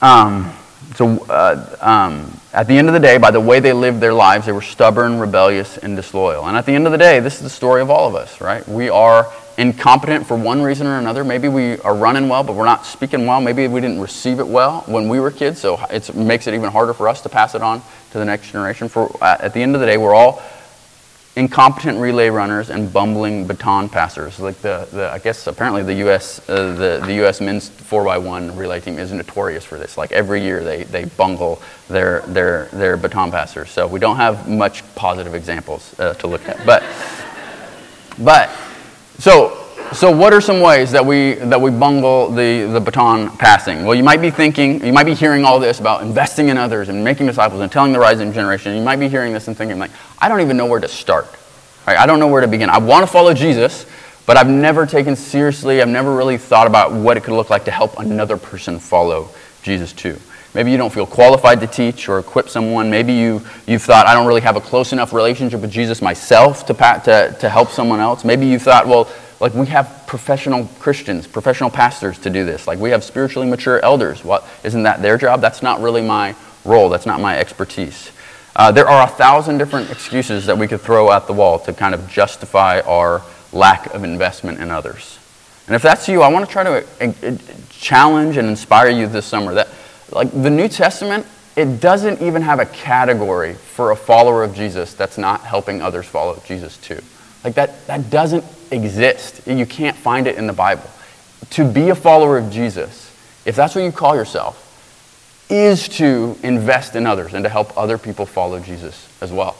um, 0.00 0.52
so, 0.94 1.24
uh, 1.24 1.76
um, 1.80 2.40
at 2.52 2.68
the 2.68 2.78
end 2.78 2.88
of 2.88 2.94
the 2.94 3.00
day, 3.00 3.18
by 3.18 3.30
the 3.30 3.40
way 3.40 3.60
they 3.60 3.72
lived 3.72 4.00
their 4.00 4.12
lives, 4.12 4.46
they 4.46 4.52
were 4.52 4.62
stubborn, 4.62 5.18
rebellious, 5.18 5.78
and 5.78 5.96
disloyal. 5.96 6.46
And 6.46 6.56
at 6.56 6.66
the 6.66 6.72
end 6.72 6.86
of 6.86 6.92
the 6.92 6.98
day, 6.98 7.18
this 7.18 7.36
is 7.36 7.42
the 7.42 7.50
story 7.50 7.82
of 7.82 7.90
all 7.90 8.06
of 8.08 8.14
us, 8.14 8.40
right? 8.40 8.66
We 8.68 8.88
are 8.88 9.32
incompetent 9.58 10.26
for 10.26 10.36
one 10.36 10.62
reason 10.62 10.86
or 10.86 10.98
another. 10.98 11.24
Maybe 11.24 11.48
we 11.48 11.78
are 11.80 11.94
running 11.94 12.28
well, 12.28 12.42
but 12.42 12.54
we're 12.54 12.64
not 12.64 12.86
speaking 12.86 13.26
well. 13.26 13.40
Maybe 13.40 13.68
we 13.68 13.80
didn't 13.80 14.00
receive 14.00 14.40
it 14.40 14.46
well 14.46 14.82
when 14.86 15.08
we 15.08 15.20
were 15.20 15.30
kids, 15.30 15.60
so 15.60 15.78
it 15.90 16.14
makes 16.14 16.46
it 16.46 16.54
even 16.54 16.70
harder 16.70 16.94
for 16.94 17.08
us 17.08 17.20
to 17.22 17.28
pass 17.28 17.54
it 17.54 17.62
on 17.62 17.82
to 18.12 18.18
the 18.18 18.24
next 18.24 18.50
generation. 18.50 18.88
For 18.88 19.16
at 19.22 19.54
the 19.54 19.60
end 19.60 19.74
of 19.74 19.80
the 19.80 19.86
day, 19.86 19.96
we're 19.96 20.14
all 20.14 20.42
incompetent 21.34 21.98
relay 21.98 22.28
runners 22.28 22.68
and 22.68 22.92
bumbling 22.92 23.46
baton 23.46 23.88
passers. 23.88 24.38
Like 24.38 24.58
the, 24.58 24.86
the 24.92 25.10
I 25.10 25.18
guess 25.18 25.46
apparently 25.46 25.82
the 25.82 25.94
U.S. 25.94 26.46
Uh, 26.48 26.74
the 26.74 27.04
the 27.04 27.14
U.S. 27.14 27.40
men's 27.40 27.70
4x1 27.70 28.56
relay 28.56 28.80
team 28.80 28.98
is 28.98 29.12
notorious 29.12 29.64
for 29.64 29.78
this. 29.78 29.96
Like 29.96 30.12
every 30.12 30.42
year 30.42 30.62
they 30.62 30.84
they 30.84 31.04
bungle 31.04 31.62
their 31.88 32.20
their 32.22 32.66
their 32.72 32.96
baton 32.96 33.30
passers. 33.30 33.70
So 33.70 33.86
we 33.86 33.98
don't 33.98 34.16
have 34.16 34.48
much 34.48 34.82
positive 34.94 35.34
examples 35.34 35.98
uh, 35.98 36.14
to 36.14 36.26
look 36.26 36.46
at, 36.48 36.64
but 36.66 36.82
but 38.18 38.50
so, 39.18 39.58
so 39.92 40.10
what 40.10 40.32
are 40.32 40.40
some 40.40 40.60
ways 40.60 40.90
that 40.92 41.04
we, 41.04 41.34
that 41.34 41.60
we 41.60 41.70
bungle 41.70 42.30
the, 42.30 42.68
the 42.72 42.80
baton 42.80 43.30
passing? 43.36 43.84
Well, 43.84 43.94
you 43.94 44.02
might 44.02 44.20
be 44.20 44.30
thinking, 44.30 44.84
you 44.84 44.92
might 44.92 45.04
be 45.04 45.14
hearing 45.14 45.44
all 45.44 45.60
this 45.60 45.80
about 45.80 46.02
investing 46.02 46.48
in 46.48 46.56
others 46.56 46.88
and 46.88 47.04
making 47.04 47.26
disciples 47.26 47.60
and 47.60 47.70
telling 47.70 47.92
the 47.92 47.98
rising 47.98 48.32
generation. 48.32 48.74
You 48.76 48.82
might 48.82 48.96
be 48.96 49.08
hearing 49.08 49.32
this 49.32 49.48
and 49.48 49.56
thinking, 49.56 49.78
like, 49.78 49.90
I 50.18 50.28
don't 50.28 50.40
even 50.40 50.56
know 50.56 50.66
where 50.66 50.80
to 50.80 50.88
start. 50.88 51.26
Right? 51.86 51.98
I 51.98 52.06
don't 52.06 52.18
know 52.18 52.28
where 52.28 52.40
to 52.40 52.48
begin. 52.48 52.70
I 52.70 52.78
want 52.78 53.06
to 53.06 53.12
follow 53.12 53.34
Jesus, 53.34 53.86
but 54.24 54.36
I've 54.36 54.48
never 54.48 54.86
taken 54.86 55.16
seriously, 55.16 55.82
I've 55.82 55.88
never 55.88 56.14
really 56.14 56.38
thought 56.38 56.66
about 56.66 56.92
what 56.92 57.16
it 57.16 57.24
could 57.24 57.34
look 57.34 57.50
like 57.50 57.64
to 57.64 57.70
help 57.70 57.98
another 57.98 58.36
person 58.36 58.78
follow 58.78 59.28
Jesus 59.62 59.92
too. 59.92 60.18
Maybe 60.54 60.70
you 60.70 60.76
don't 60.76 60.92
feel 60.92 61.06
qualified 61.06 61.60
to 61.60 61.66
teach 61.66 62.08
or 62.08 62.18
equip 62.18 62.48
someone. 62.48 62.90
Maybe 62.90 63.14
you, 63.14 63.40
you've 63.66 63.82
thought, 63.82 64.06
I 64.06 64.12
don't 64.12 64.26
really 64.26 64.42
have 64.42 64.56
a 64.56 64.60
close 64.60 64.92
enough 64.92 65.12
relationship 65.12 65.60
with 65.60 65.70
Jesus 65.70 66.02
myself 66.02 66.66
to, 66.66 66.74
to, 66.74 67.36
to 67.40 67.48
help 67.48 67.70
someone 67.70 68.00
else. 68.00 68.24
Maybe 68.24 68.46
you 68.46 68.58
thought, 68.58 68.86
well, 68.86 69.10
like 69.40 69.54
we 69.54 69.66
have 69.66 70.04
professional 70.06 70.66
Christians, 70.78 71.26
professional 71.26 71.70
pastors 71.70 72.18
to 72.20 72.30
do 72.30 72.44
this. 72.44 72.66
Like 72.66 72.78
we 72.78 72.90
have 72.90 73.02
spiritually 73.02 73.48
mature 73.48 73.80
elders. 73.80 74.24
What, 74.24 74.46
isn't 74.62 74.82
that 74.82 75.00
their 75.00 75.16
job? 75.16 75.40
That's 75.40 75.62
not 75.62 75.80
really 75.80 76.02
my 76.02 76.36
role. 76.64 76.90
That's 76.90 77.06
not 77.06 77.20
my 77.20 77.38
expertise. 77.38 78.12
Uh, 78.54 78.70
there 78.70 78.86
are 78.86 79.06
a 79.06 79.10
thousand 79.10 79.56
different 79.56 79.90
excuses 79.90 80.46
that 80.46 80.58
we 80.58 80.68
could 80.68 80.80
throw 80.80 81.10
at 81.10 81.26
the 81.26 81.32
wall 81.32 81.58
to 81.60 81.72
kind 81.72 81.94
of 81.94 82.06
justify 82.08 82.80
our 82.80 83.22
lack 83.52 83.86
of 83.94 84.04
investment 84.04 84.60
in 84.60 84.70
others. 84.70 85.18
And 85.66 85.74
if 85.74 85.82
that's 85.82 86.08
you, 86.08 86.22
I 86.22 86.28
want 86.28 86.44
to 86.44 86.52
try 86.52 86.64
to 86.64 86.84
uh, 87.00 87.12
uh, 87.22 87.36
challenge 87.70 88.36
and 88.36 88.48
inspire 88.48 88.90
you 88.90 89.06
this 89.06 89.24
summer 89.24 89.54
that 89.54 89.68
like 90.12 90.30
the 90.30 90.50
New 90.50 90.68
Testament, 90.68 91.26
it 91.56 91.80
doesn't 91.80 92.22
even 92.22 92.42
have 92.42 92.60
a 92.60 92.66
category 92.66 93.54
for 93.54 93.90
a 93.90 93.96
follower 93.96 94.42
of 94.42 94.54
Jesus 94.54 94.94
that's 94.94 95.18
not 95.18 95.42
helping 95.42 95.82
others 95.82 96.06
follow 96.06 96.40
Jesus 96.46 96.76
too. 96.78 97.00
Like 97.44 97.54
that, 97.54 97.86
that 97.86 98.10
doesn't 98.10 98.44
exist. 98.70 99.46
You 99.46 99.66
can't 99.66 99.96
find 99.96 100.26
it 100.26 100.36
in 100.36 100.46
the 100.46 100.52
Bible. 100.52 100.88
To 101.50 101.70
be 101.70 101.90
a 101.90 101.94
follower 101.94 102.38
of 102.38 102.50
Jesus, 102.50 103.10
if 103.44 103.56
that's 103.56 103.74
what 103.74 103.82
you 103.82 103.92
call 103.92 104.14
yourself, 104.14 104.58
is 105.50 105.88
to 105.88 106.38
invest 106.42 106.96
in 106.96 107.06
others 107.06 107.34
and 107.34 107.44
to 107.44 107.48
help 107.50 107.76
other 107.76 107.98
people 107.98 108.24
follow 108.24 108.58
Jesus 108.60 109.08
as 109.20 109.30
well. 109.30 109.56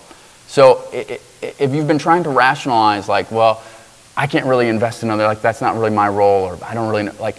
So 0.47 0.89
if 0.93 1.75
you've 1.75 1.89
been 1.89 1.99
trying 1.99 2.23
to 2.25 2.31
rationalize, 2.31 3.09
like, 3.09 3.31
well, 3.31 3.63
I 4.17 4.27
can't 4.27 4.47
really 4.47 4.69
invest 4.69 5.03
in 5.03 5.11
other, 5.11 5.25
like, 5.25 5.43
that's 5.43 5.61
not 5.61 5.75
really 5.75 5.91
my 5.91 6.09
role, 6.09 6.45
or 6.45 6.59
I 6.65 6.75
don't 6.75 6.89
really 6.89 7.03
know, 7.05 7.15
like, 7.21 7.37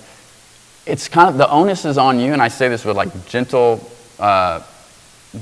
it's 0.86 1.08
kind 1.08 1.30
of, 1.30 1.38
the 1.38 1.50
onus 1.50 1.86
is 1.86 1.98
on 1.98 2.20
you, 2.20 2.34
and 2.34 2.42
I 2.42 2.50
say 2.50 2.70
this 2.70 2.84
with 2.84 2.98
like 2.98 3.28
gentle, 3.28 3.90
uh, 4.20 4.62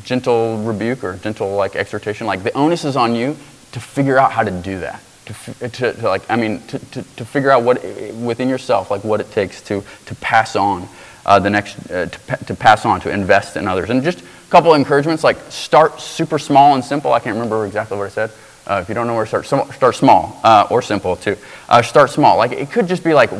gentle 0.04 0.64
rebuke 0.64 1.04
or 1.04 1.18
gentle 1.18 1.56
like 1.56 1.76
exhortation, 1.76 2.28
like 2.28 2.44
the 2.44 2.54
onus 2.54 2.86
is 2.86 2.96
on 2.96 3.16
you 3.16 3.36
to 3.72 3.80
figure 3.80 4.18
out 4.18 4.32
how 4.32 4.44
to 4.44 4.52
do 4.52 4.80
that. 4.80 5.02
To, 5.26 5.70
to, 5.70 5.94
to 5.94 6.08
like, 6.08 6.30
I 6.30 6.36
mean, 6.36 6.62
to, 6.68 6.80
to, 6.80 7.04
to, 7.04 7.26
figure 7.26 7.52
out 7.52 7.64
what 7.64 7.84
within 8.16 8.50
yourself, 8.50 8.92
like 8.92 9.04
what 9.04 9.22
it 9.22 9.32
takes 9.32 9.62
to, 9.64 9.84
to 10.08 10.16
pass 10.16 10.56
on 10.56 10.90
uh, 11.26 11.40
the 11.40 11.50
next, 11.50 11.90
uh, 11.90 12.08
to, 12.08 12.46
to 12.46 12.56
pass 12.56 12.86
on, 12.86 13.00
to 13.02 13.12
invest 13.12 13.56
in 13.56 13.68
others. 13.68 13.90
And 13.90 14.04
just 14.04 14.20
a 14.20 14.50
couple 14.50 14.74
of 14.74 14.80
encouragements, 14.80 15.24
like 15.24 15.38
start 15.50 16.02
super 16.02 16.38
small 16.38 16.74
and 16.74 16.84
simple. 16.84 17.14
I 17.14 17.20
can't 17.20 17.36
remember 17.36 17.66
exactly 17.66 17.98
what 17.98 18.08
I 18.08 18.10
said. 18.10 18.32
Uh, 18.68 18.80
if 18.82 18.90
you 18.90 18.96
don't 18.96 19.08
know 19.08 19.16
where 19.16 19.26
to 19.26 19.44
start, 19.44 19.74
start 19.74 19.96
small 19.96 20.40
uh, 20.44 20.68
or 20.70 20.82
simple 20.82 21.16
too. 21.16 21.38
Uh, 21.70 21.82
start 21.82 22.10
small. 22.10 22.38
Like 22.38 22.52
it 22.52 22.72
could 22.72 22.88
just 22.88 23.04
be 23.04 23.14
like 23.14 23.32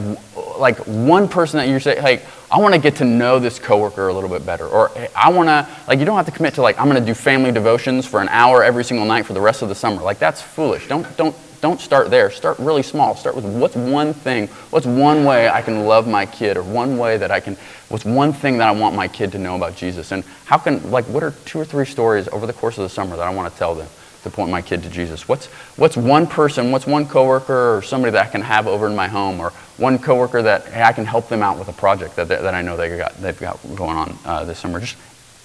like 0.60 0.78
one 0.80 1.28
person 1.28 1.58
that 1.58 1.68
you 1.68 1.80
say, 1.80 2.00
hey, 2.00 2.22
I 2.52 2.60
want 2.60 2.74
to 2.74 2.82
get 2.82 2.98
to 2.98 3.06
know 3.06 3.40
this 3.40 3.60
coworker 3.60 4.10
a 4.10 4.14
little 4.14 4.30
bit 4.30 4.46
better, 4.46 4.68
or 4.68 4.90
hey, 4.90 5.08
I 5.16 5.32
want 5.32 5.48
to 5.50 5.68
like 5.88 6.00
you 6.00 6.06
don't 6.06 6.18
have 6.18 6.26
to 6.26 6.32
commit 6.32 6.56
to 6.56 6.62
like 6.62 6.80
I'm 6.80 6.90
going 6.90 7.00
to 7.00 7.06
do 7.06 7.14
family 7.14 7.52
devotions 7.52 8.06
for 8.06 8.22
an 8.22 8.30
hour 8.30 8.64
every 8.64 8.84
single 8.84 9.06
night 9.06 9.26
for 9.26 9.34
the 9.34 9.42
rest 9.42 9.62
of 9.62 9.70
the 9.70 9.76
summer. 9.76 10.02
Like 10.02 10.20
that's 10.20 10.42
foolish. 10.42 10.88
Don't 10.88 11.06
don't 11.18 11.36
don't 11.62 11.80
start 11.80 12.10
there. 12.10 12.32
Start 12.32 12.58
really 12.60 12.84
small. 12.84 13.16
Start 13.16 13.36
with 13.36 13.46
what's 13.46 13.76
one 13.76 14.14
thing, 14.14 14.48
what's 14.72 14.86
one 14.86 15.24
way 15.24 15.48
I 15.48 15.62
can 15.62 15.86
love 15.86 16.08
my 16.08 16.26
kid, 16.26 16.58
or 16.58 16.64
one 16.64 16.98
way 16.98 17.18
that 17.18 17.32
I 17.32 17.40
can, 17.40 17.56
what's 17.90 18.04
one 18.04 18.34
thing 18.34 18.58
that 18.58 18.68
I 18.68 18.72
want 18.72 18.96
my 18.96 19.08
kid 19.08 19.32
to 19.34 19.38
know 19.38 19.56
about 19.56 19.76
Jesus, 19.76 20.12
and 20.12 20.24
how 20.46 20.58
can 20.58 20.92
like 20.92 21.06
what 21.06 21.24
are 21.24 21.32
two 21.46 21.60
or 21.60 21.66
three 21.66 21.86
stories 21.86 22.28
over 22.30 22.48
the 22.48 22.54
course 22.54 22.78
of 22.78 22.84
the 22.84 22.90
summer 22.90 23.16
that 23.16 23.28
I 23.28 23.34
want 23.34 23.52
to 23.52 23.58
tell 23.58 23.76
them 23.76 23.88
to 24.24 24.30
point 24.30 24.50
my 24.50 24.62
kid 24.62 24.84
to 24.84 24.90
Jesus? 24.90 25.28
What's, 25.28 25.48
what's 25.78 25.98
one 25.98 26.28
person, 26.28 26.72
what's 26.72 26.88
one 26.88 27.06
coworker 27.06 27.78
or 27.78 27.82
somebody 27.82 28.12
that 28.12 28.28
I 28.28 28.30
can 28.30 28.42
have 28.42 28.68
over 28.68 28.88
in 28.88 28.96
my 28.96 29.08
home 29.08 29.40
or 29.40 29.50
one 29.78 29.98
coworker 29.98 30.42
that 30.42 30.66
hey, 30.66 30.84
I 30.84 30.94
can 30.94 31.06
help 31.06 31.30
them 31.30 31.42
out 31.42 31.58
with 31.58 31.68
a 31.68 31.74
project 31.74 32.16
that, 32.16 32.28
that 32.28 32.54
I 32.54 32.62
know 32.62 32.78
they 32.78 32.98
got, 32.98 33.16
they've 33.18 33.40
got 33.40 33.60
going 33.76 33.98
on 33.98 34.18
uh, 34.26 34.46
this 34.46 34.60
summer? 34.60 34.80
Just 34.80 34.98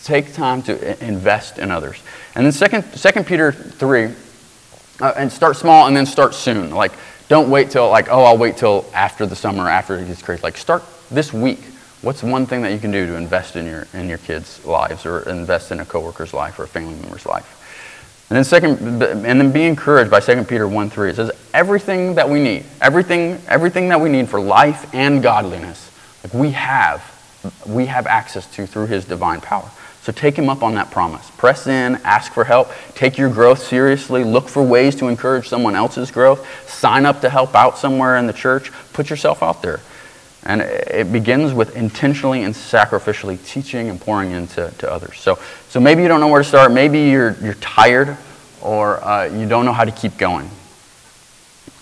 take 0.05 0.33
time 0.33 0.63
to 0.63 1.05
invest 1.05 1.59
in 1.59 1.71
others. 1.71 2.01
And 2.35 2.45
then 2.45 2.53
second, 2.53 2.85
second 2.95 3.27
Peter 3.27 3.53
3, 3.53 4.11
uh, 5.01 5.13
and 5.17 5.31
start 5.31 5.57
small 5.57 5.87
and 5.87 5.97
then 5.97 6.07
start 6.07 6.35
soon. 6.35 6.71
Like, 6.71 6.93
don't 7.29 7.51
wait 7.51 7.71
till 7.71 7.89
like, 7.89 8.09
oh, 8.09 8.23
I'll 8.23 8.39
wait 8.39 8.57
till 8.57 8.85
after 8.95 9.27
the 9.27 9.37
summer, 9.37 9.69
after 9.69 9.97
it 9.99 10.07
gets 10.07 10.23
crazy. 10.23 10.43
Like, 10.43 10.57
start 10.57 10.85
this 11.11 11.33
week. 11.33 11.61
What's 12.03 12.23
one 12.23 12.47
thing 12.47 12.63
that 12.63 12.73
you 12.73 12.79
can 12.79 12.93
do 12.93 13.07
to 13.07 13.17
invest 13.17 13.57
in 13.57 13.67
your 13.67 13.89
in 13.95 14.09
your 14.09 14.19
kids' 14.19 14.65
lives, 14.65 15.07
or 15.07 15.29
invest 15.29 15.73
in 15.73 15.81
a 15.81 15.85
coworker's 15.85 16.33
life 16.33 16.59
or 16.59 16.65
a 16.65 16.69
family 16.69 16.95
member's 16.95 17.27
life? 17.27 17.56
And 18.29 18.37
then 18.37 18.45
second, 18.45 19.03
and 19.03 19.41
then 19.41 19.53
be 19.53 19.65
encouraged 19.65 20.11
by 20.11 20.19
2 20.19 20.45
Peter 20.45 20.67
1 20.67 20.91
3. 20.91 21.11
It 21.11 21.17
says, 21.17 21.31
everything 21.55 22.17
that 22.17 22.29
we 22.29 22.43
need, 22.43 22.65
everything, 22.81 23.41
everything 23.47 23.89
that 23.91 24.01
we 24.01 24.09
need 24.09 24.29
for 24.29 24.41
life 24.41 24.93
and 24.93 25.23
godliness, 25.23 25.93
like 26.25 26.35
we 26.35 26.51
have, 26.51 27.05
we 27.67 27.87
have 27.87 28.07
access 28.09 28.47
to 28.57 28.67
through 28.67 28.87
his 28.87 29.05
divine 29.05 29.41
power. 29.41 29.71
So 30.03 30.13
take 30.13 30.37
him 30.37 30.49
up 30.49 30.63
on 30.63 30.75
that 30.75 30.91
promise. 30.91 31.31
Press 31.33 31.67
in, 31.67 31.97
ask 32.05 32.33
for 32.33 32.45
help, 32.45 32.71
take 32.95 33.19
your 33.19 33.29
growth 33.29 33.61
seriously, 33.61 34.23
look 34.23 34.49
for 34.49 34.63
ways 34.63 34.95
to 34.97 35.09
encourage 35.09 35.49
someone 35.49 35.75
else's 35.75 36.11
growth, 36.11 36.69
sign 36.69 37.07
up 37.07 37.21
to 37.23 37.29
help 37.29 37.55
out 37.55 37.79
somewhere 37.79 38.17
in 38.17 38.27
the 38.27 38.33
church, 38.33 38.73
put 38.93 39.11
yourself 39.11 39.43
out 39.43 39.63
there. 39.63 39.81
And 40.47 40.61
it 40.63 41.11
begins 41.11 41.53
with 41.53 41.77
intentionally 41.77 42.45
and 42.45 42.55
sacrificially 42.55 43.45
teaching 43.45 43.91
and 43.91 44.01
pouring 44.01 44.31
into 44.31 44.73
to 44.79 44.91
others. 44.91 45.19
So, 45.19 45.41
so 45.69 45.81
maybe 45.81 46.03
you 46.03 46.09
don't 46.09 46.21
know 46.21 46.29
where 46.29 46.43
to 46.43 46.49
start. 46.49 46.71
Maybe 46.71 47.01
you're, 47.01 47.37
you're 47.43 47.55
tired 47.55 48.17
or 48.63 49.03
uh, 49.05 49.25
you 49.25 49.49
don't 49.49 49.65
know 49.65 49.73
how 49.73 49.85
to 49.85 49.91
keep 49.91 50.17
going. 50.17 50.49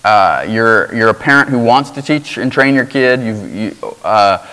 Uh, 0.03 0.47
you're, 0.49 0.95
you're 0.95 1.11
a 1.11 1.15
parent 1.15 1.51
who 1.51 1.59
wants 1.59 1.91
to 1.91 2.03
teach 2.03 2.39
and 2.39 2.51
train 2.51 2.75
your 2.75 2.87
kid. 2.87 3.21
You've, 3.21 3.55
you, 3.55 3.95
uh, 4.03 4.47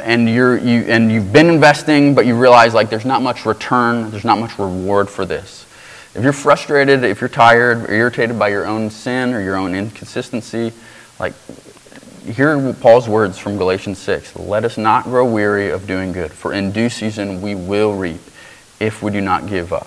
and, 0.00 0.28
you're, 0.28 0.56
you, 0.56 0.80
and 0.88 1.12
you've 1.12 1.30
been 1.30 1.50
investing, 1.50 2.14
but 2.14 2.24
you 2.24 2.34
realize 2.34 2.72
like 2.72 2.88
there's 2.88 3.04
not 3.04 3.20
much 3.20 3.44
return, 3.44 4.10
there's 4.10 4.24
not 4.24 4.38
much 4.38 4.58
reward 4.58 5.10
for 5.10 5.26
this. 5.26 5.66
If 6.14 6.24
you're 6.24 6.32
frustrated, 6.32 7.04
if 7.04 7.20
you're 7.20 7.28
tired, 7.28 7.88
or 7.88 7.92
irritated 7.92 8.38
by 8.38 8.48
your 8.48 8.66
own 8.66 8.88
sin 8.88 9.34
or 9.34 9.42
your 9.42 9.56
own 9.56 9.74
inconsistency, 9.74 10.72
like 11.18 11.34
hear 12.24 12.72
Paul's 12.74 13.08
words 13.08 13.38
from 13.38 13.56
Galatians 13.56 13.98
6 13.98 14.36
Let 14.36 14.64
us 14.64 14.78
not 14.78 15.04
grow 15.04 15.24
weary 15.24 15.70
of 15.70 15.86
doing 15.86 16.12
good, 16.12 16.32
for 16.32 16.52
in 16.52 16.72
due 16.72 16.88
season 16.88 17.40
we 17.40 17.54
will 17.54 17.94
reap 17.94 18.20
if 18.78 19.02
we 19.02 19.10
do 19.10 19.20
not 19.20 19.46
give 19.46 19.72
up. 19.72 19.86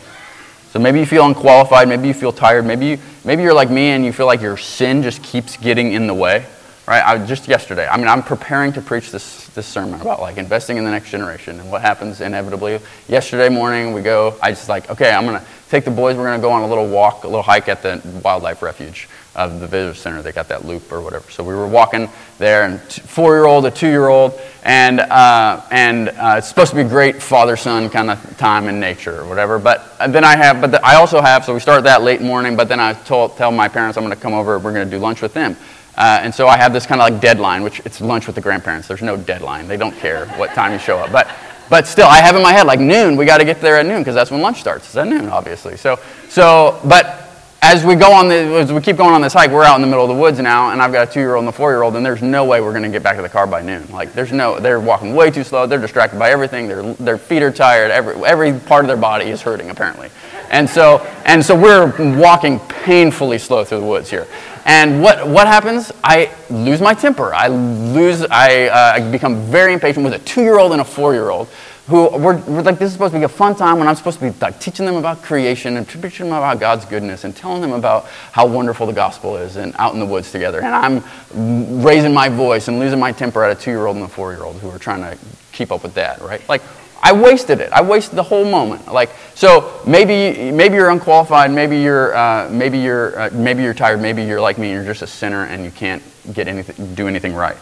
So 0.71 0.79
maybe 0.79 0.99
you 0.99 1.05
feel 1.05 1.25
unqualified, 1.25 1.87
maybe 1.87 2.07
you 2.07 2.13
feel 2.13 2.31
tired, 2.31 2.65
maybe, 2.65 2.85
you, 2.87 2.97
maybe 3.23 3.43
you're 3.43 3.53
like 3.53 3.69
me 3.69 3.89
and 3.89 4.03
you 4.03 4.11
feel 4.11 4.25
like 4.25 4.41
your 4.41 4.57
sin 4.57 5.03
just 5.03 5.21
keeps 5.21 5.55
getting 5.57 5.91
in 5.91 6.07
the 6.07 6.13
way. 6.13 6.45
Right? 6.87 7.01
I, 7.01 7.25
just 7.25 7.47
yesterday, 7.47 7.87
I 7.87 7.95
mean, 7.95 8.07
I'm 8.09 8.23
preparing 8.23 8.73
to 8.73 8.81
preach 8.81 9.09
this, 9.11 9.47
this 9.49 9.65
sermon 9.65 10.01
about 10.01 10.19
like 10.19 10.37
investing 10.37 10.77
in 10.77 10.83
the 10.83 10.91
next 10.91 11.11
generation 11.11 11.59
and 11.59 11.71
what 11.71 11.81
happens 11.81 12.19
inevitably. 12.19 12.79
Yesterday 13.07 13.47
morning, 13.47 13.93
we 13.93 14.01
go, 14.01 14.35
I 14.41 14.51
just 14.51 14.67
like, 14.67 14.89
okay, 14.89 15.11
I'm 15.11 15.25
going 15.25 15.39
to 15.39 15.45
take 15.69 15.85
the 15.85 15.91
boys, 15.91 16.17
we're 16.17 16.25
going 16.25 16.41
to 16.41 16.45
go 16.45 16.51
on 16.51 16.63
a 16.63 16.67
little 16.67 16.87
walk, 16.89 17.23
a 17.23 17.27
little 17.27 17.41
hike 17.41 17.69
at 17.69 17.81
the 17.81 18.01
wildlife 18.23 18.61
refuge 18.61 19.07
of 19.35 19.59
the 19.59 19.67
visitor 19.67 19.93
center. 19.93 20.21
They 20.21 20.31
got 20.31 20.47
that 20.49 20.65
loop 20.65 20.91
or 20.91 21.01
whatever. 21.01 21.29
So 21.31 21.43
we 21.43 21.53
were 21.53 21.67
walking 21.67 22.09
there, 22.37 22.65
and 22.65 22.79
four 22.81 23.35
year 23.35 23.45
old, 23.45 23.65
a 23.65 23.71
two 23.71 23.87
year 23.87 24.07
old, 24.07 24.39
and, 24.63 24.99
uh, 24.99 25.61
and 25.71 26.09
uh, 26.09 26.35
it's 26.37 26.47
supposed 26.47 26.71
to 26.71 26.75
be 26.75 26.83
great 26.83 27.21
father 27.21 27.55
son 27.55 27.89
kind 27.89 28.09
of 28.09 28.37
time 28.37 28.67
in 28.67 28.79
nature 28.79 29.21
or 29.21 29.27
whatever. 29.27 29.57
But 29.59 29.97
then 30.09 30.23
I 30.23 30.35
have, 30.35 30.61
but 30.61 30.71
the, 30.71 30.85
I 30.85 30.95
also 30.95 31.21
have, 31.21 31.45
so 31.45 31.53
we 31.53 31.59
start 31.59 31.83
that 31.85 32.03
late 32.03 32.21
morning, 32.21 32.55
but 32.55 32.67
then 32.67 32.79
I 32.79 32.93
told, 32.93 33.35
tell 33.37 33.51
my 33.51 33.67
parents 33.67 33.97
I'm 33.97 34.03
going 34.03 34.15
to 34.15 34.21
come 34.21 34.33
over, 34.33 34.59
we're 34.59 34.73
going 34.73 34.89
to 34.89 34.91
do 34.91 34.99
lunch 34.99 35.21
with 35.21 35.33
them. 35.33 35.57
Uh, 35.95 36.19
and 36.23 36.33
so 36.33 36.47
I 36.47 36.57
have 36.57 36.73
this 36.73 36.85
kind 36.85 37.01
of 37.01 37.09
like 37.09 37.21
deadline, 37.21 37.63
which 37.63 37.79
it's 37.81 38.01
lunch 38.01 38.25
with 38.25 38.35
the 38.35 38.41
grandparents. 38.41 38.87
There's 38.87 39.03
no 39.03 39.15
deadline. 39.15 39.67
They 39.67 39.77
don't 39.77 39.95
care 39.97 40.25
what 40.37 40.51
time 40.51 40.71
you 40.71 40.79
show 40.79 40.97
up. 40.97 41.11
But, 41.11 41.29
but 41.69 41.85
still, 41.85 42.07
I 42.07 42.17
have 42.17 42.35
in 42.35 42.41
my 42.41 42.51
head 42.51 42.65
like 42.65 42.79
noon. 42.79 43.15
We 43.15 43.25
got 43.25 43.37
to 43.37 43.45
get 43.45 43.61
there 43.61 43.77
at 43.77 43.85
noon 43.85 43.99
because 43.99 44.15
that's 44.15 44.31
when 44.31 44.41
lunch 44.41 44.59
starts. 44.59 44.85
It's 44.85 44.97
at 44.97 45.07
noon, 45.07 45.29
obviously. 45.29 45.77
So, 45.77 45.99
so, 46.29 46.81
but 46.85 47.22
as 47.63 47.85
we 47.85 47.95
go 47.95 48.11
on 48.11 48.27
the, 48.27 48.35
as 48.35 48.73
we 48.73 48.81
keep 48.81 48.97
going 48.97 49.13
on 49.13 49.21
this 49.21 49.31
hike, 49.31 49.49
we're 49.49 49.63
out 49.63 49.77
in 49.77 49.81
the 49.81 49.87
middle 49.87 50.03
of 50.03 50.13
the 50.13 50.21
woods 50.21 50.37
now, 50.37 50.71
and 50.71 50.81
I've 50.81 50.91
got 50.91 51.07
a 51.07 51.11
two-year-old 51.11 51.43
and 51.43 51.47
a 51.47 51.51
four-year-old, 51.53 51.95
and 51.95 52.05
there's 52.05 52.21
no 52.21 52.43
way 52.43 52.59
we're 52.59 52.71
going 52.71 52.83
to 52.83 52.89
get 52.89 53.03
back 53.03 53.15
to 53.15 53.21
the 53.21 53.29
car 53.29 53.47
by 53.47 53.61
noon. 53.61 53.89
Like, 53.89 54.11
there's 54.11 54.33
no, 54.33 54.59
they're 54.59 54.81
walking 54.81 55.15
way 55.15 55.31
too 55.31 55.45
slow. 55.45 55.65
They're 55.65 55.79
distracted 55.79 56.19
by 56.19 56.31
everything. 56.31 56.67
Their, 56.67 56.93
their 56.95 57.17
feet 57.17 57.41
are 57.41 57.53
tired. 57.53 57.89
Every, 57.89 58.15
every 58.25 58.59
part 58.59 58.83
of 58.83 58.89
their 58.89 58.97
body 58.97 59.29
is 59.29 59.41
hurting, 59.41 59.69
apparently. 59.69 60.09
And 60.49 60.69
so, 60.69 60.99
and 61.23 61.43
so 61.43 61.55
we're 61.55 62.17
walking 62.19 62.59
painfully 62.59 63.37
slow 63.37 63.63
through 63.63 63.79
the 63.79 63.85
woods 63.85 64.09
here. 64.09 64.27
And 64.65 65.01
what, 65.01 65.25
what 65.25 65.47
happens? 65.47 65.89
I 66.03 66.35
lose 66.49 66.81
my 66.81 66.93
temper. 66.93 67.33
I 67.33 67.47
lose, 67.47 68.23
I, 68.29 68.65
uh, 68.65 68.93
I 68.95 69.09
become 69.09 69.37
very 69.45 69.71
impatient 69.71 70.03
with 70.03 70.13
a 70.13 70.19
two-year-old 70.19 70.73
and 70.73 70.81
a 70.81 70.85
four-year-old 70.85 71.47
who 71.87 72.09
we're, 72.17 72.37
like 72.61 72.79
this 72.79 72.87
is 72.87 72.93
supposed 72.93 73.13
to 73.13 73.19
be 73.19 73.25
a 73.25 73.29
fun 73.29 73.55
time 73.55 73.77
when 73.77 73.87
i'm 73.87 73.95
supposed 73.95 74.19
to 74.19 74.31
be 74.31 74.39
like 74.39 74.59
teaching 74.59 74.85
them 74.85 74.95
about 74.95 75.21
creation 75.21 75.75
and 75.75 75.87
teaching 75.87 76.27
them 76.27 76.37
about 76.37 76.59
god's 76.59 76.85
goodness 76.85 77.25
and 77.25 77.35
telling 77.35 77.61
them 77.61 77.73
about 77.73 78.05
how 78.31 78.45
wonderful 78.45 78.87
the 78.87 78.93
gospel 78.93 79.35
is 79.35 79.57
and 79.57 79.75
out 79.77 79.93
in 79.93 79.99
the 79.99 80.05
woods 80.05 80.31
together. 80.31 80.61
And 80.61 80.73
i'm 80.73 81.83
raising 81.83 82.13
my 82.13 82.29
voice 82.29 82.67
and 82.67 82.79
losing 82.79 82.99
my 82.99 83.11
temper 83.11 83.43
at 83.43 83.57
a 83.57 83.59
two-year-old 83.59 83.97
and 83.97 84.05
a 84.05 84.07
four-year-old 84.07 84.57
who 84.57 84.69
are 84.69 84.79
trying 84.79 85.01
to 85.01 85.17
keep 85.51 85.71
up 85.71 85.83
with 85.83 85.93
that 85.95 86.21
right? 86.21 86.47
Like 86.47 86.61
i 87.03 87.11
wasted 87.11 87.59
it. 87.59 87.69
I 87.73 87.81
wasted 87.81 88.17
the 88.17 88.23
whole 88.23 88.45
moment. 88.45 88.91
Like 88.91 89.09
so 89.35 89.81
maybe 89.85 90.51
maybe 90.51 90.75
you're 90.75 90.89
unqualified. 90.89 91.51
Maybe 91.51 91.81
you're 91.81 92.15
uh, 92.15 92.49
maybe 92.49 92.79
you're 92.79 93.19
uh, 93.19 93.29
maybe 93.33 93.61
you're 93.61 93.73
tired. 93.73 93.99
Maybe 93.99 94.23
you're 94.23 94.39
like 94.39 94.57
me. 94.57 94.71
You're 94.71 94.85
just 94.85 95.01
a 95.01 95.07
sinner 95.07 95.43
and 95.43 95.65
you 95.65 95.71
can't 95.71 96.01
get 96.33 96.47
anything 96.47 96.95
do 96.95 97.09
anything 97.09 97.35
right. 97.35 97.57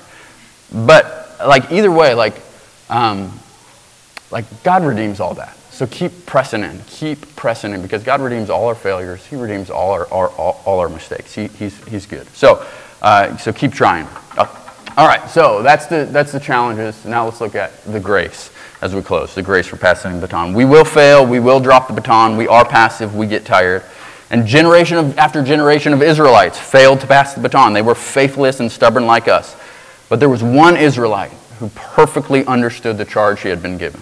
But 0.71 1.37
like 1.39 1.71
either 1.71 1.91
way 1.91 2.13
like 2.13 2.39
um, 2.91 3.33
like, 4.31 4.63
God 4.63 4.83
redeems 4.83 5.19
all 5.19 5.33
that. 5.35 5.55
So 5.71 5.87
keep 5.87 6.25
pressing 6.25 6.63
in. 6.63 6.79
Keep 6.87 7.35
pressing 7.35 7.73
in 7.73 7.81
because 7.81 8.03
God 8.03 8.21
redeems 8.21 8.49
all 8.49 8.67
our 8.67 8.75
failures. 8.75 9.25
He 9.25 9.35
redeems 9.35 9.69
all 9.69 9.91
our, 9.91 10.11
our 10.11 10.29
all, 10.29 10.61
all, 10.65 10.79
our 10.79 10.89
mistakes. 10.89 11.33
He, 11.33 11.47
he's, 11.47 11.83
he's 11.87 12.05
good. 12.05 12.27
So, 12.29 12.65
uh, 13.01 13.37
so 13.37 13.51
keep 13.51 13.73
trying. 13.73 14.07
Oh. 14.37 14.57
All 14.97 15.07
right, 15.07 15.29
so 15.29 15.63
that's 15.63 15.85
the, 15.85 16.07
that's 16.11 16.33
the 16.33 16.39
challenges. 16.39 17.05
Now 17.05 17.23
let's 17.23 17.39
look 17.39 17.55
at 17.55 17.81
the 17.85 17.99
grace 17.99 18.51
as 18.81 18.93
we 18.93 19.01
close 19.01 19.33
the 19.33 19.41
grace 19.41 19.65
for 19.65 19.77
passing 19.77 20.15
the 20.15 20.21
baton. 20.21 20.53
We 20.53 20.65
will 20.65 20.83
fail. 20.83 21.25
We 21.25 21.39
will 21.39 21.61
drop 21.61 21.87
the 21.87 21.93
baton. 21.93 22.35
We 22.35 22.47
are 22.47 22.65
passive. 22.65 23.15
We 23.15 23.25
get 23.25 23.45
tired. 23.45 23.83
And 24.29 24.45
generation 24.45 24.97
of, 24.97 25.17
after 25.17 25.43
generation 25.43 25.93
of 25.93 26.01
Israelites 26.01 26.57
failed 26.57 26.99
to 27.01 27.07
pass 27.07 27.33
the 27.33 27.41
baton. 27.41 27.73
They 27.73 27.81
were 27.81 27.95
faithless 27.95 28.59
and 28.59 28.71
stubborn 28.71 29.05
like 29.05 29.27
us. 29.27 29.55
But 30.09 30.19
there 30.19 30.29
was 30.29 30.43
one 30.43 30.75
Israelite 30.75 31.31
who 31.59 31.69
perfectly 31.69 32.45
understood 32.45 32.97
the 32.97 33.05
charge 33.05 33.41
he 33.41 33.49
had 33.49 33.61
been 33.61 33.77
given. 33.77 34.01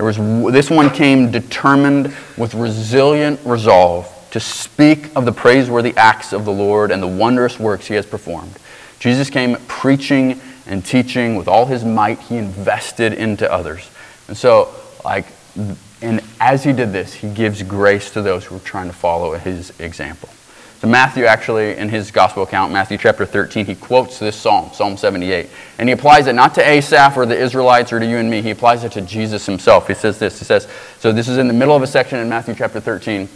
There 0.00 0.06
was, 0.06 0.16
this 0.50 0.70
one 0.70 0.88
came 0.88 1.30
determined 1.30 2.16
with 2.38 2.54
resilient 2.54 3.38
resolve 3.44 4.10
to 4.30 4.40
speak 4.40 5.14
of 5.14 5.26
the 5.26 5.32
praiseworthy 5.32 5.94
acts 5.94 6.32
of 6.32 6.46
the 6.46 6.50
Lord 6.50 6.90
and 6.90 7.02
the 7.02 7.06
wondrous 7.06 7.60
works 7.60 7.86
he 7.86 7.92
has 7.96 8.06
performed. 8.06 8.58
Jesus 8.98 9.28
came 9.28 9.58
preaching 9.68 10.40
and 10.66 10.82
teaching 10.82 11.36
with 11.36 11.48
all 11.48 11.66
his 11.66 11.84
might. 11.84 12.18
He 12.18 12.38
invested 12.38 13.12
into 13.12 13.52
others. 13.52 13.90
And 14.26 14.34
so, 14.34 14.74
like, 15.04 15.26
and 16.00 16.22
as 16.40 16.64
he 16.64 16.72
did 16.72 16.94
this, 16.94 17.12
he 17.12 17.28
gives 17.28 17.62
grace 17.62 18.10
to 18.12 18.22
those 18.22 18.46
who 18.46 18.56
are 18.56 18.60
trying 18.60 18.86
to 18.86 18.96
follow 18.96 19.34
his 19.34 19.78
example. 19.78 20.30
So, 20.80 20.88
Matthew 20.88 21.26
actually, 21.26 21.76
in 21.76 21.90
his 21.90 22.10
gospel 22.10 22.42
account, 22.42 22.72
Matthew 22.72 22.96
chapter 22.96 23.26
13, 23.26 23.66
he 23.66 23.74
quotes 23.74 24.18
this 24.18 24.34
psalm, 24.34 24.70
Psalm 24.72 24.96
78. 24.96 25.50
And 25.78 25.90
he 25.90 25.92
applies 25.92 26.26
it 26.26 26.32
not 26.32 26.54
to 26.54 26.66
Asaph 26.66 27.18
or 27.18 27.26
the 27.26 27.38
Israelites 27.38 27.92
or 27.92 28.00
to 28.00 28.06
you 28.06 28.16
and 28.16 28.30
me. 28.30 28.40
He 28.40 28.50
applies 28.50 28.82
it 28.82 28.92
to 28.92 29.02
Jesus 29.02 29.44
himself. 29.44 29.88
He 29.88 29.94
says 29.94 30.18
this 30.18 30.38
He 30.38 30.46
says, 30.46 30.66
So, 30.98 31.12
this 31.12 31.28
is 31.28 31.36
in 31.36 31.48
the 31.48 31.54
middle 31.54 31.76
of 31.76 31.82
a 31.82 31.86
section 31.86 32.18
in 32.18 32.30
Matthew 32.30 32.54
chapter 32.54 32.80
13. 32.80 33.28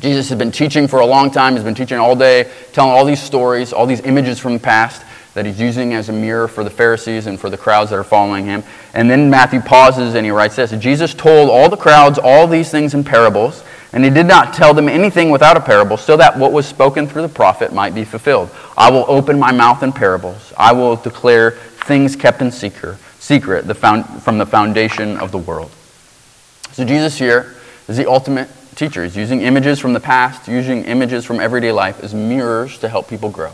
Jesus 0.00 0.28
has 0.28 0.38
been 0.38 0.52
teaching 0.52 0.86
for 0.86 1.00
a 1.00 1.06
long 1.06 1.30
time. 1.30 1.54
He's 1.54 1.64
been 1.64 1.74
teaching 1.74 1.96
all 1.96 2.14
day, 2.14 2.50
telling 2.74 2.90
all 2.90 3.06
these 3.06 3.22
stories, 3.22 3.72
all 3.72 3.86
these 3.86 4.02
images 4.02 4.38
from 4.38 4.52
the 4.52 4.60
past 4.60 5.02
that 5.32 5.46
he's 5.46 5.60
using 5.60 5.94
as 5.94 6.08
a 6.10 6.12
mirror 6.12 6.48
for 6.48 6.64
the 6.64 6.70
Pharisees 6.70 7.26
and 7.26 7.40
for 7.40 7.48
the 7.48 7.56
crowds 7.58 7.90
that 7.90 7.98
are 7.98 8.04
following 8.04 8.44
him. 8.44 8.62
And 8.92 9.10
then 9.10 9.30
Matthew 9.30 9.60
pauses 9.60 10.14
and 10.14 10.24
he 10.24 10.30
writes 10.30 10.56
this 10.56 10.72
Jesus 10.72 11.14
told 11.14 11.48
all 11.48 11.68
the 11.68 11.76
crowds 11.76 12.18
all 12.18 12.46
these 12.46 12.70
things 12.70 12.94
in 12.94 13.04
parables. 13.04 13.62
And 13.92 14.04
he 14.04 14.10
did 14.10 14.26
not 14.26 14.52
tell 14.52 14.74
them 14.74 14.88
anything 14.88 15.30
without 15.30 15.56
a 15.56 15.60
parable, 15.60 15.96
so 15.96 16.16
that 16.16 16.36
what 16.38 16.52
was 16.52 16.66
spoken 16.66 17.06
through 17.06 17.22
the 17.22 17.28
prophet 17.28 17.72
might 17.72 17.94
be 17.94 18.04
fulfilled. 18.04 18.50
I 18.76 18.90
will 18.90 19.04
open 19.08 19.38
my 19.38 19.52
mouth 19.52 19.82
in 19.82 19.92
parables. 19.92 20.52
I 20.56 20.72
will 20.72 20.96
declare 20.96 21.52
things 21.52 22.16
kept 22.16 22.42
in 22.42 22.50
secret, 22.50 22.98
secret 23.18 23.64
from 23.76 24.38
the 24.38 24.46
foundation 24.46 25.16
of 25.18 25.30
the 25.32 25.38
world. 25.38 25.70
So 26.72 26.84
Jesus 26.84 27.16
here 27.16 27.54
is 27.88 27.96
the 27.96 28.10
ultimate 28.10 28.48
teacher. 28.74 29.04
He's 29.04 29.16
using 29.16 29.40
images 29.40 29.78
from 29.78 29.94
the 29.94 30.00
past, 30.00 30.48
using 30.48 30.84
images 30.84 31.24
from 31.24 31.40
everyday 31.40 31.72
life 31.72 32.02
as 32.02 32.12
mirrors 32.12 32.78
to 32.80 32.88
help 32.88 33.08
people 33.08 33.30
grow. 33.30 33.52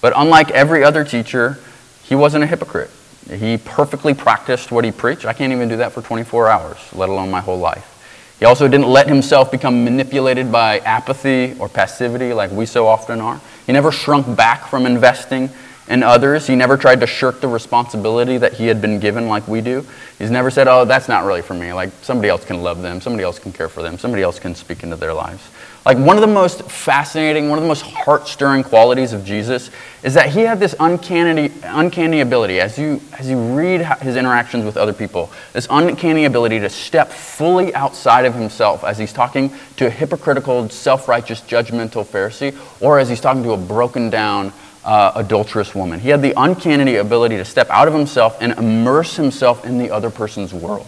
But 0.00 0.14
unlike 0.16 0.50
every 0.52 0.82
other 0.82 1.04
teacher, 1.04 1.58
he 2.04 2.14
wasn't 2.14 2.44
a 2.44 2.46
hypocrite. 2.46 2.90
He 3.30 3.58
perfectly 3.58 4.14
practiced 4.14 4.72
what 4.72 4.84
he 4.84 4.92
preached. 4.92 5.26
I 5.26 5.34
can't 5.34 5.52
even 5.52 5.68
do 5.68 5.76
that 5.76 5.92
for 5.92 6.00
24 6.00 6.48
hours, 6.48 6.78
let 6.94 7.10
alone 7.10 7.30
my 7.30 7.40
whole 7.40 7.58
life. 7.58 7.98
He 8.40 8.46
also 8.46 8.66
didn't 8.68 8.88
let 8.88 9.06
himself 9.06 9.50
become 9.50 9.84
manipulated 9.84 10.50
by 10.50 10.78
apathy 10.78 11.54
or 11.58 11.68
passivity 11.68 12.32
like 12.32 12.50
we 12.50 12.64
so 12.64 12.86
often 12.86 13.20
are. 13.20 13.38
He 13.66 13.72
never 13.72 13.92
shrunk 13.92 14.34
back 14.34 14.66
from 14.66 14.86
investing 14.86 15.50
in 15.88 16.02
others. 16.02 16.46
He 16.46 16.56
never 16.56 16.78
tried 16.78 17.00
to 17.00 17.06
shirk 17.06 17.42
the 17.42 17.48
responsibility 17.48 18.38
that 18.38 18.54
he 18.54 18.66
had 18.66 18.80
been 18.80 18.98
given 18.98 19.28
like 19.28 19.46
we 19.46 19.60
do. 19.60 19.86
He's 20.18 20.30
never 20.30 20.50
said, 20.50 20.68
oh, 20.68 20.86
that's 20.86 21.06
not 21.06 21.24
really 21.24 21.42
for 21.42 21.52
me. 21.52 21.74
Like 21.74 21.90
somebody 22.00 22.30
else 22.30 22.44
can 22.44 22.62
love 22.62 22.80
them, 22.80 23.02
somebody 23.02 23.24
else 23.24 23.38
can 23.38 23.52
care 23.52 23.68
for 23.68 23.82
them, 23.82 23.98
somebody 23.98 24.22
else 24.22 24.38
can 24.38 24.54
speak 24.54 24.82
into 24.84 24.96
their 24.96 25.12
lives. 25.12 25.46
Like, 25.86 25.96
one 25.96 26.18
of 26.18 26.20
the 26.20 26.26
most 26.26 26.62
fascinating, 26.70 27.48
one 27.48 27.56
of 27.56 27.62
the 27.62 27.68
most 27.68 27.80
heart 27.82 28.28
stirring 28.28 28.62
qualities 28.62 29.14
of 29.14 29.24
Jesus 29.24 29.70
is 30.02 30.12
that 30.12 30.28
he 30.28 30.40
had 30.40 30.60
this 30.60 30.74
uncanny, 30.78 31.50
uncanny 31.62 32.20
ability, 32.20 32.60
as 32.60 32.78
you, 32.78 33.00
as 33.18 33.30
you 33.30 33.38
read 33.56 33.80
his 34.02 34.16
interactions 34.16 34.66
with 34.66 34.76
other 34.76 34.92
people, 34.92 35.30
this 35.54 35.66
uncanny 35.70 36.26
ability 36.26 36.60
to 36.60 36.68
step 36.68 37.08
fully 37.08 37.74
outside 37.74 38.26
of 38.26 38.34
himself 38.34 38.84
as 38.84 38.98
he's 38.98 39.12
talking 39.12 39.54
to 39.76 39.86
a 39.86 39.90
hypocritical, 39.90 40.68
self 40.68 41.08
righteous, 41.08 41.40
judgmental 41.40 42.04
Pharisee, 42.04 42.54
or 42.82 42.98
as 42.98 43.08
he's 43.08 43.20
talking 43.20 43.42
to 43.44 43.52
a 43.52 43.56
broken 43.56 44.10
down, 44.10 44.52
uh, 44.84 45.12
adulterous 45.14 45.74
woman. 45.74 45.98
He 45.98 46.10
had 46.10 46.20
the 46.20 46.34
uncanny 46.36 46.96
ability 46.96 47.38
to 47.38 47.44
step 47.44 47.70
out 47.70 47.88
of 47.88 47.94
himself 47.94 48.36
and 48.42 48.52
immerse 48.52 49.16
himself 49.16 49.64
in 49.64 49.78
the 49.78 49.90
other 49.90 50.10
person's 50.10 50.52
world 50.52 50.86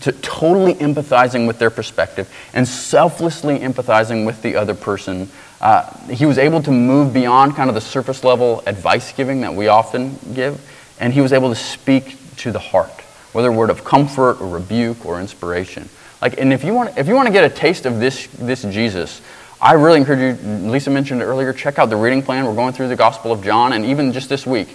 to 0.00 0.12
totally 0.12 0.74
empathizing 0.74 1.46
with 1.46 1.58
their 1.58 1.70
perspective 1.70 2.32
and 2.54 2.66
selflessly 2.66 3.58
empathizing 3.58 4.24
with 4.24 4.42
the 4.42 4.56
other 4.56 4.74
person. 4.74 5.28
Uh, 5.60 5.86
he 6.08 6.26
was 6.26 6.38
able 6.38 6.62
to 6.62 6.70
move 6.70 7.12
beyond 7.12 7.54
kind 7.54 7.68
of 7.68 7.74
the 7.74 7.80
surface 7.80 8.24
level 8.24 8.62
advice 8.66 9.12
giving 9.12 9.42
that 9.42 9.54
we 9.54 9.68
often 9.68 10.18
give, 10.34 10.60
and 10.98 11.12
he 11.12 11.20
was 11.20 11.32
able 11.32 11.50
to 11.50 11.54
speak 11.54 12.16
to 12.36 12.50
the 12.50 12.58
heart, 12.58 12.90
whether 13.32 13.48
a 13.48 13.52
word 13.52 13.70
of 13.70 13.84
comfort 13.84 14.40
or 14.40 14.48
rebuke 14.48 15.04
or 15.06 15.20
inspiration. 15.20 15.88
Like, 16.20 16.38
and 16.38 16.52
if 16.52 16.64
you 16.64 16.72
want, 16.72 16.96
if 16.96 17.06
you 17.06 17.14
want 17.14 17.26
to 17.26 17.32
get 17.32 17.44
a 17.44 17.54
taste 17.54 17.86
of 17.86 18.00
this, 18.00 18.26
this 18.28 18.62
Jesus, 18.62 19.20
I 19.60 19.74
really 19.74 20.00
encourage 20.00 20.40
you. 20.40 20.48
Lisa 20.68 20.90
mentioned 20.90 21.22
earlier. 21.22 21.52
Check 21.52 21.78
out 21.78 21.90
the 21.90 21.96
reading 21.96 22.22
plan. 22.22 22.44
We're 22.44 22.54
going 22.54 22.72
through 22.72 22.88
the 22.88 22.96
Gospel 22.96 23.30
of 23.30 23.44
John, 23.44 23.72
and 23.72 23.84
even 23.84 24.12
just 24.12 24.28
this 24.28 24.44
week, 24.44 24.68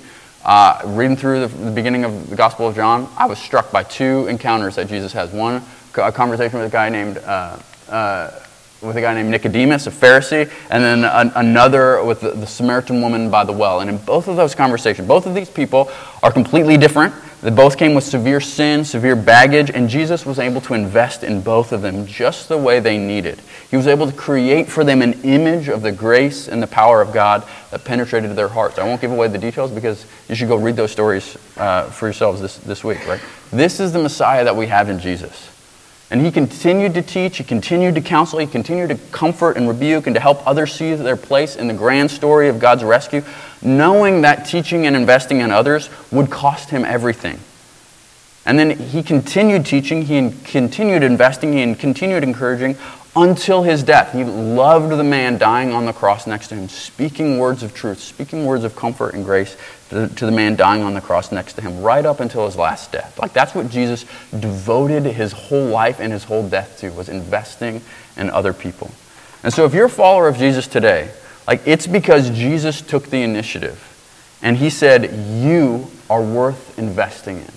uh, 0.48 0.82
reading 0.86 1.18
through 1.18 1.42
the, 1.42 1.48
the, 1.48 1.72
beginning 1.72 2.06
of 2.06 2.30
the 2.30 2.36
Gospel 2.36 2.70
of 2.70 2.76
John, 2.76 3.10
I 3.18 3.26
was 3.26 3.38
struck 3.38 3.70
by 3.70 3.84
two 3.84 4.28
encounters 4.28 4.76
that 4.78 4.88
Jesus 4.88 5.12
has. 5.12 5.32
One, 5.32 5.62
a 5.96 6.12
conversation 6.12 6.58
with 6.58 6.70
a 6.70 6.72
guy 6.72 6.88
named 6.88 7.18
uh, 7.18 7.60
uh, 7.90 8.32
with 8.82 8.96
a 8.96 9.02
guy 9.02 9.14
named 9.14 9.30
Nicodemus, 9.30 9.88
a 9.88 9.92
Pharisee, 9.92 10.52
and 10.70 10.84
then 10.84 11.04
an, 11.04 11.32
another 11.36 12.04
with 12.04 12.22
the, 12.22 12.32
the 12.32 12.48
Samaritan 12.48 13.02
woman 13.02 13.30
by 13.30 13.44
the 13.44 13.52
well. 13.52 13.80
And 13.80 13.90
in 13.90 13.98
both 13.98 14.28
of 14.28 14.36
those 14.36 14.54
conversations, 14.54 15.08
both 15.08 15.26
of 15.26 15.34
these 15.34 15.50
people 15.50 15.90
are 16.22 16.32
completely 16.32 16.78
different. 16.78 17.14
They 17.42 17.52
both 17.52 17.78
came 17.78 17.94
with 17.94 18.04
severe 18.04 18.42
sin, 18.42 18.84
severe 18.84 19.16
baggage, 19.16 19.70
and 19.70 19.90
Jesus 19.90 20.26
was 20.26 20.40
able 20.40 20.60
to 20.62 20.74
invest 20.74 21.24
in 21.24 21.42
both 21.42 21.72
of 21.72 21.84
them 21.84 22.08
just 22.08 22.50
the 22.50 22.58
way 22.58 22.80
they 22.80 22.98
needed. 22.98 23.40
He 23.70 23.78
was 23.78 23.86
able 23.86 24.10
to 24.10 24.16
create 24.16 24.68
for 24.68 24.84
them 24.84 25.04
an 25.04 25.22
image 25.24 25.68
of 25.68 25.84
the 25.84 25.92
grace 25.92 26.48
and 26.48 26.64
the 26.64 26.68
power 26.68 27.00
of 27.00 27.14
God 27.14 27.48
that 27.70 27.84
penetrated 27.84 28.36
their 28.36 28.48
hearts. 28.48 28.80
I 28.80 28.86
won't 28.86 29.02
give 29.02 29.12
away 29.12 29.28
the 29.28 29.38
details 29.38 29.70
because 29.70 30.08
you 30.28 30.36
should 30.36 30.48
go 30.48 30.56
read 30.56 30.76
those 30.76 30.92
stories 30.92 31.38
uh, 31.58 31.84
for 31.92 32.08
yourselves 32.08 32.42
this, 32.42 32.58
this 32.58 32.84
week, 32.84 33.06
right? 33.08 33.22
This 33.52 33.80
is 33.80 33.94
the 33.94 34.00
Messiah 34.00 34.44
that 34.44 34.56
we 34.56 34.66
have 34.68 34.90
in 34.90 35.00
Jesus. 35.00 35.57
And 36.10 36.22
he 36.22 36.32
continued 36.32 36.94
to 36.94 37.02
teach, 37.02 37.38
he 37.38 37.44
continued 37.44 37.96
to 37.96 38.02
counsel, 38.02 38.40
he 38.40 38.48
continued 38.48 38.90
to 38.90 38.96
comfort 39.12 39.58
and 39.58 39.68
rebuke 39.68 40.08
and 40.08 40.14
to 40.16 40.22
help 40.22 40.46
others 40.48 40.74
see 40.74 40.96
their 40.96 41.18
place 41.18 41.58
in 41.58 41.68
the 41.68 41.74
grand 41.74 42.12
story 42.12 42.48
of 42.48 42.60
God's 42.60 42.84
rescue, 42.84 43.24
knowing 43.62 44.22
that 44.22 44.46
teaching 44.46 44.88
and 44.88 44.96
investing 44.96 45.42
in 45.42 45.52
others 45.52 45.90
would 46.12 46.30
cost 46.30 46.70
him 46.70 46.86
everything. 46.86 47.40
And 48.46 48.58
then 48.58 48.80
he 48.80 49.04
continued 49.04 49.66
teaching, 49.66 50.04
he 50.04 50.32
continued 50.46 51.04
investing, 51.04 51.52
he 51.52 51.76
continued 51.76 52.24
encouraging 52.24 52.78
until 53.18 53.64
his 53.64 53.82
death. 53.82 54.14
He 54.14 54.24
loved 54.24 54.92
the 54.92 55.04
man 55.04 55.40
dying 55.40 55.74
on 55.74 55.86
the 55.86 55.94
cross 55.94 56.28
next 56.28 56.50
to 56.50 56.56
him, 56.56 56.70
speaking 56.70 57.40
words 57.40 57.64
of 57.64 57.74
truth, 57.74 58.00
speaking 58.00 58.46
words 58.46 58.64
of 58.64 58.76
comfort 58.76 59.16
and 59.16 59.26
grace 59.26 59.58
to, 59.90 60.08
the 60.08 60.32
man 60.32 60.56
dying 60.56 60.84
on 60.84 60.94
the 60.94 61.02
cross 61.02 61.32
next 61.32 61.54
to 61.54 61.62
him, 61.62 61.82
right 61.82 62.06
up 62.06 62.20
until 62.20 62.46
his 62.46 62.56
last 62.56 62.92
death. 62.92 63.18
Like 63.20 63.34
that's 63.34 63.56
what 63.56 63.70
Jesus 63.70 64.06
devoted 64.40 65.04
his 65.06 65.32
whole 65.32 65.66
life 65.66 66.00
and 66.00 66.14
his 66.14 66.26
whole 66.26 66.48
death 66.48 66.78
to, 66.80 66.92
was 66.92 67.10
investing 67.10 67.82
in 68.16 68.30
other 68.30 68.54
people. 68.54 68.92
And 69.44 69.52
so 69.52 69.66
if 69.66 69.74
you're 69.74 69.86
a 69.86 69.90
follower 69.90 70.28
of 70.28 70.38
Jesus 70.38 70.68
today, 70.68 71.10
like 71.48 71.62
it's 71.66 71.88
because 71.88 72.30
Jesus 72.30 72.82
took 72.82 73.08
the 73.08 73.24
initiative 73.24 73.84
and 74.44 74.58
he 74.58 74.70
said, 74.70 75.12
You 75.42 75.88
are 76.08 76.22
worth 76.22 76.78
investing 76.78 77.38
in. 77.38 77.57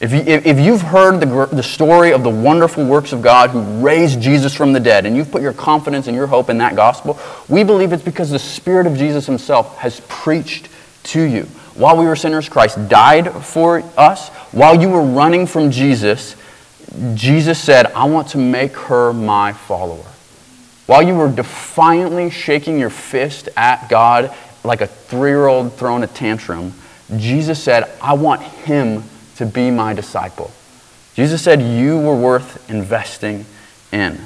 If, 0.00 0.12
you, 0.12 0.20
if 0.20 0.58
you've 0.58 0.80
heard 0.80 1.20
the, 1.20 1.46
the 1.52 1.62
story 1.62 2.12
of 2.12 2.22
the 2.22 2.30
wonderful 2.30 2.86
works 2.86 3.12
of 3.12 3.20
God 3.20 3.50
who 3.50 3.84
raised 3.84 4.22
Jesus 4.22 4.54
from 4.54 4.72
the 4.72 4.80
dead, 4.80 5.04
and 5.04 5.14
you've 5.14 5.30
put 5.30 5.42
your 5.42 5.52
confidence 5.52 6.06
and 6.06 6.16
your 6.16 6.26
hope 6.26 6.48
in 6.48 6.56
that 6.58 6.74
gospel, 6.74 7.18
we 7.48 7.64
believe 7.64 7.92
it's 7.92 8.02
because 8.02 8.30
the 8.30 8.38
Spirit 8.38 8.86
of 8.86 8.96
Jesus 8.96 9.26
Himself 9.26 9.76
has 9.78 10.00
preached 10.08 10.70
to 11.02 11.20
you. 11.20 11.42
While 11.74 11.98
we 11.98 12.06
were 12.06 12.16
sinners, 12.16 12.48
Christ 12.48 12.88
died 12.88 13.30
for 13.44 13.82
us. 13.98 14.30
While 14.52 14.80
you 14.80 14.88
were 14.88 15.02
running 15.02 15.46
from 15.46 15.70
Jesus, 15.70 16.34
Jesus 17.14 17.58
said, 17.58 17.86
I 17.92 18.04
want 18.06 18.28
to 18.28 18.38
make 18.38 18.76
her 18.76 19.12
my 19.12 19.52
follower. 19.52 20.06
While 20.86 21.02
you 21.02 21.14
were 21.14 21.30
defiantly 21.30 22.30
shaking 22.30 22.78
your 22.78 22.90
fist 22.90 23.50
at 23.56 23.88
God 23.88 24.34
like 24.64 24.80
a 24.80 24.86
three 24.86 25.30
year 25.30 25.46
old 25.46 25.74
throwing 25.74 26.02
a 26.02 26.06
tantrum, 26.06 26.72
Jesus 27.16 27.62
said, 27.62 27.90
I 28.00 28.14
want 28.14 28.42
him 28.42 29.04
to 29.40 29.46
be 29.46 29.70
my 29.70 29.94
disciple. 29.94 30.50
Jesus 31.14 31.40
said, 31.42 31.62
You 31.62 31.98
were 31.98 32.14
worth 32.14 32.68
investing 32.68 33.46
in. 33.90 34.20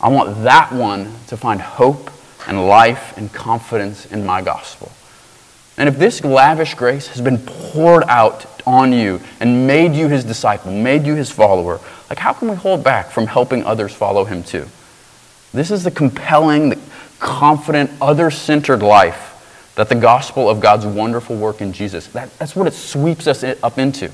I 0.00 0.08
want 0.08 0.44
that 0.44 0.72
one 0.72 1.12
to 1.26 1.36
find 1.36 1.60
hope 1.60 2.10
and 2.48 2.66
life 2.66 3.18
and 3.18 3.30
confidence 3.30 4.06
in 4.06 4.24
my 4.24 4.40
gospel. 4.40 4.90
And 5.76 5.90
if 5.90 5.98
this 5.98 6.24
lavish 6.24 6.74
grace 6.74 7.08
has 7.08 7.20
been 7.20 7.36
poured 7.36 8.04
out 8.04 8.46
on 8.66 8.94
you 8.94 9.20
and 9.40 9.66
made 9.66 9.94
you 9.94 10.08
his 10.08 10.24
disciple, 10.24 10.72
made 10.72 11.06
you 11.06 11.14
his 11.14 11.30
follower, 11.30 11.78
like 12.08 12.18
how 12.18 12.32
can 12.32 12.48
we 12.48 12.56
hold 12.56 12.82
back 12.82 13.10
from 13.10 13.26
helping 13.26 13.62
others 13.62 13.94
follow 13.94 14.24
him 14.24 14.42
too? 14.42 14.66
This 15.52 15.70
is 15.70 15.84
the 15.84 15.90
compelling, 15.90 16.70
the 16.70 16.78
confident, 17.18 17.90
other 18.00 18.30
centered 18.30 18.82
life 18.82 19.72
that 19.74 19.90
the 19.90 19.94
gospel 19.94 20.48
of 20.48 20.60
God's 20.60 20.86
wonderful 20.86 21.36
work 21.36 21.60
in 21.60 21.74
Jesus, 21.74 22.06
that, 22.08 22.30
that's 22.38 22.56
what 22.56 22.66
it 22.66 22.72
sweeps 22.72 23.26
us 23.26 23.44
up 23.44 23.76
into. 23.76 24.10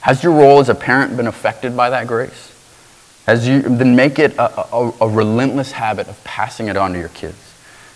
Has 0.00 0.22
your 0.22 0.32
role 0.32 0.60
as 0.60 0.68
a 0.68 0.74
parent 0.74 1.16
been 1.16 1.26
affected 1.26 1.76
by 1.76 1.90
that 1.90 2.06
grace? 2.06 2.52
Has 3.26 3.46
you, 3.48 3.60
then 3.62 3.96
make 3.96 4.18
it 4.18 4.34
a, 4.36 4.74
a, 4.74 4.92
a 5.00 5.08
relentless 5.08 5.72
habit 5.72 6.08
of 6.08 6.22
passing 6.22 6.68
it 6.68 6.76
on 6.76 6.92
to 6.92 6.98
your 6.98 7.08
kids. 7.08 7.36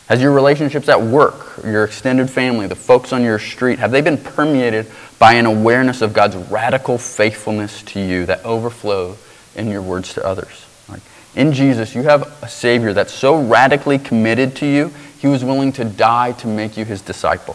Has 0.08 0.20
your 0.20 0.32
relationships 0.32 0.88
at 0.88 1.00
work, 1.00 1.62
your 1.64 1.84
extended 1.84 2.28
family, 2.28 2.66
the 2.66 2.74
folks 2.74 3.12
on 3.12 3.22
your 3.22 3.38
street, 3.38 3.78
have 3.78 3.92
they 3.92 4.00
been 4.00 4.18
permeated 4.18 4.90
by 5.20 5.34
an 5.34 5.46
awareness 5.46 6.02
of 6.02 6.12
God's 6.12 6.34
radical 6.34 6.98
faithfulness 6.98 7.82
to 7.84 8.00
you 8.00 8.26
that 8.26 8.44
overflow 8.44 9.16
in 9.54 9.68
your 9.68 9.82
words 9.82 10.14
to 10.14 10.26
others? 10.26 10.66
Like 10.88 11.02
in 11.36 11.52
Jesus, 11.52 11.94
you 11.94 12.02
have 12.02 12.42
a 12.42 12.48
Savior 12.48 12.92
that's 12.92 13.14
so 13.14 13.40
radically 13.40 14.00
committed 14.00 14.56
to 14.56 14.66
you, 14.66 14.92
he 15.20 15.28
was 15.28 15.44
willing 15.44 15.70
to 15.74 15.84
die 15.84 16.32
to 16.32 16.48
make 16.48 16.76
you 16.76 16.84
his 16.84 17.02
disciple. 17.02 17.54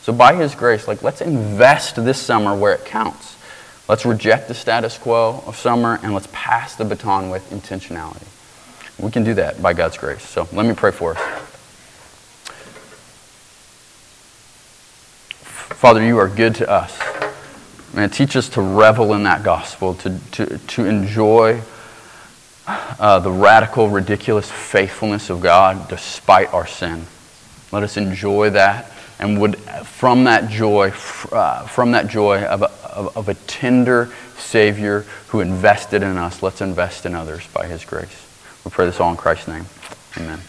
So 0.00 0.12
by 0.12 0.34
his 0.34 0.56
grace, 0.56 0.88
like 0.88 1.04
let's 1.04 1.20
invest 1.20 2.04
this 2.04 2.20
summer 2.20 2.56
where 2.56 2.74
it 2.74 2.84
counts. 2.84 3.36
Let's 3.88 4.06
reject 4.06 4.48
the 4.48 4.54
status 4.54 4.96
quo 4.96 5.42
of 5.46 5.56
summer 5.56 5.98
and 6.02 6.14
let's 6.14 6.28
pass 6.32 6.76
the 6.76 6.84
baton 6.84 7.30
with 7.30 7.50
intentionality. 7.50 8.26
We 8.98 9.10
can 9.10 9.24
do 9.24 9.34
that 9.34 9.60
by 9.60 9.72
God's 9.72 9.98
grace. 9.98 10.22
So 10.22 10.48
let 10.52 10.66
me 10.66 10.74
pray 10.74 10.92
for 10.92 11.16
us. 11.16 11.42
Father, 15.82 16.04
you 16.04 16.18
are 16.18 16.28
good 16.28 16.54
to 16.56 16.70
us. 16.70 16.96
Man, 17.92 18.08
teach 18.08 18.36
us 18.36 18.48
to 18.50 18.62
revel 18.62 19.14
in 19.14 19.24
that 19.24 19.42
gospel, 19.42 19.94
to, 19.94 20.18
to, 20.32 20.58
to 20.58 20.84
enjoy 20.86 21.60
uh, 22.66 23.18
the 23.18 23.30
radical, 23.30 23.90
ridiculous 23.90 24.50
faithfulness 24.50 25.28
of 25.28 25.40
God 25.40 25.88
despite 25.88 26.54
our 26.54 26.66
sin. 26.66 27.04
Let 27.72 27.82
us 27.82 27.96
enjoy 27.96 28.50
that 28.50 28.92
and 29.22 29.40
would, 29.40 29.56
from 29.56 30.24
that 30.24 30.50
joy, 30.50 30.88
uh, 31.30 31.64
from 31.68 31.92
that 31.92 32.08
joy 32.08 32.42
of 32.42 32.62
a, 32.62 32.70
of, 32.92 33.16
of 33.16 33.28
a 33.28 33.34
tender 33.34 34.12
Savior 34.36 35.02
who 35.28 35.40
invested 35.40 36.02
in 36.02 36.18
us, 36.18 36.42
let's 36.42 36.60
invest 36.60 37.06
in 37.06 37.14
others 37.14 37.46
by 37.54 37.68
His 37.68 37.84
grace. 37.84 38.26
We 38.64 38.72
pray 38.72 38.84
this 38.84 38.98
all 38.98 39.12
in 39.12 39.16
Christ's 39.16 39.46
name. 39.46 39.66
Amen. 40.18 40.40